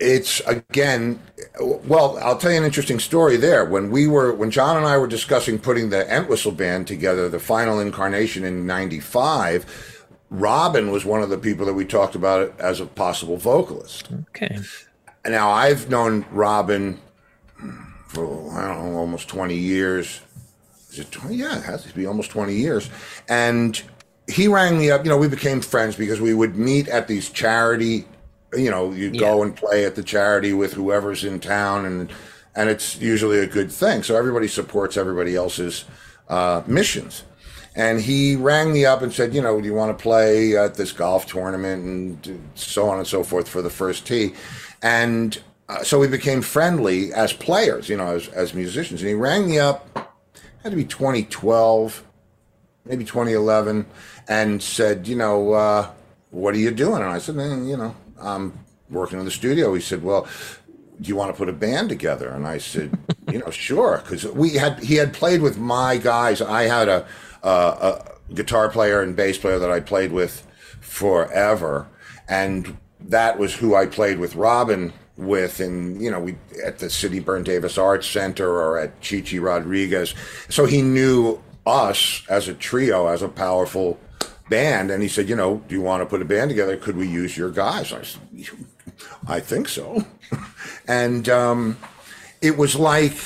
It's 0.00 0.40
again, 0.40 1.20
well, 1.60 2.18
I'll 2.18 2.38
tell 2.38 2.52
you 2.52 2.58
an 2.58 2.64
interesting 2.64 3.00
story 3.00 3.36
there. 3.36 3.64
When 3.64 3.90
we 3.90 4.06
were, 4.06 4.32
when 4.32 4.50
John 4.50 4.76
and 4.76 4.86
I 4.86 4.96
were 4.96 5.08
discussing 5.08 5.58
putting 5.58 5.90
the 5.90 6.06
Entwistle 6.14 6.52
band 6.52 6.86
together, 6.86 7.28
the 7.28 7.40
final 7.40 7.80
incarnation 7.80 8.44
in 8.44 8.64
'95, 8.64 10.06
Robin 10.30 10.92
was 10.92 11.04
one 11.04 11.22
of 11.22 11.30
the 11.30 11.38
people 11.38 11.66
that 11.66 11.74
we 11.74 11.84
talked 11.84 12.14
about 12.14 12.58
as 12.60 12.80
a 12.80 12.86
possible 12.86 13.36
vocalist. 13.38 14.08
Okay. 14.30 14.58
Now 15.26 15.50
I've 15.50 15.90
known 15.90 16.24
Robin 16.30 17.00
for 18.06 18.56
I 18.56 18.68
don't 18.68 18.92
know 18.92 18.98
almost 18.98 19.28
twenty 19.28 19.56
years. 19.56 20.20
Is 20.90 21.00
it 21.00 21.10
twenty? 21.10 21.36
Yeah, 21.36 21.58
it 21.58 21.64
has 21.64 21.84
to 21.84 21.94
be 21.94 22.06
almost 22.06 22.30
twenty 22.30 22.54
years. 22.54 22.88
And 23.28 23.82
he 24.28 24.46
rang 24.46 24.78
me 24.78 24.90
up. 24.90 25.04
You 25.04 25.10
know, 25.10 25.18
we 25.18 25.28
became 25.28 25.60
friends 25.60 25.96
because 25.96 26.20
we 26.20 26.34
would 26.34 26.56
meet 26.56 26.88
at 26.88 27.08
these 27.08 27.30
charity. 27.30 28.06
You 28.54 28.70
know, 28.70 28.92
you 28.92 29.10
yeah. 29.10 29.20
go 29.20 29.42
and 29.42 29.54
play 29.54 29.84
at 29.84 29.94
the 29.94 30.02
charity 30.02 30.52
with 30.52 30.72
whoever's 30.72 31.24
in 31.24 31.40
town, 31.40 31.84
and 31.84 32.12
and 32.54 32.68
it's 32.68 33.00
usually 33.00 33.38
a 33.40 33.46
good 33.46 33.70
thing. 33.70 34.02
So 34.02 34.16
everybody 34.16 34.48
supports 34.48 34.96
everybody 34.96 35.36
else's 35.36 35.84
uh, 36.28 36.62
missions. 36.66 37.24
And 37.76 38.00
he 38.00 38.34
rang 38.34 38.72
me 38.72 38.84
up 38.84 39.02
and 39.02 39.12
said, 39.12 39.32
you 39.32 39.40
know, 39.40 39.60
do 39.60 39.66
you 39.66 39.74
want 39.74 39.96
to 39.96 40.02
play 40.02 40.56
at 40.56 40.74
this 40.74 40.90
golf 40.90 41.26
tournament 41.26 41.84
and 41.84 42.50
so 42.56 42.88
on 42.88 42.98
and 42.98 43.06
so 43.06 43.22
forth 43.22 43.48
for 43.48 43.62
the 43.62 43.70
first 43.70 44.04
tee? 44.04 44.34
And 44.82 45.40
uh, 45.68 45.84
so 45.84 46.00
we 46.00 46.08
became 46.08 46.42
friendly 46.42 47.12
as 47.12 47.32
players, 47.32 47.88
you 47.88 47.96
know, 47.96 48.08
as, 48.08 48.26
as 48.28 48.54
musicians. 48.54 49.00
And 49.02 49.08
he 49.08 49.14
rang 49.14 49.46
me 49.46 49.60
up, 49.60 49.86
had 50.64 50.70
to 50.70 50.76
be 50.76 50.84
2012, 50.84 52.04
maybe 52.84 53.04
2011, 53.04 53.86
and 54.26 54.60
said, 54.60 55.06
you 55.06 55.14
know, 55.14 55.52
uh, 55.52 55.90
what 56.30 56.54
are 56.54 56.58
you 56.58 56.72
doing? 56.72 57.02
And 57.02 57.10
I 57.10 57.18
said, 57.18 57.38
eh, 57.38 57.62
you 57.62 57.76
know, 57.76 57.94
I'm 58.20 58.58
working 58.90 59.18
in 59.18 59.24
the 59.24 59.30
studio. 59.30 59.74
He 59.74 59.80
said, 59.80 60.02
well, 60.02 60.26
do 61.00 61.08
you 61.08 61.16
want 61.16 61.32
to 61.32 61.38
put 61.38 61.48
a 61.48 61.52
band 61.52 61.88
together? 61.88 62.30
And 62.30 62.46
I 62.46 62.58
said, 62.58 62.98
you 63.32 63.38
know, 63.38 63.50
sure, 63.50 64.02
because 64.02 64.24
we 64.26 64.54
had 64.54 64.82
he 64.82 64.94
had 64.94 65.12
played 65.12 65.42
with 65.42 65.58
my 65.58 65.96
guys. 65.96 66.40
I 66.40 66.64
had 66.64 66.88
a, 66.88 67.06
a, 67.42 68.12
guitar 68.34 68.68
player 68.68 69.00
and 69.00 69.16
bass 69.16 69.38
player 69.38 69.58
that 69.58 69.70
I 69.70 69.80
played 69.80 70.12
with 70.12 70.46
forever, 70.80 71.86
and 72.28 72.76
that 73.00 73.38
was 73.38 73.54
who 73.54 73.74
I 73.74 73.86
played 73.86 74.18
with 74.18 74.34
Robin 74.34 74.92
with 75.16 75.58
and 75.58 76.00
you 76.00 76.10
know 76.10 76.20
we 76.20 76.36
at 76.64 76.78
the 76.78 76.88
Sidney 76.88 77.20
Berne 77.20 77.42
Davis 77.42 77.76
Arts 77.76 78.06
Center 78.06 78.48
or 78.48 78.78
at 78.78 79.02
Chi 79.02 79.20
Chi 79.20 79.38
Rodriguez. 79.38 80.14
So 80.48 80.64
he 80.64 80.82
knew 80.82 81.42
us 81.66 82.22
as 82.28 82.48
a 82.48 82.54
trio, 82.54 83.08
as 83.08 83.22
a 83.22 83.28
powerful 83.28 83.98
band, 84.48 84.90
and 84.90 85.02
he 85.02 85.08
said, 85.08 85.28
you 85.28 85.36
know, 85.36 85.62
do 85.68 85.74
you 85.74 85.82
want 85.82 86.02
to 86.02 86.06
put 86.06 86.22
a 86.22 86.24
band 86.24 86.50
together? 86.50 86.76
Could 86.76 86.96
we 86.96 87.08
use 87.08 87.36
your 87.36 87.50
guys? 87.50 87.92
I 87.92 88.02
said, 88.02 88.22
I 89.26 89.40
think 89.40 89.68
so. 89.68 90.04
and 90.88 91.28
um, 91.28 91.78
it 92.40 92.56
was 92.56 92.76
like 92.76 93.16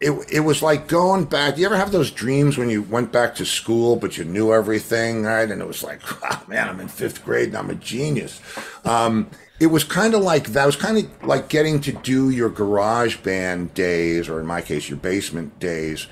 it, 0.00 0.12
it 0.32 0.40
was 0.40 0.62
like 0.62 0.88
going 0.88 1.26
back. 1.26 1.58
You 1.58 1.66
ever 1.66 1.76
have 1.76 1.92
those 1.92 2.10
dreams 2.10 2.56
when 2.56 2.70
you 2.70 2.82
went 2.82 3.12
back 3.12 3.34
to 3.36 3.44
school, 3.44 3.96
but 3.96 4.16
you 4.16 4.24
knew 4.24 4.52
everything, 4.52 5.24
right? 5.24 5.50
And 5.50 5.60
it 5.60 5.66
was 5.66 5.82
like, 5.82 6.00
man, 6.48 6.68
I'm 6.68 6.80
in 6.80 6.88
fifth 6.88 7.24
grade 7.24 7.48
and 7.48 7.58
I'm 7.58 7.70
a 7.70 7.74
genius. 7.74 8.40
Um, 8.84 9.30
it 9.60 9.66
was 9.66 9.84
kind 9.84 10.14
of 10.14 10.22
like 10.22 10.48
that 10.48 10.64
was 10.64 10.76
kind 10.76 10.96
of 10.96 11.22
like 11.22 11.50
getting 11.50 11.80
to 11.82 11.92
do 11.92 12.30
your 12.30 12.48
garage 12.48 13.18
band 13.18 13.74
days 13.74 14.28
or 14.28 14.40
in 14.40 14.46
my 14.46 14.62
case 14.62 14.88
your 14.88 14.96
basement 14.96 15.58
days 15.58 16.06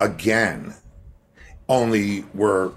again 0.00 0.74
only 1.68 2.24
we're 2.32 2.72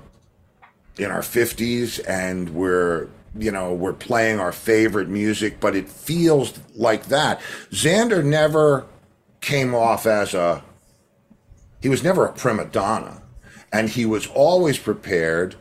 in 0.98 1.12
our 1.12 1.22
50s 1.22 2.04
and 2.08 2.50
we're 2.50 3.08
you 3.38 3.52
know 3.52 3.74
we're 3.74 3.94
playing 3.94 4.40
our 4.40 4.52
favorite 4.52 5.10
music 5.10 5.60
but 5.60 5.76
it 5.76 5.88
feels 5.90 6.60
like 6.76 7.06
that. 7.06 7.40
Zander 7.72 8.24
never 8.24 8.86
came 9.42 9.76
off 9.76 10.06
as 10.06 10.34
a 10.34 10.64
he 11.82 11.90
was 11.90 12.04
never 12.04 12.26
a 12.26 12.34
prima 12.34 12.66
donna. 12.66 13.22
And 13.72 13.90
he 13.90 14.06
was 14.06 14.28
always 14.28 14.78
prepared. 14.78 15.56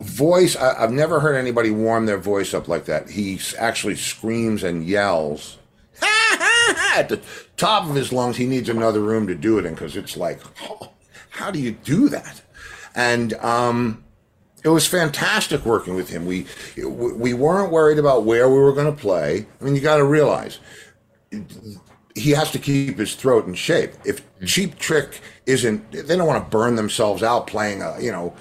Voice 0.00 0.56
I, 0.56 0.80
have 0.80 0.92
never 0.92 1.20
heard 1.20 1.36
anybody 1.36 1.70
warm 1.70 2.06
their 2.06 2.18
voice 2.18 2.54
up 2.54 2.66
like 2.66 2.86
that. 2.86 3.10
He 3.10 3.40
actually 3.58 3.96
screams 3.96 4.64
and 4.64 4.84
yells 4.84 5.58
at 6.02 7.08
the 7.08 7.20
top 7.56 7.88
of 7.88 7.94
his 7.94 8.12
lungs. 8.12 8.36
He 8.36 8.46
needs 8.46 8.68
another 8.68 9.00
room 9.00 9.26
to 9.28 9.34
do 9.34 9.58
it 9.58 9.66
in 9.66 9.74
because 9.74 9.96
it's 9.96 10.16
like 10.16 10.40
oh, 10.62 10.90
how 11.30 11.50
do 11.50 11.60
you 11.60 11.72
do 11.72 12.08
that? 12.08 12.42
And 12.94 13.34
um, 13.34 14.01
it 14.64 14.68
was 14.68 14.86
fantastic 14.86 15.64
working 15.64 15.94
with 15.94 16.08
him 16.08 16.26
we 16.26 16.46
we 16.86 17.34
weren't 17.34 17.72
worried 17.72 17.98
about 17.98 18.24
where 18.24 18.48
we 18.48 18.58
were 18.58 18.72
going 18.72 18.94
to 18.94 19.00
play 19.00 19.46
i 19.60 19.64
mean 19.64 19.74
you 19.74 19.80
got 19.80 19.96
to 19.96 20.04
realize 20.04 20.58
he 22.14 22.30
has 22.30 22.50
to 22.50 22.58
keep 22.58 22.98
his 22.98 23.14
throat 23.14 23.46
in 23.46 23.54
shape. 23.54 23.92
If 24.04 24.22
Cheap 24.44 24.78
Trick 24.78 25.20
isn't, 25.46 25.90
they 25.92 26.16
don't 26.16 26.26
want 26.26 26.44
to 26.44 26.50
burn 26.50 26.76
themselves 26.76 27.22
out 27.22 27.46
playing, 27.46 27.82
a, 27.82 27.98
you 28.00 28.12
know, 28.12 28.34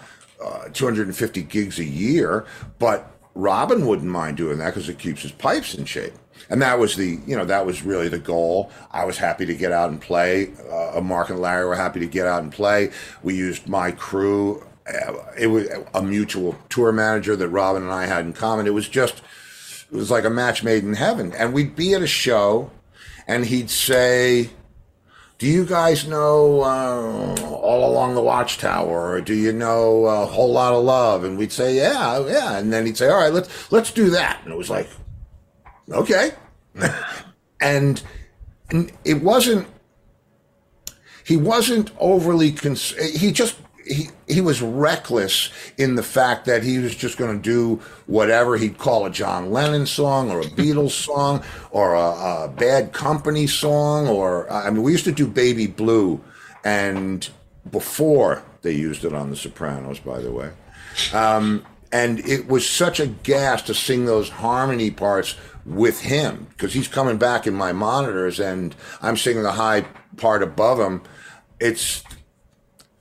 uh, 0.44 0.70
250 0.74 1.44
gigs 1.44 1.80
a 1.80 1.86
year. 1.86 2.46
But 2.80 3.10
Robin 3.34 3.86
wouldn't 3.86 4.10
mind 4.10 4.38
doing 4.38 4.58
that 4.58 4.68
because 4.68 4.90
it 4.90 5.00
keeps 5.00 5.22
his 5.22 5.32
pipes 5.32 5.74
in 5.74 5.86
shape. 5.86 6.14
And 6.50 6.62
that 6.62 6.80
was 6.80 6.96
the, 6.96 7.20
you 7.26 7.36
know, 7.38 7.46
that 7.46 7.66
was 7.66 7.84
really 7.84 8.10
the 8.10 8.20
goal. 8.20 8.72
I 8.92 9.06
was 9.06 9.18
happy 9.18 9.46
to 9.46 9.54
get 9.54 9.72
out 9.72 9.90
and 9.90 10.02
play. 10.02 10.52
Uh, 10.70 11.00
Mark 11.02 11.30
and 11.30 11.40
Larry 11.40 11.66
were 11.66 11.76
happy 11.76 12.00
to 12.00 12.08
get 12.08 12.26
out 12.26 12.44
and 12.44 12.52
play. 12.52 12.92
We 13.24 13.36
used 13.36 13.70
my 13.70 13.92
crew. 13.92 14.66
Uh, 14.92 15.14
it 15.38 15.48
was 15.48 15.68
a 15.94 16.02
mutual 16.02 16.56
tour 16.70 16.92
manager 16.92 17.36
that 17.36 17.50
Robin 17.50 17.84
and 17.84 17.92
I 17.92 18.06
had 18.06 18.26
in 18.26 18.34
common. 18.34 18.68
It 18.68 18.74
was 18.74 18.90
just, 18.90 19.22
it 19.92 19.96
was 19.96 20.12
like 20.12 20.26
a 20.26 20.30
match 20.30 20.64
made 20.64 20.84
in 20.84 20.94
heaven. 20.94 21.34
And 21.34 21.54
we'd 21.54 21.76
be 21.76 21.94
at 21.94 22.02
a 22.02 22.08
show 22.08 22.72
and 23.28 23.46
he'd 23.46 23.70
say, 23.70 24.50
do 25.38 25.48
you 25.48 25.66
guys 25.66 26.08
know 26.08 26.62
uh, 26.62 27.36
all 27.42 27.92
along 27.92 28.14
the 28.14 28.22
watchtower? 28.22 29.14
Or 29.14 29.22
do 29.22 29.34
you 29.34 29.52
know 29.52 30.06
a 30.06 30.26
whole 30.26 30.52
lot 30.52 30.74
of 30.74 30.84
love? 30.84 31.24
And 31.24 31.36
we'd 31.36 31.52
say 31.52 31.78
yeah 31.78 32.24
yeah. 32.28 32.60
And 32.60 32.72
then 32.72 32.86
he'd 32.86 32.96
say 32.96 33.10
all 33.10 33.18
right 33.20 33.34
let's 33.34 33.72
let's 33.72 33.92
do 33.92 34.12
that. 34.12 34.40
And 34.44 34.54
it 34.54 34.58
was 34.58 34.70
like 34.70 34.88
okay. 35.90 36.34
And, 37.64 38.02
and 38.72 38.92
it 39.06 39.22
wasn't 39.22 39.68
he 41.24 41.38
wasn't 41.38 41.92
overly 42.00 42.52
cons- 42.52 42.96
he 43.20 43.32
just 43.32 43.56
he, 43.92 44.10
he 44.28 44.42
was 44.42 44.62
reckless 44.62 45.50
in 45.78 45.96
the 45.96 46.04
fact 46.04 46.46
that 46.46 46.64
he 46.64 46.78
was 46.80 46.96
just 46.96 47.18
going 47.18 47.36
to 47.36 47.42
do 47.42 47.82
whatever 48.08 48.58
he'd 48.58 48.78
call 48.78 49.06
a 49.06 49.10
John 49.10 49.52
Lennon 49.52 49.86
song 49.86 50.32
or 50.32 50.40
a 50.40 50.46
Beatles 50.46 50.92
song 51.06 51.44
or 51.72 51.96
a, 51.96 52.46
a, 52.46 52.54
Bad 52.56 52.94
Company 52.94 53.48
song 53.48 54.08
or 54.08 54.50
I 54.52 54.70
mean 54.70 54.84
we 54.84 54.92
used 54.92 55.06
to 55.06 55.12
do 55.12 55.28
Baby 55.28 55.68
Blue 55.68 56.22
and 56.64 57.28
before 57.70 58.44
they 58.62 58.72
used 58.72 59.04
it 59.04 59.14
on 59.14 59.30
The 59.30 59.36
Sopranos 59.36 60.00
by 60.00 60.20
the 60.20 60.32
way. 60.32 60.52
Um, 61.14 61.66
and 61.92 62.20
it 62.20 62.48
was 62.48 62.70
such 62.70 63.00
a 63.00 63.08
gas 63.08 63.62
to 63.64 63.74
sing 63.74 64.06
those 64.06 64.30
harmony 64.30 64.92
parts 64.92 65.36
with 65.66 66.02
him 66.02 66.48
because 66.52 66.74
he's 66.74 66.88
coming 66.88 67.18
back 67.18 67.46
in 67.46 67.54
my 67.54 67.74
monitors 67.74 68.40
and 68.40 68.74
I'm 69.02 69.18
singing 69.18 69.44
the 69.44 69.52
high 69.52 69.86
part 70.16 70.42
above 70.42 70.80
him. 70.80 71.02
It's 71.60 72.04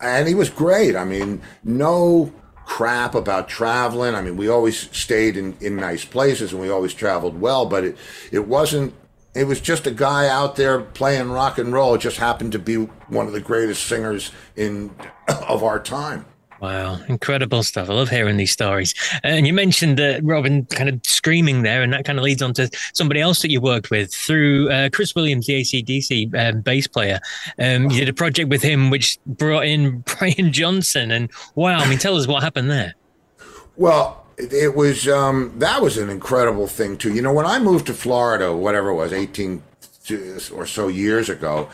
and 0.01 0.29
he 0.29 0.35
was 0.35 0.51
great. 0.51 0.97
I 0.97 1.05
mean, 1.05 1.43
no 1.65 2.33
crap 2.65 3.15
about 3.15 3.49
traveling. 3.49 4.15
I 4.15 4.23
mean, 4.23 4.37
we 4.37 4.49
always 4.49 4.89
stayed 4.97 5.37
in, 5.37 5.57
in 5.61 5.77
nice 5.77 6.05
places 6.05 6.53
and 6.53 6.61
we 6.61 6.71
always 6.71 6.95
traveled 6.95 7.41
well, 7.41 7.67
but 7.67 7.85
it, 7.85 7.97
it 8.31 8.47
wasn't, 8.47 8.95
it 9.35 9.45
was 9.45 9.61
just 9.61 9.87
a 9.87 9.91
guy 9.91 10.29
out 10.29 10.57
there 10.57 10.81
playing 10.81 11.31
rock 11.31 11.59
and 11.59 11.73
roll. 11.73 11.95
It 11.95 12.01
just 12.01 12.19
happened 12.19 12.53
to 12.53 12.59
be 12.59 12.77
one 12.77 13.27
of 13.27 13.33
the 13.33 13.41
greatest 13.41 13.85
singers 13.85 14.31
in 14.57 14.95
of 15.49 15.65
our 15.65 15.81
time. 15.81 16.27
Wow, 16.61 17.01
incredible 17.09 17.63
stuff. 17.63 17.89
I 17.89 17.95
love 17.95 18.11
hearing 18.11 18.37
these 18.37 18.53
stories. 18.53 18.95
And 19.23 19.47
you 19.47 19.55
mentioned 19.55 19.99
that 19.99 20.23
Robin 20.23 20.67
kind 20.67 20.91
of 20.91 21.01
screaming 21.05 21.63
there, 21.63 21.83
and 21.83 21.91
that 21.95 22.05
kind 22.05 22.19
of 22.19 22.25
leads 22.25 22.43
on 22.43 22.53
to 22.55 22.69
somebody 22.93 23.21
else 23.21 23.41
that 23.41 23.51
you 23.51 23.63
worked 23.63 23.91
with 23.91 24.13
through 24.13 24.71
uh, 24.71 24.91
Cliff 24.91 25.13
Williams, 25.17 25.47
the 25.47 25.63
ACDC 25.63 26.35
um, 26.35 26.61
bass 26.61 26.87
player. 26.87 27.19
Um, 27.59 27.85
you 27.85 28.01
did 28.01 28.11
a 28.11 28.13
project 28.13 28.51
with 28.51 28.63
him 28.63 28.91
which 28.91 29.19
brought 29.25 29.65
in 29.65 30.01
Brian 30.19 30.53
Johnson. 30.53 31.11
And 31.11 31.31
wow, 31.55 31.79
I 31.79 31.89
mean, 31.89 31.99
tell 31.99 32.17
us 32.17 32.27
what 32.27 32.43
happened 32.43 32.71
there. 32.71 32.95
Well, 33.77 34.27
it 34.37 34.75
was 34.75 35.09
um, 35.09 35.55
that 35.59 35.81
was 35.81 35.97
an 35.97 36.11
incredible 36.11 36.67
thing 36.67 36.99
too. 36.99 37.15
You 37.15 37.23
know, 37.23 37.33
when 37.33 37.47
I 37.47 37.59
moved 37.59 37.87
to 37.87 37.95
Florida, 37.95 38.55
whatever 38.55 38.91
it 38.91 38.95
was, 38.95 39.13
eighteen 39.15 39.63
or 40.53 40.67
so 40.67 40.89
years 40.89 41.29
ago, 41.29 41.69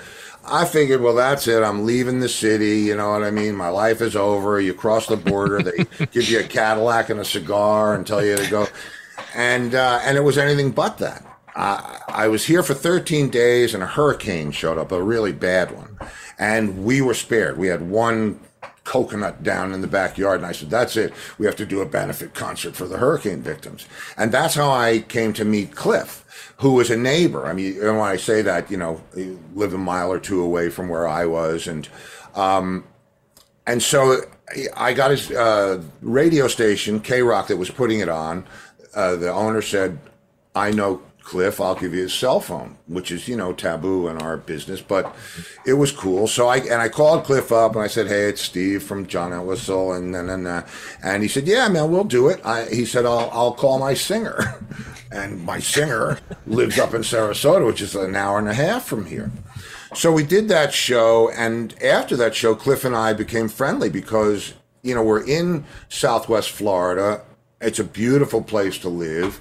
I 0.48 0.64
figured, 0.64 1.00
well, 1.00 1.14
that's 1.14 1.48
it. 1.48 1.62
I'm 1.62 1.84
leaving 1.84 2.20
the 2.20 2.28
city. 2.28 2.80
You 2.80 2.96
know 2.96 3.10
what 3.10 3.24
I 3.24 3.30
mean? 3.30 3.54
My 3.54 3.68
life 3.68 4.00
is 4.00 4.16
over. 4.16 4.60
You 4.60 4.74
cross 4.74 5.06
the 5.06 5.16
border, 5.16 5.62
they 5.62 5.84
give 6.12 6.28
you 6.28 6.40
a 6.40 6.44
Cadillac 6.44 7.10
and 7.10 7.20
a 7.20 7.24
cigar 7.24 7.94
and 7.94 8.06
tell 8.06 8.24
you 8.24 8.36
to 8.36 8.50
go. 8.50 8.66
And 9.34 9.74
uh, 9.74 10.00
and 10.02 10.16
it 10.16 10.22
was 10.22 10.38
anything 10.38 10.70
but 10.70 10.98
that. 10.98 11.24
I, 11.54 12.00
I 12.08 12.28
was 12.28 12.44
here 12.44 12.62
for 12.62 12.74
13 12.74 13.30
days, 13.30 13.72
and 13.74 13.82
a 13.82 13.86
hurricane 13.86 14.50
showed 14.50 14.78
up, 14.78 14.92
a 14.92 15.02
really 15.02 15.32
bad 15.32 15.70
one, 15.70 15.98
and 16.38 16.84
we 16.84 17.00
were 17.00 17.14
spared. 17.14 17.56
We 17.56 17.68
had 17.68 17.88
one 17.88 18.40
coconut 18.86 19.42
down 19.42 19.72
in 19.72 19.82
the 19.82 19.86
backyard. 19.86 20.40
And 20.40 20.46
I 20.46 20.52
said, 20.52 20.70
that's 20.70 20.96
it. 20.96 21.12
We 21.38 21.44
have 21.46 21.56
to 21.56 21.66
do 21.66 21.82
a 21.82 21.86
benefit 21.86 22.32
concert 22.32 22.74
for 22.76 22.86
the 22.86 22.96
hurricane 22.98 23.42
victims. 23.42 23.86
And 24.16 24.32
that's 24.32 24.54
how 24.54 24.70
I 24.70 25.00
came 25.00 25.34
to 25.34 25.44
meet 25.44 25.74
Cliff 25.74 26.24
who 26.58 26.72
was 26.72 26.90
a 26.90 26.96
neighbor. 26.96 27.46
I 27.46 27.52
mean, 27.52 27.78
when 27.78 27.96
I 27.96 28.16
say 28.16 28.42
that, 28.42 28.70
you 28.70 28.76
know, 28.76 29.00
he 29.14 29.36
lived 29.54 29.74
a 29.74 29.78
mile 29.78 30.10
or 30.10 30.18
two 30.18 30.42
away 30.42 30.70
from 30.70 30.88
where 30.88 31.06
I 31.06 31.26
was, 31.26 31.66
and 31.66 31.88
um, 32.34 32.84
and 33.66 33.82
so 33.82 34.20
I 34.76 34.92
got 34.92 35.10
his 35.10 35.30
uh, 35.30 35.82
radio 36.00 36.48
station, 36.48 37.00
K 37.00 37.22
Rock, 37.22 37.48
that 37.48 37.56
was 37.56 37.70
putting 37.70 38.00
it 38.00 38.08
on. 38.08 38.46
Uh, 38.94 39.16
the 39.16 39.32
owner 39.32 39.60
said, 39.60 39.98
"I 40.54 40.70
know 40.70 41.02
Cliff, 41.26 41.60
I'll 41.60 41.74
give 41.74 41.92
you 41.92 42.02
his 42.02 42.14
cell 42.14 42.38
phone," 42.38 42.78
which 42.86 43.10
is 43.10 43.26
you 43.26 43.36
know 43.36 43.52
taboo 43.52 44.06
in 44.06 44.16
our 44.18 44.36
business, 44.36 44.80
but 44.80 45.12
it 45.66 45.72
was 45.72 45.90
cool. 45.90 46.28
So 46.28 46.46
I 46.46 46.58
and 46.58 46.80
I 46.80 46.88
called 46.88 47.24
Cliff 47.24 47.50
up 47.50 47.74
and 47.74 47.82
I 47.82 47.88
said, 47.88 48.06
"Hey, 48.06 48.28
it's 48.28 48.42
Steve 48.42 48.84
from 48.84 49.08
John 49.08 49.32
Entwistle," 49.32 49.92
and 49.92 50.14
then 50.14 50.28
and, 50.28 50.46
uh, 50.46 50.62
and 51.02 51.24
he 51.24 51.28
said, 51.28 51.48
"Yeah, 51.48 51.66
man, 51.66 51.90
we'll 51.90 52.04
do 52.04 52.28
it." 52.28 52.40
I, 52.46 52.66
he 52.66 52.84
said, 52.84 53.04
"I'll 53.04 53.28
I'll 53.32 53.52
call 53.52 53.80
my 53.80 53.92
singer." 53.92 54.54
and 55.10 55.44
my 55.44 55.58
singer 55.58 56.20
lives 56.46 56.78
up 56.78 56.94
in 56.94 57.02
Sarasota, 57.02 57.66
which 57.66 57.80
is 57.80 57.96
an 57.96 58.14
hour 58.14 58.38
and 58.38 58.48
a 58.48 58.54
half 58.54 58.84
from 58.84 59.06
here. 59.06 59.32
So 59.94 60.12
we 60.12 60.22
did 60.22 60.46
that 60.48 60.72
show, 60.72 61.30
and 61.30 61.74
after 61.82 62.16
that 62.18 62.36
show, 62.36 62.54
Cliff 62.54 62.84
and 62.84 62.94
I 62.94 63.14
became 63.14 63.48
friendly 63.48 63.88
because 63.88 64.54
you 64.82 64.94
know 64.94 65.02
we're 65.02 65.26
in 65.26 65.64
Southwest 65.88 66.50
Florida. 66.50 67.22
It's 67.60 67.80
a 67.80 67.84
beautiful 67.84 68.42
place 68.42 68.78
to 68.78 68.88
live, 68.88 69.40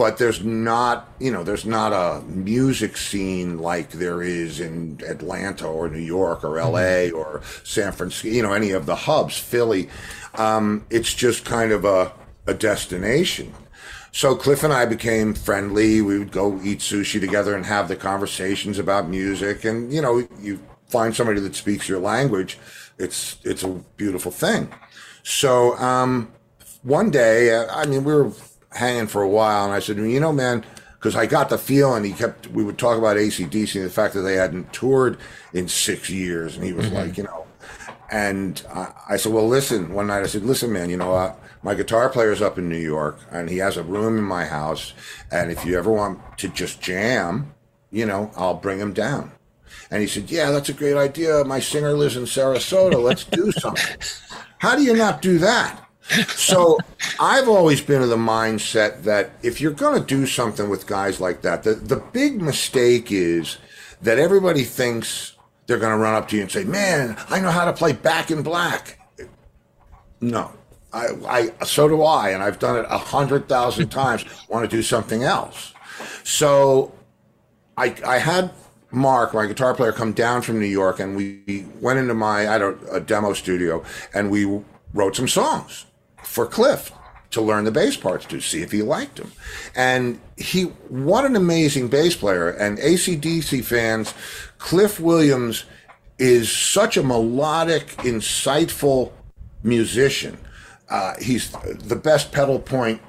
but 0.00 0.16
there's 0.16 0.42
not 0.42 1.12
you 1.18 1.30
know 1.30 1.44
there's 1.44 1.66
not 1.66 1.92
a 1.92 2.22
music 2.22 2.96
scene 2.96 3.58
like 3.58 3.90
there 3.90 4.22
is 4.22 4.58
in 4.58 4.98
Atlanta 5.06 5.66
or 5.66 5.90
New 5.90 5.98
York 5.98 6.42
or 6.42 6.58
L.A. 6.58 7.10
Mm-hmm. 7.10 7.18
or 7.18 7.42
San 7.64 7.92
Francisco. 7.92 8.28
You 8.28 8.42
know 8.42 8.54
any 8.54 8.70
of 8.70 8.86
the 8.86 8.94
hubs, 8.94 9.36
Philly. 9.36 9.90
Um, 10.36 10.86
it's 10.88 11.12
just 11.12 11.44
kind 11.44 11.70
of 11.70 11.84
a 11.84 12.12
a 12.46 12.54
destination. 12.54 13.52
So 14.10 14.34
Cliff 14.34 14.64
and 14.64 14.72
I 14.72 14.86
became 14.86 15.34
friendly. 15.34 16.00
We 16.00 16.18
would 16.18 16.32
go 16.32 16.58
eat 16.64 16.78
sushi 16.78 17.20
together 17.20 17.54
and 17.54 17.66
have 17.66 17.88
the 17.88 17.94
conversations 17.94 18.78
about 18.78 19.06
music. 19.06 19.66
And 19.66 19.92
you 19.92 20.00
know, 20.00 20.26
you 20.40 20.60
find 20.88 21.14
somebody 21.14 21.40
that 21.40 21.54
speaks 21.54 21.90
your 21.90 22.00
language, 22.00 22.58
it's 22.98 23.36
it's 23.44 23.64
a 23.64 23.68
beautiful 23.98 24.32
thing. 24.32 24.72
So 25.24 25.76
um, 25.76 26.32
one 26.84 27.10
day, 27.10 27.54
I 27.54 27.84
mean, 27.84 28.02
we 28.02 28.14
were 28.14 28.32
hanging 28.72 29.06
for 29.06 29.22
a 29.22 29.28
while, 29.28 29.64
and 29.64 29.72
I 29.72 29.80
said, 29.80 29.96
you 29.96 30.20
know, 30.20 30.32
man, 30.32 30.64
because 30.94 31.16
I 31.16 31.26
got 31.26 31.48
the 31.48 31.58
feeling 31.58 32.04
he 32.04 32.12
kept. 32.12 32.48
We 32.48 32.62
would 32.62 32.78
talk 32.78 32.98
about 32.98 33.16
ACDC 33.16 33.76
and 33.76 33.86
the 33.86 33.90
fact 33.90 34.14
that 34.14 34.20
they 34.20 34.34
hadn't 34.34 34.72
toured 34.72 35.18
in 35.52 35.66
six 35.68 36.10
years, 36.10 36.56
and 36.56 36.64
he 36.64 36.72
was 36.72 36.86
mm-hmm. 36.86 36.96
like, 36.96 37.16
you 37.16 37.24
know. 37.24 37.46
And 38.10 38.60
I, 38.74 38.92
I, 39.10 39.16
said, 39.16 39.32
well, 39.32 39.46
listen. 39.46 39.94
One 39.94 40.08
night 40.08 40.24
I 40.24 40.26
said, 40.26 40.42
listen, 40.42 40.72
man, 40.72 40.90
you 40.90 40.96
know, 40.96 41.14
uh, 41.14 41.34
my 41.62 41.74
guitar 41.74 42.08
player's 42.08 42.42
up 42.42 42.58
in 42.58 42.68
New 42.68 42.78
York 42.78 43.20
and 43.30 43.48
he 43.48 43.58
has 43.58 43.76
a 43.76 43.82
room 43.82 44.18
in 44.18 44.24
my 44.24 44.46
house. 44.46 44.94
And 45.30 45.50
if 45.50 45.64
you 45.64 45.78
ever 45.78 45.92
want 45.92 46.38
to 46.38 46.48
just 46.48 46.80
jam, 46.80 47.54
you 47.90 48.06
know, 48.06 48.30
I'll 48.36 48.54
bring 48.54 48.78
him 48.78 48.92
down. 48.92 49.32
And 49.90 50.00
he 50.00 50.08
said, 50.08 50.30
Yeah, 50.30 50.50
that's 50.50 50.68
a 50.68 50.72
great 50.72 50.96
idea. 50.96 51.44
My 51.44 51.60
singer 51.60 51.92
lives 51.92 52.16
in 52.16 52.24
Sarasota. 52.24 53.02
Let's 53.02 53.24
do 53.24 53.52
something. 53.60 53.96
How 54.58 54.76
do 54.76 54.82
you 54.82 54.96
not 54.96 55.22
do 55.22 55.38
that? 55.38 55.86
So 56.28 56.78
I've 57.20 57.48
always 57.48 57.80
been 57.80 58.02
of 58.02 58.08
the 58.08 58.16
mindset 58.16 59.02
that 59.04 59.30
if 59.42 59.60
you're 59.60 59.72
going 59.72 60.00
to 60.00 60.04
do 60.04 60.26
something 60.26 60.68
with 60.68 60.86
guys 60.86 61.20
like 61.20 61.42
that, 61.42 61.62
the, 61.62 61.74
the 61.74 61.96
big 61.96 62.42
mistake 62.42 63.12
is 63.12 63.58
that 64.02 64.18
everybody 64.18 64.64
thinks 64.64 65.36
they're 65.66 65.78
going 65.78 65.92
to 65.92 65.98
run 65.98 66.14
up 66.14 66.28
to 66.28 66.36
you 66.36 66.42
and 66.42 66.50
say, 66.50 66.64
Man, 66.64 67.16
I 67.28 67.40
know 67.40 67.50
how 67.50 67.64
to 67.64 67.72
play 67.72 67.92
back 67.92 68.30
in 68.30 68.42
black. 68.42 68.98
No, 70.20 70.52
I, 70.92 71.50
I 71.60 71.64
so 71.64 71.88
do 71.88 72.02
I, 72.02 72.30
and 72.30 72.42
I've 72.42 72.58
done 72.58 72.76
it 72.76 72.86
a 72.90 72.98
hundred 72.98 73.48
thousand 73.48 73.88
times. 73.90 74.24
Want 74.48 74.68
to 74.68 74.76
do 74.76 74.82
something 74.82 75.22
else? 75.22 75.74
So, 76.24 76.92
I 77.76 77.94
I 78.04 78.18
had 78.18 78.50
Mark, 78.90 79.32
my 79.32 79.46
guitar 79.46 79.74
player, 79.74 79.92
come 79.92 80.12
down 80.12 80.42
from 80.42 80.58
New 80.58 80.66
York, 80.66 80.98
and 80.98 81.16
we 81.16 81.64
went 81.80 82.00
into 82.00 82.14
my 82.14 82.52
I 82.52 82.58
don't 82.58 82.78
a 82.90 83.00
demo 83.00 83.32
studio, 83.32 83.84
and 84.12 84.30
we 84.30 84.60
wrote 84.92 85.14
some 85.14 85.28
songs 85.28 85.86
for 86.22 86.46
Cliff 86.46 86.92
to 87.30 87.40
learn 87.40 87.64
the 87.64 87.70
bass 87.70 87.96
parts 87.96 88.26
to 88.26 88.40
see 88.40 88.62
if 88.62 88.72
he 88.72 88.82
liked 88.82 89.16
them. 89.16 89.32
And 89.76 90.20
he, 90.36 90.64
what 90.88 91.24
an 91.24 91.36
amazing 91.36 91.88
bass 91.88 92.16
player. 92.16 92.50
And 92.50 92.78
ACDC 92.78 93.64
fans, 93.64 94.12
Cliff 94.58 94.98
Williams 94.98 95.64
is 96.18 96.50
such 96.50 96.96
a 96.96 97.02
melodic, 97.02 97.86
insightful 97.98 99.12
musician 99.62 100.38
uh, 100.90 101.14
he's 101.20 101.50
the 101.50 101.96
best 101.96 102.32
pedal 102.32 102.58
point 102.58 103.00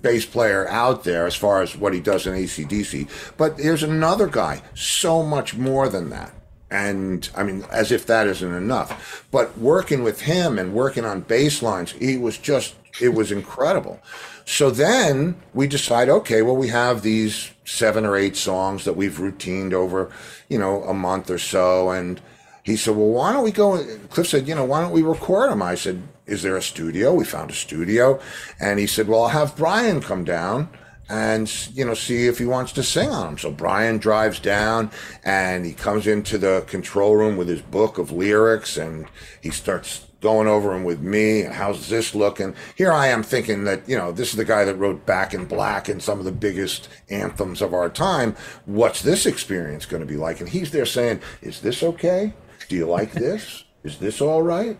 bass 0.00 0.26
player 0.26 0.68
out 0.68 1.04
there 1.04 1.26
as 1.26 1.34
far 1.34 1.62
as 1.62 1.76
what 1.76 1.94
he 1.94 2.00
does 2.00 2.26
in 2.26 2.34
ACDC. 2.34 3.08
But 3.36 3.56
there's 3.56 3.82
another 3.82 4.26
guy, 4.26 4.62
so 4.74 5.22
much 5.22 5.56
more 5.56 5.88
than 5.88 6.10
that. 6.10 6.32
And 6.70 7.28
I 7.36 7.42
mean, 7.42 7.64
as 7.72 7.90
if 7.90 8.06
that 8.06 8.26
isn't 8.26 8.54
enough. 8.54 9.26
But 9.30 9.58
working 9.58 10.02
with 10.02 10.22
him 10.22 10.58
and 10.58 10.72
working 10.72 11.04
on 11.04 11.22
bass 11.22 11.62
lines, 11.62 11.92
he 11.92 12.16
was 12.16 12.38
just, 12.38 12.74
it 13.00 13.10
was 13.10 13.32
incredible. 13.32 14.00
So 14.44 14.70
then 14.70 15.40
we 15.54 15.66
decide, 15.66 16.08
okay, 16.08 16.42
well, 16.42 16.56
we 16.56 16.68
have 16.68 17.02
these 17.02 17.52
seven 17.64 18.04
or 18.04 18.16
eight 18.16 18.36
songs 18.36 18.84
that 18.84 18.96
we've 18.96 19.18
routined 19.18 19.72
over, 19.72 20.10
you 20.48 20.58
know, 20.58 20.82
a 20.84 20.94
month 20.94 21.30
or 21.30 21.38
so. 21.38 21.90
And 21.90 22.20
he 22.62 22.76
said, 22.76 22.96
well, 22.96 23.08
why 23.08 23.32
don't 23.32 23.44
we 23.44 23.52
go? 23.52 23.84
Cliff 24.08 24.26
said, 24.26 24.48
you 24.48 24.54
know, 24.54 24.64
why 24.64 24.80
don't 24.80 24.92
we 24.92 25.02
record 25.02 25.50
them? 25.50 25.62
I 25.62 25.74
said, 25.74 26.02
is 26.26 26.42
there 26.42 26.56
a 26.56 26.62
studio? 26.62 27.14
We 27.14 27.24
found 27.24 27.50
a 27.50 27.54
studio. 27.54 28.20
And 28.60 28.78
he 28.78 28.86
said, 28.86 29.08
well, 29.08 29.22
I'll 29.22 29.28
have 29.28 29.56
Brian 29.56 30.00
come 30.00 30.24
down 30.24 30.68
and 31.10 31.68
you 31.74 31.84
know 31.84 31.92
see 31.92 32.28
if 32.28 32.38
he 32.38 32.46
wants 32.46 32.72
to 32.72 32.82
sing 32.82 33.10
on 33.10 33.26
them. 33.26 33.38
So 33.38 33.50
Brian 33.50 33.98
drives 33.98 34.38
down 34.38 34.90
and 35.24 35.66
he 35.66 35.72
comes 35.72 36.06
into 36.06 36.38
the 36.38 36.64
control 36.68 37.16
room 37.16 37.36
with 37.36 37.48
his 37.48 37.60
book 37.60 37.98
of 37.98 38.12
lyrics 38.12 38.76
and 38.76 39.06
he 39.42 39.50
starts 39.50 40.06
going 40.20 40.46
over 40.46 40.72
them 40.72 40.84
with 40.84 41.00
me. 41.00 41.42
How's 41.42 41.88
this 41.88 42.14
looking? 42.14 42.54
Here 42.76 42.92
I 42.92 43.08
am 43.08 43.22
thinking 43.24 43.64
that 43.64 43.88
you 43.88 43.98
know 43.98 44.12
this 44.12 44.30
is 44.30 44.36
the 44.36 44.44
guy 44.44 44.64
that 44.64 44.76
wrote 44.76 45.04
Back 45.04 45.34
in 45.34 45.46
Black 45.46 45.88
and 45.88 46.00
some 46.00 46.20
of 46.20 46.24
the 46.24 46.32
biggest 46.32 46.88
anthems 47.08 47.60
of 47.60 47.74
our 47.74 47.90
time. 47.90 48.36
What's 48.66 49.02
this 49.02 49.26
experience 49.26 49.86
going 49.86 50.02
to 50.02 50.06
be 50.06 50.16
like? 50.16 50.40
And 50.40 50.48
he's 50.48 50.70
there 50.70 50.86
saying, 50.86 51.20
"Is 51.42 51.60
this 51.60 51.82
okay? 51.82 52.32
Do 52.68 52.76
you 52.76 52.86
like 52.86 53.12
this? 53.12 53.64
Is 53.82 53.98
this 53.98 54.20
all 54.20 54.42
right?" 54.42 54.78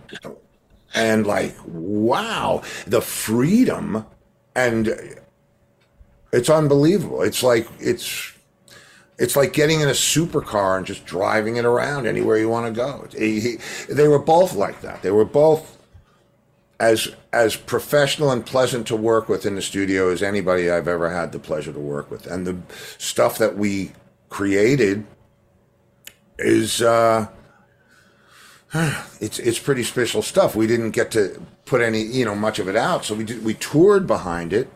And 0.94 1.26
like, 1.26 1.56
wow, 1.66 2.62
the 2.86 3.00
freedom 3.00 4.06
and 4.56 5.20
it's 6.32 6.50
unbelievable. 6.50 7.22
It's 7.22 7.42
like 7.42 7.68
it's 7.78 8.32
it's 9.18 9.36
like 9.36 9.52
getting 9.52 9.80
in 9.80 9.88
a 9.88 9.92
supercar 9.92 10.78
and 10.78 10.86
just 10.86 11.04
driving 11.04 11.56
it 11.56 11.64
around 11.64 12.06
anywhere 12.06 12.38
you 12.38 12.48
want 12.48 12.66
to 12.66 12.72
go. 12.72 13.06
He, 13.16 13.40
he, 13.40 13.56
they 13.88 14.08
were 14.08 14.18
both 14.18 14.54
like 14.54 14.80
that. 14.80 15.02
They 15.02 15.10
were 15.10 15.26
both 15.26 15.76
as 16.78 17.14
as 17.32 17.54
professional 17.54 18.30
and 18.30 18.44
pleasant 18.44 18.86
to 18.86 18.96
work 18.96 19.28
with 19.28 19.44
in 19.44 19.54
the 19.54 19.62
studio 19.62 20.10
as 20.10 20.22
anybody 20.22 20.70
I've 20.70 20.88
ever 20.88 21.10
had 21.10 21.32
the 21.32 21.38
pleasure 21.38 21.72
to 21.72 21.78
work 21.78 22.10
with. 22.10 22.26
And 22.26 22.46
the 22.46 22.56
stuff 22.98 23.36
that 23.38 23.56
we 23.56 23.92
created 24.30 25.04
is 26.38 26.80
uh, 26.80 27.28
it's 28.74 29.38
it's 29.38 29.58
pretty 29.58 29.82
special 29.82 30.22
stuff. 30.22 30.56
We 30.56 30.66
didn't 30.66 30.92
get 30.92 31.10
to 31.10 31.42
put 31.66 31.82
any 31.82 32.00
you 32.00 32.24
know 32.24 32.34
much 32.34 32.58
of 32.58 32.68
it 32.68 32.76
out, 32.76 33.04
so 33.04 33.14
we 33.14 33.24
did, 33.24 33.44
we 33.44 33.54
toured 33.54 34.06
behind 34.06 34.52
it 34.52 34.70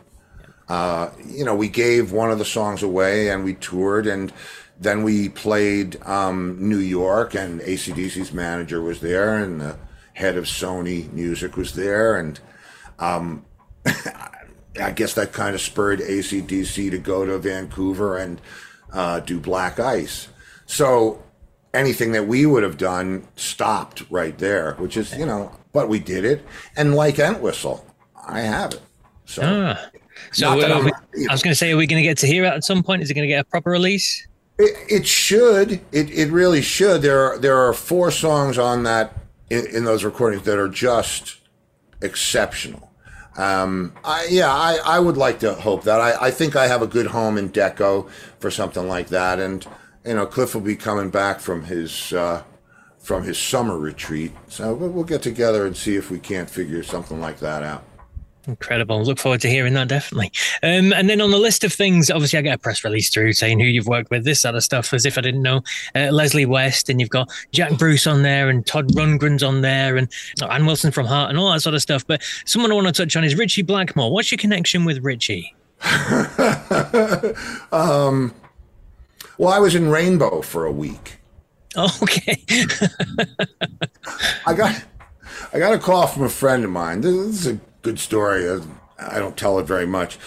uh, 0.67 1.09
you 1.27 1.45
know, 1.45 1.55
we 1.55 1.69
gave 1.69 2.11
one 2.11 2.31
of 2.31 2.39
the 2.39 2.45
songs 2.45 2.81
away 2.81 3.29
and 3.29 3.43
we 3.43 3.53
toured 3.55 4.07
and 4.07 4.33
then 4.79 5.03
we 5.03 5.29
played 5.29 6.01
um, 6.03 6.57
New 6.59 6.79
York 6.79 7.33
and 7.35 7.61
ACDC's 7.61 8.33
manager 8.33 8.81
was 8.81 8.99
there 8.99 9.35
and 9.35 9.61
the 9.61 9.77
head 10.13 10.37
of 10.37 10.45
Sony 10.45 11.11
Music 11.13 11.55
was 11.55 11.73
there. 11.73 12.17
And 12.17 12.39
um, 12.99 13.45
I 13.85 14.91
guess 14.91 15.13
that 15.13 15.33
kind 15.33 15.55
of 15.55 15.61
spurred 15.61 15.99
ACDC 15.99 16.91
to 16.91 16.97
go 16.97 17.25
to 17.25 17.37
Vancouver 17.37 18.17
and 18.17 18.41
uh, 18.91 19.19
do 19.21 19.39
Black 19.39 19.79
Ice. 19.79 20.27
So 20.65 21.23
anything 21.73 22.11
that 22.13 22.27
we 22.27 22.45
would 22.45 22.63
have 22.63 22.77
done 22.77 23.27
stopped 23.35 24.03
right 24.09 24.37
there, 24.37 24.73
which 24.75 24.97
is, 24.97 25.15
you 25.15 25.25
know, 25.25 25.51
but 25.73 25.89
we 25.89 25.99
did 25.99 26.25
it. 26.25 26.43
And 26.75 26.95
like 26.95 27.19
Entwistle, 27.19 27.85
I 28.27 28.41
have 28.41 28.73
it. 28.73 28.81
So. 29.25 29.41
Ah. 29.43 29.89
So 30.31 30.55
we, 30.55 30.63
I 30.63 31.31
was 31.31 31.41
going 31.41 31.51
to 31.51 31.55
say, 31.55 31.71
are 31.71 31.77
we 31.77 31.87
going 31.87 32.01
to 32.01 32.07
get 32.07 32.17
to 32.19 32.27
hear 32.27 32.43
it 32.43 32.53
at 32.53 32.63
some 32.63 32.83
point? 32.83 33.01
Is 33.01 33.09
it 33.09 33.13
going 33.13 33.23
to 33.23 33.33
get 33.33 33.39
a 33.39 33.43
proper 33.43 33.71
release? 33.71 34.27
It, 34.57 34.75
it 34.89 35.07
should. 35.07 35.73
It, 35.91 36.09
it 36.11 36.31
really 36.31 36.61
should. 36.61 37.01
There 37.01 37.19
are 37.19 37.37
there 37.37 37.57
are 37.57 37.73
four 37.73 38.11
songs 38.11 38.57
on 38.57 38.83
that 38.83 39.13
in, 39.49 39.65
in 39.67 39.83
those 39.83 40.03
recordings 40.03 40.43
that 40.43 40.57
are 40.57 40.69
just 40.69 41.37
exceptional. 42.01 42.91
Um, 43.37 43.93
I, 44.05 44.27
yeah, 44.29 44.49
I, 44.49 44.79
I 44.85 44.99
would 44.99 45.17
like 45.17 45.39
to 45.39 45.55
hope 45.55 45.83
that. 45.83 45.99
I, 45.99 46.27
I 46.27 46.31
think 46.31 46.55
I 46.55 46.67
have 46.67 46.81
a 46.81 46.87
good 46.87 47.07
home 47.07 47.37
in 47.37 47.49
Deko 47.49 48.09
for 48.39 48.49
something 48.49 48.87
like 48.87 49.07
that, 49.07 49.39
and 49.39 49.65
you 50.05 50.13
know, 50.13 50.25
Cliff 50.25 50.53
will 50.53 50.61
be 50.61 50.77
coming 50.77 51.09
back 51.09 51.41
from 51.41 51.65
his 51.65 52.13
uh, 52.13 52.43
from 52.97 53.23
his 53.23 53.37
summer 53.37 53.77
retreat, 53.77 54.31
so 54.47 54.73
we'll, 54.73 54.89
we'll 54.89 55.03
get 55.03 55.21
together 55.21 55.65
and 55.65 55.75
see 55.75 55.95
if 55.95 56.09
we 56.09 56.17
can't 56.17 56.49
figure 56.49 56.81
something 56.81 57.19
like 57.19 57.39
that 57.39 57.61
out. 57.61 57.83
Incredible. 58.47 59.03
Look 59.03 59.19
forward 59.19 59.41
to 59.41 59.49
hearing 59.49 59.73
that, 59.73 59.87
definitely. 59.87 60.31
Um, 60.61 60.93
and 60.93 61.09
then 61.09 61.21
on 61.21 61.31
the 61.31 61.37
list 61.37 61.63
of 61.63 61.73
things, 61.73 62.11
obviously, 62.11 62.39
I 62.39 62.41
get 62.43 62.55
a 62.55 62.57
press 62.57 62.83
release 62.83 63.09
through 63.09 63.33
saying 63.33 63.59
who 63.59 63.65
you've 63.65 63.87
worked 63.87 64.11
with, 64.11 64.23
this 64.23 64.41
sort 64.41 64.55
of 64.55 64.63
stuff, 64.63 64.93
as 64.93 65.05
if 65.05 65.17
I 65.17 65.21
didn't 65.21 65.41
know. 65.41 65.61
Uh, 65.95 66.11
Leslie 66.11 66.45
West, 66.45 66.89
and 66.89 66.99
you've 66.99 67.09
got 67.09 67.29
Jack 67.51 67.77
Bruce 67.77 68.05
on 68.07 68.21
there, 68.21 68.49
and 68.49 68.65
Todd 68.65 68.89
Rundgren's 68.89 69.43
on 69.43 69.61
there, 69.61 69.97
and 69.97 70.11
oh, 70.41 70.47
Ann 70.47 70.65
Wilson 70.65 70.91
from 70.91 71.05
Heart, 71.05 71.29
and 71.29 71.39
all 71.39 71.51
that 71.51 71.61
sort 71.61 71.75
of 71.75 71.81
stuff. 71.81 72.05
But 72.05 72.21
someone 72.45 72.71
I 72.71 72.75
want 72.75 72.87
to 72.87 72.93
touch 72.93 73.15
on 73.15 73.23
is 73.23 73.35
Ritchie 73.35 73.63
Blackmore. 73.63 74.11
What's 74.11 74.31
your 74.31 74.37
connection 74.37 74.85
with 74.85 75.03
Ritchie? 75.03 75.55
um, 77.71 78.33
well, 79.37 79.53
I 79.53 79.59
was 79.59 79.75
in 79.75 79.89
Rainbow 79.89 80.41
for 80.41 80.65
a 80.65 80.71
week. 80.71 81.17
okay. 81.77 82.41
I 84.45 84.53
got 84.55 84.83
I 85.53 85.59
got 85.59 85.73
a 85.73 85.79
call 85.79 86.07
from 86.07 86.23
a 86.23 86.29
friend 86.29 86.63
of 86.63 86.71
mine. 86.71 87.01
This 87.01 87.13
is 87.13 87.47
a 87.47 87.59
good 87.85 87.99
story. 87.99 88.49
I 88.97 89.19
don't 89.19 89.37
tell 89.37 89.59
it 89.59 89.63
very 89.63 89.85
much. 89.85 90.17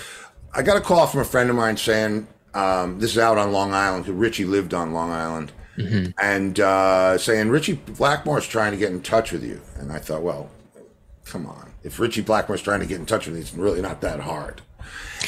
I 0.54 0.62
got 0.62 0.76
a 0.76 0.80
call 0.80 1.06
from 1.09 1.20
a 1.20 1.24
friend 1.24 1.50
of 1.50 1.56
mine 1.56 1.76
saying 1.76 2.28
um, 2.54 3.00
this 3.00 3.11
is 3.11 3.18
out 3.18 3.36
on 3.36 3.52
Long 3.52 3.74
Island. 3.74 4.04
because 4.04 4.16
Ritchie 4.16 4.44
lived 4.44 4.72
on 4.72 4.92
Long 4.92 5.11
Island, 5.11 5.52
mm-hmm. 5.76 6.11
and 6.22 6.59
uh, 6.61 7.18
saying 7.18 7.50
Ritchie 7.50 7.74
Blackmore's 7.74 8.46
trying 8.46 8.70
to 8.70 8.78
get 8.78 8.92
in 8.92 9.02
touch 9.02 9.32
with 9.32 9.42
you. 9.42 9.61
And 9.76 9.92
I 9.92 9.98
thought, 9.98 10.22
well, 10.22 10.48
come 11.24 11.46
on. 11.46 11.72
If 11.82 11.98
Ritchie 11.98 12.22
Blackmore's 12.22 12.62
trying 12.62 12.80
to 12.80 12.86
get 12.86 13.00
in 13.00 13.06
touch 13.06 13.26
with 13.26 13.34
me, 13.34 13.40
it's 13.40 13.52
really 13.54 13.82
not 13.82 14.00
that 14.02 14.20
hard. 14.20 14.62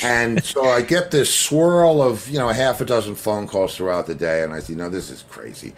And 0.02 0.42
so 0.52 0.64
I 0.64 0.82
get 0.82 1.10
this 1.10 1.34
swirl 1.34 2.00
of 2.00 2.28
you 2.28 2.38
know 2.38 2.48
a 2.48 2.54
half 2.54 2.80
a 2.80 2.84
dozen 2.84 3.16
phone 3.16 3.48
calls 3.48 3.76
throughout 3.76 4.06
the 4.06 4.14
day, 4.14 4.44
and 4.44 4.52
I 4.52 4.60
said, 4.60 4.76
no, 4.76 4.88
this 4.88 5.10
is 5.10 5.24
crazy. 5.28 5.74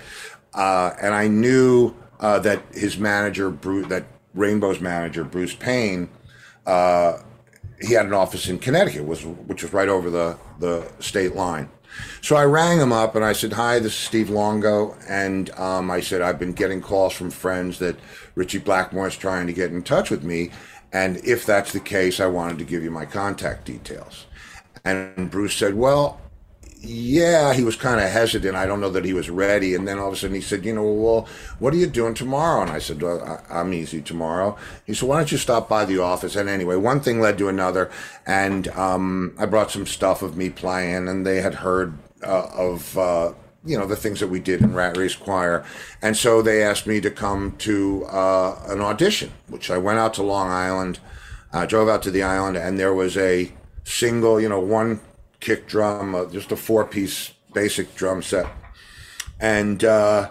Uh, 0.52 0.90
and 1.00 1.14
I 1.14 1.28
knew 1.28 1.94
uh, 2.20 2.38
that 2.40 2.62
his 2.72 2.98
manager, 2.98 3.48
Bruce, 3.50 3.86
that 3.88 4.04
Rainbow's 4.34 4.80
manager, 4.80 5.24
Bruce 5.24 5.54
Payne 5.54 6.10
uh, 6.66 7.18
he 7.80 7.94
had 7.94 8.06
an 8.06 8.12
office 8.12 8.48
in 8.48 8.58
Connecticut, 8.58 9.04
was, 9.04 9.24
which 9.24 9.62
was 9.62 9.72
right 9.72 9.88
over 9.88 10.10
the, 10.10 10.38
the 10.58 10.90
state 11.00 11.34
line. 11.34 11.68
So 12.20 12.36
I 12.36 12.44
rang 12.44 12.78
him 12.78 12.92
up 12.92 13.16
and 13.16 13.24
I 13.24 13.32
said, 13.32 13.52
Hi, 13.52 13.78
this 13.78 13.92
is 13.92 13.98
Steve 13.98 14.28
Luongo. 14.28 14.96
And 15.08 15.50
um, 15.58 15.90
I 15.90 16.00
said, 16.00 16.22
I've 16.22 16.38
been 16.38 16.52
getting 16.52 16.80
calls 16.80 17.12
from 17.12 17.30
friends 17.30 17.78
that 17.80 17.96
Ritchie 18.34 18.58
Blackmore 18.58 19.08
is 19.08 19.16
trying 19.16 19.46
to 19.46 19.52
get 19.52 19.72
in 19.72 19.82
touch 19.82 20.10
with 20.10 20.22
me. 20.22 20.50
And 20.92 21.18
if 21.24 21.44
that's 21.44 21.72
the 21.72 21.80
case, 21.80 22.20
I 22.20 22.26
wanted 22.26 22.58
to 22.58 22.64
give 22.64 22.82
you 22.82 22.90
my 22.90 23.04
contact 23.04 23.64
details. 23.64 24.26
And 24.84 25.30
Bruce 25.30 25.54
said, 25.54 25.74
Well, 25.74 26.20
yeah, 26.84 27.54
he 27.54 27.62
was 27.62 27.76
kind 27.76 28.00
of 28.00 28.10
hesitant. 28.10 28.56
I 28.56 28.66
don't 28.66 28.80
know 28.80 28.90
that 28.90 29.04
he 29.04 29.12
was 29.12 29.30
ready. 29.30 29.74
And 29.74 29.86
then 29.86 29.98
all 29.98 30.08
of 30.08 30.14
a 30.14 30.16
sudden 30.16 30.34
he 30.34 30.42
said, 30.42 30.64
you 30.64 30.74
know, 30.74 30.82
well, 30.82 31.28
what 31.60 31.72
are 31.72 31.76
you 31.76 31.86
doing 31.86 32.14
tomorrow? 32.14 32.62
And 32.62 32.70
I 32.70 32.80
said, 32.80 33.00
well, 33.00 33.40
I'm 33.48 33.72
easy 33.72 34.02
tomorrow. 34.02 34.56
He 34.84 34.92
said, 34.92 35.08
why 35.08 35.18
don't 35.18 35.30
you 35.30 35.38
stop 35.38 35.68
by 35.68 35.84
the 35.84 35.98
office? 35.98 36.34
And 36.34 36.48
anyway, 36.48 36.74
one 36.74 37.00
thing 37.00 37.20
led 37.20 37.38
to 37.38 37.48
another. 37.48 37.88
And 38.26 38.66
um, 38.68 39.34
I 39.38 39.46
brought 39.46 39.70
some 39.70 39.86
stuff 39.86 40.22
of 40.22 40.36
me 40.36 40.50
playing, 40.50 41.08
and 41.08 41.24
they 41.24 41.40
had 41.40 41.54
heard 41.56 41.94
uh, 42.26 42.48
of, 42.52 42.98
uh, 42.98 43.32
you 43.64 43.78
know, 43.78 43.86
the 43.86 43.96
things 43.96 44.18
that 44.18 44.28
we 44.28 44.40
did 44.40 44.60
in 44.60 44.74
Rat 44.74 44.96
Race 44.96 45.14
Choir. 45.14 45.64
And 46.02 46.16
so 46.16 46.42
they 46.42 46.64
asked 46.64 46.88
me 46.88 47.00
to 47.00 47.10
come 47.12 47.54
to 47.58 48.06
uh, 48.06 48.60
an 48.66 48.80
audition, 48.80 49.30
which 49.48 49.70
I 49.70 49.78
went 49.78 50.00
out 50.00 50.14
to 50.14 50.24
Long 50.24 50.50
Island, 50.50 50.98
uh, 51.52 51.64
drove 51.64 51.88
out 51.88 52.02
to 52.02 52.10
the 52.10 52.24
island, 52.24 52.56
and 52.56 52.76
there 52.76 52.94
was 52.94 53.16
a 53.16 53.52
single, 53.84 54.40
you 54.40 54.48
know, 54.48 54.58
one 54.58 55.00
kick 55.42 55.66
drum, 55.66 56.14
uh, 56.14 56.24
just 56.26 56.52
a 56.52 56.56
four 56.56 56.86
piece 56.86 57.32
basic 57.52 57.94
drum 57.94 58.22
set. 58.22 58.46
And, 59.38 59.84
uh, 59.84 60.30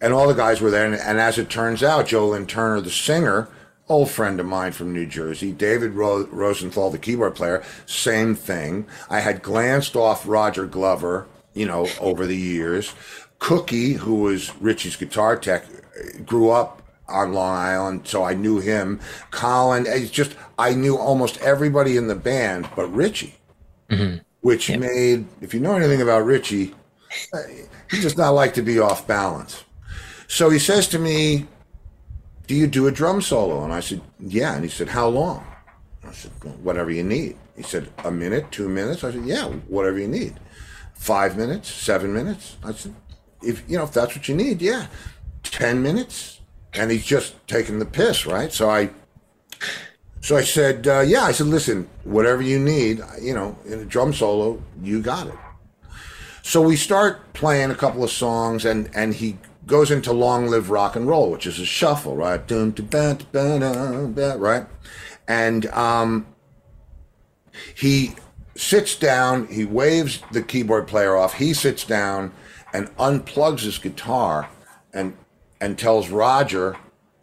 and 0.00 0.12
all 0.12 0.26
the 0.26 0.34
guys 0.34 0.60
were 0.60 0.70
there. 0.70 0.86
And, 0.86 0.94
and, 0.94 1.20
as 1.20 1.38
it 1.38 1.48
turns 1.48 1.82
out, 1.82 2.08
Joe 2.08 2.28
Lynn 2.28 2.46
Turner, 2.46 2.80
the 2.80 2.90
singer, 2.90 3.48
old 3.88 4.10
friend 4.10 4.40
of 4.40 4.46
mine 4.46 4.72
from 4.72 4.92
New 4.92 5.06
Jersey, 5.06 5.52
David 5.52 5.92
Ro- 5.92 6.26
Rosenthal, 6.26 6.90
the 6.90 6.98
keyboard 6.98 7.36
player, 7.36 7.62
same 7.86 8.34
thing. 8.34 8.86
I 9.08 9.20
had 9.20 9.42
glanced 9.42 9.94
off 9.94 10.26
Roger 10.26 10.66
Glover, 10.66 11.26
you 11.52 11.66
know, 11.66 11.86
over 12.00 12.26
the 12.26 12.36
years. 12.36 12.94
Cookie, 13.38 13.92
who 13.92 14.16
was 14.16 14.56
Ritchie's 14.56 14.96
guitar 14.96 15.36
tech, 15.36 15.66
grew 16.24 16.50
up 16.50 16.82
on 17.06 17.34
Long 17.34 17.56
Island, 17.56 18.08
so 18.08 18.24
I 18.24 18.32
knew 18.32 18.58
him. 18.58 19.00
Colin, 19.30 19.84
it's 19.86 20.10
just 20.10 20.34
I 20.58 20.72
knew 20.72 20.96
almost 20.96 21.38
everybody 21.42 21.98
in 21.98 22.06
the 22.06 22.14
band, 22.14 22.70
but 22.74 22.86
Ritchie 22.86 23.34
mm-hmm. 23.90 24.18
which 24.40 24.70
made, 24.76 25.26
if 25.40 25.54
you 25.54 25.60
know 25.60 25.74
anything 25.74 26.02
about 26.02 26.24
Ritchie, 26.24 26.74
uh, 27.32 27.38
he 27.90 28.00
does 28.00 28.16
not 28.16 28.30
like 28.30 28.54
to 28.54 28.62
be 28.62 28.78
off 28.78 29.06
balance. 29.06 29.64
So 30.26 30.50
he 30.50 30.58
says 30.58 30.88
to 30.88 30.98
me, 30.98 31.46
Do 32.46 32.54
you 32.54 32.66
do 32.66 32.86
a 32.86 32.92
drum 32.92 33.20
solo? 33.20 33.64
And 33.64 33.72
I 33.72 33.80
said, 33.80 34.00
Yeah. 34.18 34.54
And 34.54 34.64
he 34.64 34.70
said, 34.70 34.88
How 34.88 35.08
long? 35.08 35.46
I 36.06 36.12
said, 36.12 36.32
whatever 36.62 36.90
you 36.90 37.02
need. 37.02 37.36
He 37.56 37.62
said, 37.62 37.90
a 38.04 38.10
minute, 38.10 38.50
two 38.50 38.68
minutes. 38.68 39.04
I 39.04 39.12
said, 39.12 39.24
yeah, 39.24 39.46
whatever 39.68 39.98
you 39.98 40.08
need. 40.08 40.38
Five 40.94 41.36
minutes, 41.36 41.70
seven 41.70 42.12
minutes. 42.12 42.56
I 42.64 42.72
said, 42.72 42.94
if 43.42 43.62
you 43.68 43.78
know, 43.78 43.84
if 43.84 43.92
that's 43.92 44.14
what 44.14 44.28
you 44.28 44.34
need, 44.34 44.62
yeah. 44.62 44.86
Ten 45.42 45.82
minutes, 45.82 46.40
and 46.72 46.90
he's 46.90 47.04
just 47.04 47.34
taking 47.46 47.78
the 47.78 47.84
piss, 47.84 48.26
right? 48.26 48.52
So 48.52 48.70
I, 48.70 48.90
so 50.24 50.38
I 50.38 50.42
said, 50.42 50.88
uh, 50.88 51.00
yeah. 51.00 51.24
I 51.24 51.32
said, 51.32 51.48
listen, 51.48 51.86
whatever 52.04 52.40
you 52.40 52.58
need, 52.58 53.02
you 53.20 53.34
know, 53.34 53.58
in 53.66 53.80
a 53.80 53.84
drum 53.84 54.14
solo, 54.14 54.58
you 54.82 55.02
got 55.02 55.26
it. 55.26 55.34
So 56.40 56.62
we 56.62 56.76
start 56.76 57.34
playing 57.34 57.70
a 57.70 57.74
couple 57.74 58.02
of 58.02 58.10
songs, 58.10 58.64
and 58.64 58.88
and 58.94 59.14
he 59.14 59.36
goes 59.66 59.90
into 59.90 60.14
"Long 60.14 60.46
Live 60.46 60.70
Rock 60.70 60.96
and 60.96 61.06
Roll," 61.06 61.30
which 61.30 61.46
is 61.46 61.60
a 61.60 61.66
shuffle, 61.66 62.16
right? 62.16 62.40
Right? 64.38 64.66
And 65.28 65.66
um, 65.66 66.26
he 67.74 68.14
sits 68.56 68.96
down. 68.96 69.48
He 69.48 69.66
waves 69.66 70.22
the 70.32 70.40
keyboard 70.40 70.88
player 70.88 71.14
off. 71.14 71.34
He 71.34 71.52
sits 71.52 71.84
down 71.84 72.32
and 72.72 72.88
unplugs 72.96 73.60
his 73.60 73.76
guitar 73.76 74.48
and 74.94 75.18
and 75.60 75.78
tells 75.78 76.08
Roger 76.08 76.78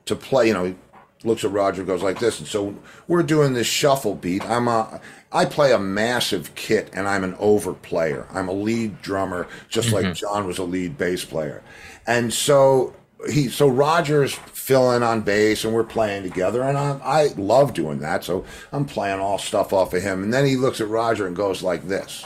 to 0.06 0.16
play. 0.16 0.50
You 0.50 0.54
know, 0.54 0.76
looks 1.24 1.44
at 1.44 1.52
Roger, 1.52 1.84
goes 1.84 2.04
like 2.04 2.20
this, 2.20 2.40
and 2.40 2.48
so 2.48 2.76
we're 3.08 3.24
doing 3.24 3.54
this 3.54 3.68
shuffle 3.68 4.16
beat. 4.16 4.44
I'm 4.46 4.68
a 4.68 5.00
I 5.32 5.46
play 5.46 5.72
a 5.72 5.80
massive 5.80 6.54
kit, 6.56 6.90
and 6.94 7.08
I'm 7.08 7.24
an 7.24 7.36
over 7.40 7.74
player. 7.74 8.28
I'm 8.32 8.50
a 8.50 8.54
lead 8.54 9.02
drummer, 9.02 9.48
just 9.70 9.90
mm-hmm. 9.90 10.08
like 10.08 10.16
John 10.16 10.48
was 10.48 10.58
a 10.58 10.64
lead 10.64 10.98
bass 10.98 11.24
player, 11.24 11.64
and 12.08 12.34
so 12.34 12.96
he 13.30 13.50
so 13.50 13.68
Roger's 13.68 14.34
filling 14.34 15.04
on 15.04 15.22
bass 15.22 15.64
and 15.64 15.74
we're 15.74 15.84
playing 15.84 16.24
together 16.24 16.64
and 16.64 16.78
I, 16.78 17.00
I 17.04 17.28
love 17.38 17.74
doing 17.74 18.00
that 18.00 18.24
so 18.24 18.46
I'm 18.72 18.86
playing 18.86 19.20
all 19.20 19.38
stuff 19.38 19.74
off 19.74 19.94
of 19.94 20.02
him 20.02 20.24
and 20.24 20.34
then 20.34 20.46
he 20.46 20.56
looks 20.56 20.82
at 20.82 20.88
Roger 20.88 21.28
and 21.28 21.36
goes 21.36 21.62
like 21.62 21.88
this 21.88 22.26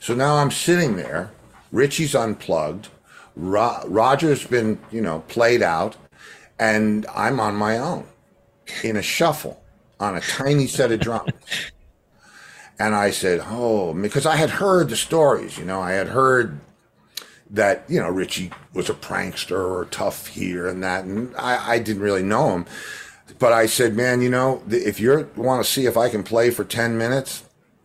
so 0.00 0.14
now 0.14 0.36
I'm 0.36 0.50
sitting 0.50 0.96
there 0.96 1.30
Ritchie's 1.72 2.14
unplugged 2.14 2.88
Ro- 3.36 3.82
Roger's 3.86 4.46
been 4.46 4.78
you 4.90 5.00
know 5.00 5.20
played 5.28 5.62
out 5.62 5.96
and 6.58 7.06
I'm 7.14 7.40
on 7.40 7.56
my 7.56 7.78
own 7.78 8.06
in 8.82 8.96
a 8.96 9.02
shuffle 9.02 9.62
on 10.00 10.16
a 10.16 10.20
tiny 10.20 10.66
set 10.66 10.92
of 10.92 11.00
drums 11.00 11.32
and 12.78 12.94
I 12.94 13.10
said 13.10 13.40
oh 13.44 13.94
because 13.94 14.26
I 14.26 14.36
had 14.36 14.50
heard 14.50 14.88
the 14.88 14.96
stories 14.96 15.58
you 15.58 15.64
know 15.64 15.80
I 15.80 15.92
had 15.92 16.08
heard 16.08 16.60
that 17.54 17.84
you 17.88 18.00
know 18.00 18.08
Ritchie 18.08 18.50
was 18.72 18.90
a 18.90 18.94
prankster 18.94 19.58
or 19.58 19.86
tough 19.86 20.26
here 20.26 20.66
and 20.66 20.82
that, 20.82 21.04
and 21.04 21.34
I, 21.36 21.74
I 21.74 21.78
didn't 21.78 22.02
really 22.02 22.22
know 22.22 22.50
him. 22.50 22.66
But 23.38 23.52
I 23.52 23.66
said, 23.66 23.96
man, 23.96 24.20
you 24.20 24.28
know, 24.28 24.62
if 24.68 25.00
you 25.00 25.28
want 25.36 25.64
to 25.64 25.70
see 25.70 25.86
if 25.86 25.96
I 25.96 26.08
can 26.08 26.22
play 26.22 26.50
for 26.50 26.64
ten 26.64 26.98
minutes, 26.98 27.43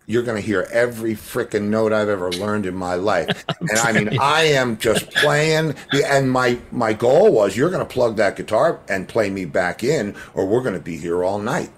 you're 0.09 0.23
going 0.23 0.41
to 0.41 0.45
hear 0.45 0.67
every 0.71 1.13
freaking 1.13 1.69
note 1.69 1.93
I've 1.93 2.09
ever 2.09 2.31
learned 2.31 2.65
in 2.65 2.75
my 2.75 2.95
life. 2.95 3.45
And 3.61 3.77
I 3.77 3.91
mean, 3.91 4.17
I 4.19 4.43
am 4.43 4.77
just 4.77 5.11
playing. 5.11 5.75
And 5.93 6.31
my 6.31 6.57
my 6.71 6.93
goal 6.93 7.31
was, 7.31 7.55
you're 7.55 7.69
going 7.69 7.85
to 7.85 7.93
plug 7.93 8.15
that 8.15 8.35
guitar 8.35 8.79
and 8.89 9.07
play 9.07 9.29
me 9.29 9.45
back 9.45 9.83
in, 9.83 10.15
or 10.33 10.47
we're 10.47 10.63
going 10.63 10.73
to 10.73 10.81
be 10.81 10.97
here 10.97 11.23
all 11.23 11.37
night. 11.37 11.69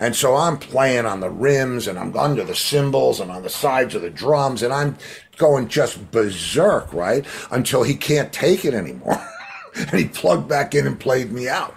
And 0.00 0.16
so 0.16 0.34
I'm 0.34 0.58
playing 0.58 1.06
on 1.06 1.20
the 1.20 1.30
rims 1.30 1.86
and 1.86 1.98
I'm 1.98 2.16
under 2.16 2.42
the 2.42 2.56
cymbals 2.56 3.20
and 3.20 3.30
on 3.30 3.44
the 3.44 3.50
sides 3.50 3.94
of 3.94 4.02
the 4.02 4.10
drums 4.10 4.62
and 4.62 4.72
I'm 4.72 4.96
going 5.36 5.68
just 5.68 6.10
berserk, 6.10 6.92
right? 6.92 7.24
Until 7.52 7.84
he 7.84 7.94
can't 7.94 8.32
take 8.32 8.64
it 8.64 8.74
anymore. 8.74 9.24
and 9.76 9.90
he 9.90 10.08
plugged 10.08 10.48
back 10.48 10.74
in 10.74 10.86
and 10.86 10.98
played 10.98 11.30
me 11.30 11.48
out. 11.48 11.75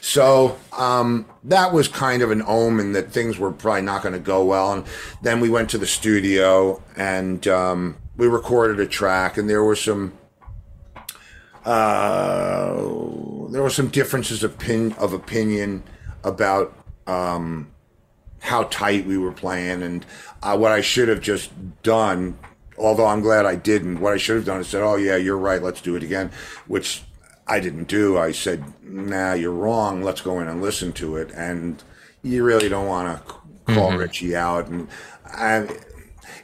So 0.00 0.58
um, 0.72 1.26
that 1.44 1.72
was 1.72 1.88
kind 1.88 2.22
of 2.22 2.30
an 2.30 2.42
omen 2.46 2.92
that 2.92 3.10
things 3.10 3.38
were 3.38 3.50
probably 3.50 3.82
not 3.82 4.02
going 4.02 4.14
to 4.14 4.20
go 4.20 4.44
well. 4.44 4.72
And 4.72 4.84
then 5.22 5.40
we 5.40 5.50
went 5.50 5.70
to 5.70 5.78
the 5.78 5.86
studio 5.86 6.82
and 6.96 7.46
um, 7.48 7.96
we 8.16 8.26
recorded 8.26 8.80
a 8.80 8.86
track, 8.86 9.36
and 9.36 9.48
there 9.48 9.62
were 9.62 9.76
some 9.76 10.12
uh, 11.64 12.76
there 13.50 13.62
were 13.62 13.70
some 13.70 13.88
differences 13.88 14.42
of, 14.42 14.58
pin, 14.58 14.92
of 14.92 15.12
opinion 15.12 15.82
about 16.24 16.74
um, 17.06 17.70
how 18.40 18.64
tight 18.64 19.04
we 19.04 19.18
were 19.18 19.32
playing 19.32 19.82
and 19.82 20.06
uh, 20.42 20.56
what 20.56 20.72
I 20.72 20.80
should 20.80 21.08
have 21.08 21.20
just 21.20 21.50
done 21.82 22.38
although 22.78 23.06
I'm 23.06 23.20
glad 23.20 23.44
I 23.44 23.56
didn't. 23.56 24.00
What 24.00 24.12
I 24.12 24.16
should 24.16 24.36
have 24.36 24.44
done 24.44 24.60
is 24.60 24.68
said, 24.68 24.82
"Oh 24.82 24.96
yeah, 24.96 25.16
you're 25.16 25.36
right. 25.36 25.62
Let's 25.62 25.80
do 25.80 25.96
it 25.96 26.02
again," 26.02 26.30
which 26.66 27.02
I 27.48 27.60
didn't 27.60 27.88
do. 27.88 28.18
I 28.18 28.32
said, 28.32 28.64
"Nah, 28.82 29.32
you're 29.32 29.52
wrong. 29.52 30.02
Let's 30.02 30.20
go 30.20 30.40
in 30.40 30.48
and 30.48 30.62
listen 30.62 30.92
to 30.94 31.16
it." 31.16 31.30
And 31.32 31.82
you 32.22 32.44
really 32.44 32.68
don't 32.68 32.86
want 32.86 33.26
to 33.26 33.34
call 33.74 33.90
mm-hmm. 33.90 33.98
Ritchie 33.98 34.36
out, 34.36 34.68
and 34.68 34.88
I, 35.26 35.68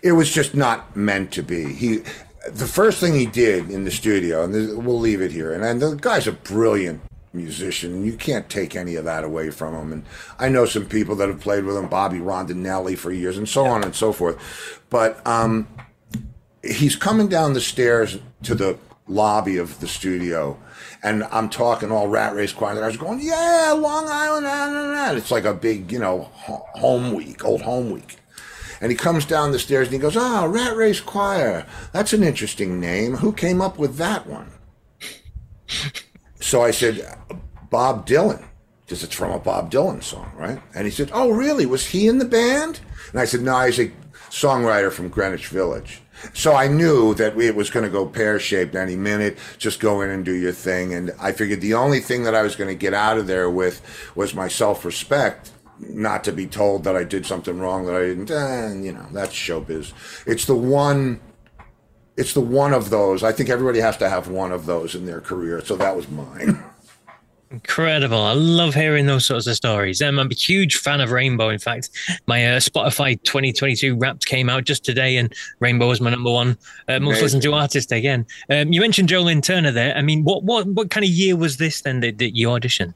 it 0.03 0.13
was 0.13 0.33
just 0.33 0.55
not 0.55 0.97
meant 0.97 1.33
to 1.33 1.43
be. 1.43 1.73
He. 1.73 2.03
The 2.47 2.67
first 2.67 3.01
thing 3.01 3.15
he 3.15 3.25
did 3.25 3.71
in 3.71 3.85
the 3.85 3.91
studio, 3.91 4.45
and 4.45 4.85
we'll 4.85 5.01
leave 5.01 5.23
it 5.23 5.33
here, 5.33 5.55
and, 5.55 5.65
and 5.65 5.81
the 5.81 5.97
guy's 5.97 6.27
a 6.27 6.33
brilliant 6.33 7.01
musician. 7.35 8.05
You 8.05 8.13
can't 8.13 8.49
take 8.49 8.77
any 8.77 8.95
of 8.97 9.05
that 9.05 9.25
away 9.25 9.51
from 9.51 9.75
him. 9.75 9.93
And 9.93 10.05
I 10.39 10.49
know 10.49 10.67
some 10.67 10.87
people 10.87 11.17
that 11.17 11.29
have 11.29 11.41
played 11.41 11.65
with 11.65 11.77
him, 11.77 11.89
Bobby 11.89 12.19
Rondinelli 12.19 12.97
for 12.97 13.13
years, 13.13 13.37
and 13.37 13.49
so 13.49 13.65
on 13.67 13.83
and 13.83 13.95
so 13.95 14.13
forth. 14.13 14.81
But 14.91 15.27
um, 15.27 15.69
he's 16.63 16.97
coming 16.97 17.29
down 17.29 17.53
the 17.53 17.61
stairs 17.61 18.19
to 18.45 18.55
the 18.55 18.79
lobby 19.07 19.57
of 19.59 19.81
the 19.81 19.89
studio 19.89 20.59
and 21.05 21.25
I'm 21.25 21.51
talking 21.51 21.93
all 21.93 22.09
rat 22.09 22.35
race 22.35 22.53
choir. 22.55 22.75
And 22.75 22.83
I 22.83 22.87
was 22.87 22.97
going, 22.97 23.21
yeah, 23.21 23.75
Long 23.77 24.07
Island, 24.09 24.47
nah, 24.47 24.71
nah, 24.71 25.13
nah. 25.13 25.13
it's 25.13 25.31
like 25.31 25.45
a 25.45 25.53
big, 25.53 25.93
you 25.93 25.99
know, 25.99 26.23
home 26.33 27.13
week, 27.13 27.45
old 27.45 27.61
home 27.61 27.91
week. 27.91 28.17
And 28.81 28.91
he 28.91 28.97
comes 28.97 29.27
down 29.27 29.53
the 29.53 29.59
stairs 29.59 29.89
and 29.89 29.95
he 29.95 30.01
goes, 30.01 30.17
oh, 30.17 30.47
Rat 30.47 30.75
Race 30.77 31.01
Choir. 31.01 31.67
That's 31.93 32.15
an 32.15 32.23
interesting 32.23 32.81
name. 32.81 33.17
Who 33.17 33.33
came 33.33 33.61
up 33.61 33.79
with 33.79 33.97
that 33.97 34.27
one? 34.27 34.51
so 36.41 36.63
I 36.63 36.71
said, 36.71 37.07
Bob 37.71 38.07
Dylan, 38.07 38.45
because 38.81 39.05
it's 39.05 39.15
from 39.15 39.31
a 39.31 39.39
Bob 39.39 39.71
Dylan 39.71 40.03
song, 40.03 40.33
right? 40.37 40.61
And 40.75 40.87
he 40.87 40.91
said, 40.91 41.11
oh, 41.13 41.31
really? 41.31 41.67
Was 41.67 41.87
he 41.87 42.09
in 42.09 42.19
the 42.19 42.25
band? 42.25 42.81
And 43.11 43.21
I 43.21 43.27
said, 43.27 43.43
no, 43.43 43.59
he's 43.61 43.79
a 43.79 43.93
songwriter 44.31 44.91
from 44.91 45.09
Greenwich 45.09 45.49
Village. 45.49 46.01
So 46.33 46.55
I 46.55 46.69
knew 46.69 47.15
that 47.15 47.39
it 47.39 47.55
was 47.55 47.71
going 47.71 47.85
to 47.85 47.91
go 47.91 48.07
pear 48.07 48.39
shaped 48.39 48.75
any 48.75 48.97
minute. 48.97 49.39
Just 49.59 49.81
go 49.81 50.01
in 50.01 50.11
and 50.11 50.25
do 50.25 50.33
your 50.33 50.53
thing. 50.53 50.95
And 50.95 51.13
I 51.21 51.33
figured 51.33 51.61
the 51.61 51.75
only 51.75 52.01
thing 52.01 52.25
that 52.25 52.35
I 52.35 52.43
was 52.43 52.57
going 52.57 52.69
to 52.69 52.75
get 52.75 52.95
out 52.95 53.19
of 53.19 53.27
there 53.27 53.51
with 53.51 53.83
was 54.15 54.35
my 54.35 54.49
self 54.49 54.85
respect. 54.85 55.51
Not 55.81 56.23
to 56.25 56.33
be 56.33 56.47
told 56.47 56.85
that 56.85 56.97
I 56.97 57.05
did 57.05 57.27
something 57.27 57.59
wrong 57.59 57.87
that 57.87 57.97
I 57.97 58.07
didn't. 58.07 58.31
Eh, 58.31 58.75
you 58.85 58.93
know, 58.93 59.07
that's 59.13 59.33
showbiz. 59.33 59.93
It's 60.27 60.47
the 60.47 60.55
one. 60.55 61.21
It's 62.17 62.33
the 62.33 62.41
one 62.41 62.73
of 62.73 62.91
those. 62.91 63.25
I 63.25 63.33
think 63.33 63.49
everybody 63.49 63.81
has 63.81 63.97
to 63.97 64.09
have 64.09 64.29
one 64.29 64.53
of 64.53 64.67
those 64.67 64.95
in 64.95 65.05
their 65.05 65.21
career. 65.21 65.65
So 65.65 65.75
that 65.77 65.97
was 65.97 66.09
mine. 66.09 66.63
Incredible. 67.55 68.19
I 68.21 68.33
love 68.33 68.75
hearing 68.75 69.07
those 69.07 69.27
sorts 69.27 69.47
of 69.47 69.55
stories. 69.55 70.03
Um, 70.03 70.19
I'm 70.19 70.29
a 70.29 70.35
huge 70.35 70.75
fan 70.75 71.01
of 71.01 71.13
Rainbow. 71.13 71.51
In 71.51 71.61
fact, 71.61 71.89
my 72.27 72.45
uh, 72.45 72.59
Spotify 72.59 73.23
2022 73.23 73.97
Wrapped 73.97 74.27
came 74.27 74.51
out 74.51 74.65
just 74.65 74.85
today, 74.85 75.17
and 75.19 75.33
Rainbow 75.61 75.87
was 75.87 76.01
my 76.01 76.11
number 76.11 76.33
one 76.33 76.59
uh, 76.89 76.99
most 76.99 77.23
listened 77.23 77.43
to 77.43 77.55
artist 77.55 77.93
again. 77.93 78.27
Um, 78.51 78.73
you 78.73 78.81
mentioned 78.81 79.09
Joe 79.09 79.23
Lynn 79.23 79.41
Turner 79.41 79.71
there. 79.71 79.97
I 79.97 80.03
mean, 80.03 80.25
what 80.25 80.43
what 80.43 80.67
what 80.67 80.91
kind 80.91 81.05
of 81.05 81.11
year 81.11 81.37
was 81.37 81.59
this 81.59 81.83
then 81.83 82.01
that, 82.01 82.19
that 82.19 82.37
you 82.37 82.49
auditioned? 82.49 82.95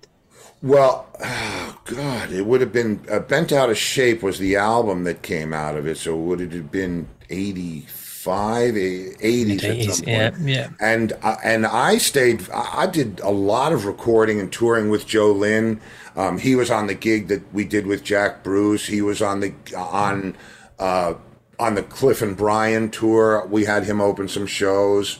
Well, 0.61 1.06
oh 1.22 1.78
God, 1.84 2.32
it 2.32 2.44
would 2.44 2.61
have 2.61 2.72
been 2.72 3.00
uh, 3.09 3.20
Bent 3.20 3.52
Out 3.52 3.70
of 3.70 3.78
Shape 3.78 4.24
was 4.24 4.40
the 4.40 4.56
album 4.56 5.04
that 5.04 5.22
came 5.22 5.54
out 5.54 5.76
of 5.76 5.86
it. 5.86 5.98
So 5.98 6.16
would 6.16 6.40
it 6.40 6.50
have 6.50 6.72
been 6.72 7.06
80, 7.30 7.86
85, 8.30 8.74
80s 8.74 9.64
at 9.64 9.94
some 9.94 10.04
point. 10.04 10.48
Yeah, 10.48 10.58
yeah. 10.60 10.70
And, 10.80 11.12
uh, 11.22 11.36
and 11.42 11.66
I 11.66 11.98
stayed, 11.98 12.48
I 12.50 12.86
did 12.86 13.20
a 13.20 13.30
lot 13.30 13.72
of 13.72 13.84
recording 13.84 14.40
and 14.40 14.52
touring 14.52 14.90
with 14.90 15.06
Joe 15.06 15.32
Lynn. 15.32 15.80
Um, 16.16 16.38
he 16.38 16.56
was 16.56 16.70
on 16.70 16.86
the 16.86 16.94
gig 16.94 17.28
that 17.28 17.52
we 17.52 17.64
did 17.64 17.86
with 17.86 18.02
Jack 18.04 18.42
Bruce. 18.42 18.86
He 18.86 19.02
was 19.02 19.22
on 19.22 19.40
the, 19.40 19.54
on, 19.76 20.36
uh, 20.78 21.14
on 21.58 21.74
the 21.74 21.82
Cliff 21.82 22.22
and 22.22 22.36
Brian 22.36 22.90
tour. 22.90 23.46
We 23.46 23.64
had 23.64 23.84
him 23.84 24.00
open 24.00 24.28
some 24.28 24.46
shows. 24.46 25.18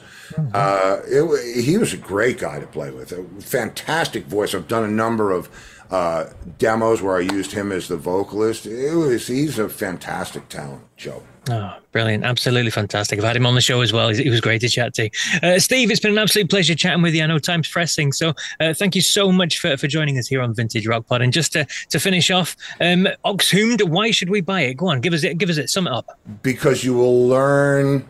Uh, 0.53 1.01
it, 1.07 1.63
he 1.63 1.79
was 1.79 1.93
a 1.93 1.97
great 1.97 2.39
guy 2.39 2.61
to 2.61 2.67
play 2.67 2.91
with, 2.91 3.13
a 3.13 3.25
fantastic 3.41 4.27
voice. 4.27 4.55
I've 4.55 4.69
done 4.69 4.85
a 4.85 4.89
number 4.89 5.33
of 5.33 5.49
uh, 5.91 6.27
demos 6.59 7.01
where 7.01 7.17
I 7.17 7.21
used 7.21 7.53
him 7.53 7.73
as 7.73 7.89
the 7.89 7.97
vocalist. 7.97 8.67
It 8.67 8.95
was 8.95 9.27
he's 9.27 9.59
a 9.59 9.69
fantastic 9.69 10.49
talent, 10.49 10.83
Joe. 10.97 11.23
Oh, 11.51 11.77
brilliant. 11.93 12.25
Absolutely 12.25 12.71
fantastic. 12.71 13.19
I've 13.19 13.25
had 13.25 13.37
him 13.37 13.47
on 13.47 13.55
the 13.55 13.63
show 13.63 13.81
as 13.81 13.91
well. 13.91 14.11
He 14.11 14.29
was 14.29 14.41
great 14.43 14.61
to 14.61 14.69
chat 14.69 14.93
to. 14.95 15.09
Uh, 15.43 15.59
Steve, 15.59 15.91
it's 15.91 16.01
been 16.01 16.13
an 16.13 16.19
absolute 16.19 16.51
pleasure 16.51 16.75
chatting 16.75 17.01
with 17.01 17.15
you. 17.15 17.23
I 17.23 17.27
know 17.27 17.39
time's 17.39 17.69
pressing. 17.69 18.13
So 18.13 18.35
uh, 18.61 18.75
thank 18.75 18.95
you 18.95 19.01
so 19.01 19.33
much 19.33 19.59
for, 19.59 19.77
for 19.79 19.87
joining 19.87 20.19
us 20.19 20.27
here 20.27 20.43
on 20.43 20.53
Vintage 20.53 20.87
Rock 20.87 21.07
Pod. 21.07 21.23
And 21.23 21.33
just 21.33 21.55
to, 21.55 21.67
to 21.89 21.99
finish 21.99 22.31
off, 22.31 22.55
um, 22.81 23.09
Oxhumed, 23.25 23.83
why 23.89 24.11
should 24.11 24.29
we 24.29 24.43
buy 24.43 24.63
it? 24.63 24.75
Go 24.75 24.89
on, 24.89 25.01
give 25.01 25.15
us 25.15 25.25
it, 25.25 25.39
give 25.39 25.49
us 25.49 25.57
it, 25.57 25.71
sum 25.71 25.87
it 25.87 25.93
up. 25.93 26.19
Because 26.43 26.85
you 26.85 26.93
will 26.93 27.27
learn 27.27 28.07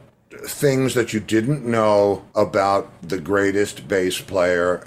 things 0.47 0.95
that 0.95 1.13
you 1.13 1.21
didn't 1.21 1.65
know 1.65 2.25
about 2.35 2.91
the 3.03 3.21
greatest 3.21 3.89
bass 3.89 4.21
player 4.21 4.87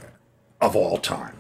of 0.59 0.75
all 0.75 0.97
time. 0.97 1.35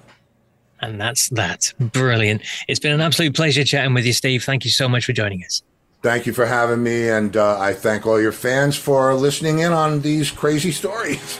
And 0.79 0.99
that's 0.99 1.29
that. 1.29 1.73
Brilliant. 1.79 2.41
It's 2.67 2.79
been 2.79 2.93
an 2.93 3.01
absolute 3.01 3.35
pleasure 3.35 3.63
chatting 3.63 3.93
with 3.93 4.05
you, 4.05 4.13
Steve. 4.13 4.43
Thank 4.43 4.65
you 4.65 4.71
so 4.71 4.89
much 4.89 5.05
for 5.05 5.13
joining 5.13 5.43
us. 5.43 5.61
Thank 6.01 6.25
you 6.25 6.33
for 6.33 6.47
having 6.47 6.81
me, 6.81 7.09
and 7.09 7.37
uh, 7.37 7.59
I 7.59 7.73
thank 7.73 8.07
all 8.07 8.19
your 8.19 8.31
fans 8.31 8.75
for 8.75 9.13
listening 9.13 9.59
in 9.59 9.71
on 9.71 10.01
these 10.01 10.31
crazy 10.31 10.71
stories. 10.71 11.39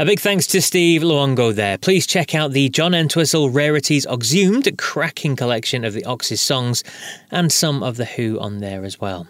A 0.00 0.04
big 0.04 0.18
thanks 0.18 0.48
to 0.48 0.60
Steve 0.60 1.02
Luongo 1.02 1.54
there. 1.54 1.78
Please 1.78 2.04
check 2.04 2.34
out 2.34 2.50
the 2.50 2.68
John 2.70 2.94
Entwistle 2.94 3.50
Rarities 3.50 4.04
Oxhumed 4.06 4.76
cracking 4.76 5.36
collection 5.36 5.84
of 5.84 5.92
the 5.92 6.04
Ox's 6.04 6.40
songs 6.40 6.82
and 7.30 7.52
some 7.52 7.84
of 7.84 7.96
The 7.96 8.04
Who 8.04 8.40
on 8.40 8.58
there 8.58 8.84
as 8.84 9.00
well. 9.00 9.28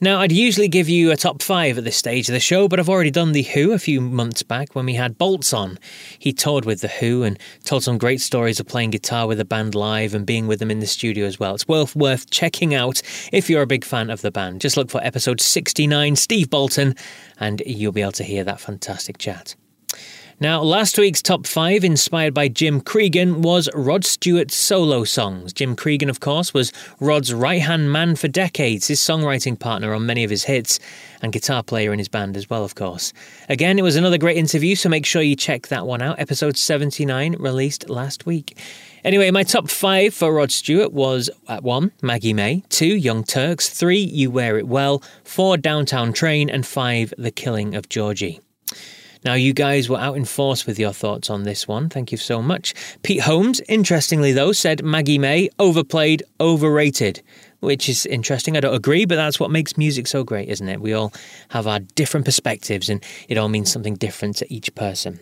Now, 0.00 0.20
I'd 0.20 0.32
usually 0.32 0.68
give 0.68 0.88
you 0.88 1.10
a 1.10 1.16
top 1.16 1.42
five 1.42 1.78
at 1.78 1.84
this 1.84 1.96
stage 1.96 2.28
of 2.28 2.32
the 2.32 2.40
show, 2.40 2.68
but 2.68 2.78
I've 2.78 2.88
already 2.88 3.10
done 3.10 3.32
The 3.32 3.42
Who 3.42 3.72
a 3.72 3.78
few 3.78 4.00
months 4.00 4.42
back 4.42 4.74
when 4.74 4.86
we 4.86 4.94
had 4.94 5.18
Bolton. 5.18 5.78
He 6.18 6.32
toured 6.32 6.64
with 6.64 6.80
The 6.80 6.88
Who 6.88 7.22
and 7.22 7.38
told 7.64 7.84
some 7.84 7.98
great 7.98 8.20
stories 8.20 8.60
of 8.60 8.66
playing 8.66 8.90
guitar 8.90 9.26
with 9.26 9.38
the 9.38 9.44
band 9.44 9.74
live 9.74 10.14
and 10.14 10.26
being 10.26 10.46
with 10.46 10.58
them 10.58 10.70
in 10.70 10.80
the 10.80 10.86
studio 10.86 11.26
as 11.26 11.38
well. 11.38 11.54
It's 11.54 11.68
worth, 11.68 11.94
worth 11.94 12.30
checking 12.30 12.74
out 12.74 13.02
if 13.32 13.48
you're 13.50 13.62
a 13.62 13.66
big 13.66 13.84
fan 13.84 14.10
of 14.10 14.22
the 14.22 14.30
band. 14.30 14.60
Just 14.60 14.76
look 14.76 14.90
for 14.90 15.02
episode 15.04 15.40
69, 15.40 16.16
Steve 16.16 16.50
Bolton, 16.50 16.94
and 17.38 17.62
you'll 17.66 17.92
be 17.92 18.02
able 18.02 18.12
to 18.12 18.24
hear 18.24 18.44
that 18.44 18.60
fantastic 18.60 19.18
chat. 19.18 19.54
Now, 20.40 20.62
last 20.62 20.96
week's 20.96 21.20
top 21.20 21.48
five, 21.48 21.82
inspired 21.82 22.32
by 22.32 22.46
Jim 22.46 22.80
Cregan, 22.80 23.42
was 23.42 23.68
Rod 23.74 24.04
Stewart's 24.04 24.54
solo 24.54 25.02
songs. 25.02 25.52
Jim 25.52 25.74
Cregan, 25.74 26.08
of 26.08 26.20
course, 26.20 26.54
was 26.54 26.72
Rod's 27.00 27.34
right 27.34 27.60
hand 27.60 27.90
man 27.90 28.14
for 28.14 28.28
decades, 28.28 28.86
his 28.86 29.00
songwriting 29.00 29.58
partner 29.58 29.92
on 29.92 30.06
many 30.06 30.22
of 30.22 30.30
his 30.30 30.44
hits, 30.44 30.78
and 31.22 31.32
guitar 31.32 31.64
player 31.64 31.92
in 31.92 31.98
his 31.98 32.06
band 32.06 32.36
as 32.36 32.48
well, 32.48 32.64
of 32.64 32.76
course. 32.76 33.12
Again, 33.48 33.80
it 33.80 33.82
was 33.82 33.96
another 33.96 34.16
great 34.16 34.36
interview, 34.36 34.76
so 34.76 34.88
make 34.88 35.04
sure 35.04 35.22
you 35.22 35.34
check 35.34 35.66
that 35.66 35.88
one 35.88 36.02
out. 36.02 36.20
Episode 36.20 36.56
79, 36.56 37.34
released 37.40 37.90
last 37.90 38.24
week. 38.24 38.56
Anyway, 39.02 39.32
my 39.32 39.42
top 39.42 39.68
five 39.68 40.14
for 40.14 40.32
Rod 40.32 40.52
Stewart 40.52 40.92
was 40.92 41.28
at 41.48 41.64
one, 41.64 41.90
Maggie 42.00 42.32
May, 42.32 42.62
two, 42.68 42.86
Young 42.86 43.24
Turks, 43.24 43.70
three, 43.70 43.98
You 43.98 44.30
Wear 44.30 44.56
It 44.56 44.68
Well, 44.68 45.02
four, 45.24 45.56
Downtown 45.56 46.12
Train, 46.12 46.48
and 46.48 46.64
five, 46.64 47.12
The 47.18 47.32
Killing 47.32 47.74
of 47.74 47.88
Georgie. 47.88 48.38
Now, 49.24 49.34
you 49.34 49.52
guys 49.52 49.88
were 49.88 49.98
out 49.98 50.16
in 50.16 50.24
force 50.24 50.66
with 50.66 50.78
your 50.78 50.92
thoughts 50.92 51.30
on 51.30 51.42
this 51.42 51.66
one. 51.66 51.88
Thank 51.88 52.12
you 52.12 52.18
so 52.18 52.40
much. 52.40 52.74
Pete 53.02 53.20
Holmes, 53.20 53.60
interestingly 53.68 54.32
though, 54.32 54.52
said 54.52 54.84
Maggie 54.84 55.18
May 55.18 55.48
overplayed, 55.58 56.22
overrated, 56.40 57.22
which 57.60 57.88
is 57.88 58.06
interesting. 58.06 58.56
I 58.56 58.60
don't 58.60 58.74
agree, 58.74 59.04
but 59.04 59.16
that's 59.16 59.40
what 59.40 59.50
makes 59.50 59.76
music 59.76 60.06
so 60.06 60.24
great, 60.24 60.48
isn't 60.48 60.68
it? 60.68 60.80
We 60.80 60.92
all 60.92 61.12
have 61.50 61.66
our 61.66 61.80
different 61.80 62.26
perspectives 62.26 62.88
and 62.88 63.02
it 63.28 63.38
all 63.38 63.48
means 63.48 63.72
something 63.72 63.94
different 63.94 64.36
to 64.36 64.52
each 64.52 64.74
person. 64.74 65.18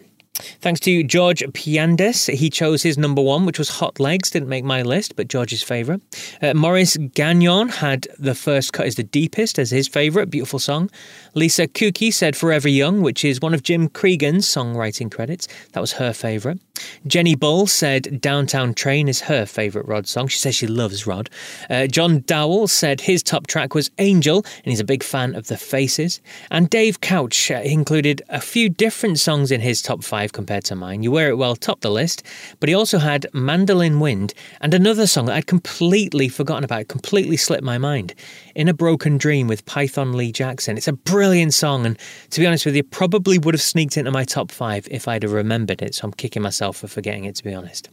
Thanks 0.61 0.81
to 0.81 1.03
George 1.03 1.43
Piandes, 1.53 2.27
he 2.27 2.51
chose 2.51 2.83
his 2.83 2.99
number 2.99 3.23
one, 3.23 3.47
which 3.47 3.59
was 3.59 3.69
Hot 3.71 3.99
Legs. 3.99 4.31
Didn't 4.31 4.49
make 4.49 4.65
my 4.65 4.83
list, 4.83 5.17
but 5.17 5.29
George's 5.29 5.63
favourite. 5.63 6.01
Uh, 6.43 6.55
Maurice 6.55 6.97
Gagnon 6.97 7.69
had 7.69 8.07
The 8.19 8.35
First 8.35 8.73
Cut 8.73 8.87
is 8.87 8.97
the 8.97 9.03
Deepest 9.03 9.59
as 9.59 9.71
his 9.71 9.89
favourite. 9.89 10.31
Beautiful 10.31 10.59
song. 10.59 10.91
Lisa 11.35 11.67
Kuki 11.67 12.11
said 12.11 12.37
Forever 12.37 12.69
Young, 12.69 13.01
which 13.01 13.25
is 13.25 13.41
one 13.41 13.55
of 13.55 13.63
Jim 13.63 13.89
Cregan's 13.89 14.47
songwriting 14.47 15.11
credits. 15.11 15.49
That 15.73 15.81
was 15.81 15.93
her 15.93 16.13
favourite. 16.13 16.59
Jenny 17.07 17.35
Bull 17.35 17.67
said 17.67 18.21
Downtown 18.21 18.75
Train 18.75 19.09
is 19.09 19.23
her 19.23 19.47
favourite 19.47 19.89
Rod 19.89 20.07
song. 20.07 20.29
She 20.29 20.39
says 20.39 20.55
she 20.55 20.67
loves 20.67 21.07
Rod. 21.07 21.31
Uh, 21.71 21.87
John 21.87 22.21
Dowell 22.21 22.69
said 22.69 23.01
his 23.01 23.23
top 23.23 23.47
track 23.47 23.75
was 23.75 23.91
Angel, 23.99 24.39
and 24.39 24.71
he's 24.71 24.81
a 24.81 24.85
big 24.85 25.03
fan 25.03 25.35
of 25.35 25.47
The 25.47 25.57
Faces. 25.57 26.21
And 26.51 26.69
Dave 26.69 27.01
Couch 27.01 27.51
uh, 27.51 27.57
included 27.57 28.23
a 28.29 28.41
few 28.41 28.69
different 28.69 29.19
songs 29.19 29.51
in 29.51 29.61
his 29.61 29.81
top 29.81 30.05
five 30.05 30.26
compared 30.33 30.65
to 30.65 30.77
mine. 30.77 31.03
You 31.03 31.11
Wear 31.11 31.31
It 31.31 31.37
Well 31.37 31.57
topped 31.57 31.83
the 31.83 31.91
list, 31.91 32.23
but 32.61 32.69
he 32.69 32.75
also 32.75 32.99
had 32.99 33.27
Mandolin 33.33 34.01
Wind 34.01 34.35
and 34.61 34.75
another 34.75 35.07
song 35.07 35.29
I'd 35.29 35.47
completely 35.47 36.29
forgotten 36.29 36.65
about, 36.65 36.89
completely 36.89 37.37
slipped 37.37 37.63
my 37.63 37.79
mind. 37.79 38.15
In 38.57 38.69
a 38.69 38.73
Broken 38.73 39.19
Dream 39.19 39.49
with 39.49 39.67
Python 39.67 40.15
Lee 40.15 40.33
Jackson. 40.33 40.79
It's 40.79 40.89
a 40.89 40.95
brilliant 40.95 41.53
song, 41.53 41.85
and 41.85 41.99
to 42.31 42.41
be 42.41 42.47
honest 42.47 42.65
with 42.65 42.75
you, 42.75 42.83
probably 42.83 43.39
would 43.39 43.53
have 43.53 43.61
sneaked 43.61 43.99
into 43.99 44.11
my 44.11 44.25
top 44.25 44.51
five 44.51 44.89
if 44.91 45.07
I'd 45.07 45.25
have 45.25 45.33
remembered 45.33 45.83
it, 45.83 45.95
so 45.95 46.07
I'm 46.07 46.13
kicking 46.15 46.41
myself 46.41 46.79
for 46.79 46.89
forgetting 46.89 47.27
it, 47.27 47.37
to 47.37 47.45
be 47.45 47.53
honest. 47.53 47.91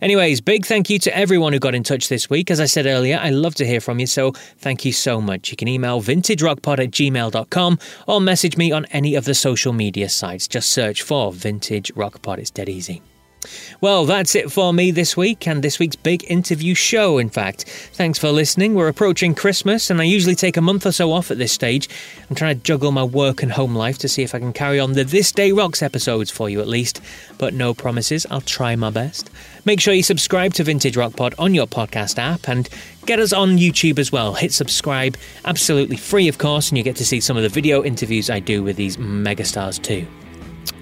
Anyways, 0.00 0.40
big 0.40 0.66
thank 0.66 0.90
you 0.90 0.98
to 0.98 1.16
everyone 1.16 1.52
who 1.52 1.60
got 1.60 1.76
in 1.76 1.84
touch 1.84 2.08
this 2.08 2.28
week. 2.28 2.50
As 2.50 2.58
I 2.58 2.64
said 2.64 2.86
earlier, 2.86 3.16
I 3.22 3.30
love 3.30 3.54
to 3.54 3.64
hear 3.64 3.80
from 3.80 4.00
you, 4.00 4.08
so 4.08 4.32
thank 4.58 4.84
you 4.84 4.92
so 4.92 5.20
much. 5.20 5.52
You 5.52 5.56
can 5.56 5.68
email 5.68 6.02
vintagerockpod 6.02 6.80
at 6.80 6.90
gmail.com 6.90 7.78
or 8.08 8.20
message 8.20 8.56
me 8.56 8.72
on 8.72 8.86
any 8.86 9.14
of 9.14 9.24
the 9.24 9.34
social 9.34 9.72
media 9.72 10.08
sites. 10.08 10.48
Just 10.48 10.70
search 10.70 11.02
for 11.02 11.32
Vintage 11.32 11.92
Rock 11.94 12.22
Pod, 12.22 12.40
it's 12.40 12.50
dead 12.50 12.68
easy. 12.68 13.02
Well, 13.80 14.04
that's 14.04 14.34
it 14.34 14.52
for 14.52 14.72
me 14.72 14.90
this 14.90 15.16
week 15.16 15.46
and 15.46 15.62
this 15.62 15.78
week's 15.78 15.96
big 15.96 16.24
interview 16.30 16.74
show, 16.74 17.18
in 17.18 17.28
fact. 17.30 17.64
Thanks 17.92 18.18
for 18.18 18.30
listening. 18.30 18.74
We're 18.74 18.88
approaching 18.88 19.34
Christmas, 19.34 19.90
and 19.90 20.00
I 20.00 20.04
usually 20.04 20.34
take 20.34 20.56
a 20.56 20.60
month 20.60 20.86
or 20.86 20.92
so 20.92 21.12
off 21.12 21.30
at 21.30 21.38
this 21.38 21.52
stage. 21.52 21.88
I'm 22.30 22.36
trying 22.36 22.56
to 22.56 22.62
juggle 22.62 22.92
my 22.92 23.04
work 23.04 23.42
and 23.42 23.52
home 23.52 23.74
life 23.74 23.98
to 23.98 24.08
see 24.08 24.22
if 24.22 24.34
I 24.34 24.38
can 24.38 24.52
carry 24.52 24.78
on 24.78 24.92
the 24.92 25.04
This 25.04 25.32
Day 25.32 25.52
Rocks 25.52 25.82
episodes 25.82 26.30
for 26.30 26.48
you 26.48 26.60
at 26.60 26.68
least, 26.68 27.00
but 27.38 27.54
no 27.54 27.74
promises. 27.74 28.26
I'll 28.30 28.40
try 28.40 28.76
my 28.76 28.90
best. 28.90 29.30
Make 29.64 29.80
sure 29.80 29.94
you 29.94 30.02
subscribe 30.02 30.54
to 30.54 30.64
Vintage 30.64 30.96
Rock 30.96 31.16
Pod 31.16 31.34
on 31.38 31.54
your 31.54 31.66
podcast 31.66 32.18
app 32.18 32.48
and 32.48 32.68
get 33.06 33.18
us 33.18 33.32
on 33.32 33.58
YouTube 33.58 33.98
as 33.98 34.12
well. 34.12 34.34
Hit 34.34 34.52
subscribe, 34.52 35.16
absolutely 35.44 35.96
free, 35.96 36.28
of 36.28 36.38
course, 36.38 36.68
and 36.68 36.78
you 36.78 36.84
get 36.84 36.96
to 36.96 37.04
see 37.04 37.20
some 37.20 37.36
of 37.36 37.42
the 37.42 37.48
video 37.48 37.82
interviews 37.82 38.30
I 38.30 38.40
do 38.40 38.62
with 38.62 38.76
these 38.76 38.96
megastars 38.96 39.82
too. 39.82 40.06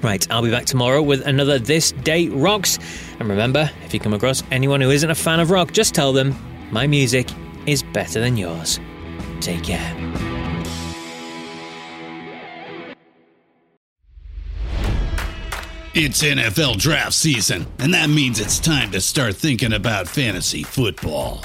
Right, 0.02 0.26
I'll 0.30 0.42
be 0.42 0.50
back 0.50 0.64
tomorrow 0.64 1.02
with 1.02 1.26
another 1.26 1.58
This 1.58 1.92
Day 1.92 2.28
Rocks. 2.28 2.78
And 3.18 3.28
remember, 3.28 3.70
if 3.84 3.92
you 3.92 4.00
come 4.00 4.14
across 4.14 4.42
anyone 4.50 4.80
who 4.80 4.90
isn't 4.90 5.10
a 5.10 5.14
fan 5.14 5.40
of 5.40 5.50
rock, 5.50 5.72
just 5.72 5.94
tell 5.94 6.12
them 6.12 6.34
my 6.70 6.86
music 6.86 7.28
is 7.66 7.82
better 7.82 8.20
than 8.20 8.36
yours. 8.36 8.80
Take 9.40 9.64
care. 9.64 9.96
It's 15.92 16.22
NFL 16.22 16.78
draft 16.78 17.14
season, 17.14 17.66
and 17.78 17.92
that 17.94 18.08
means 18.08 18.38
it's 18.38 18.60
time 18.60 18.92
to 18.92 19.00
start 19.00 19.34
thinking 19.34 19.72
about 19.72 20.08
fantasy 20.08 20.62
football. 20.62 21.44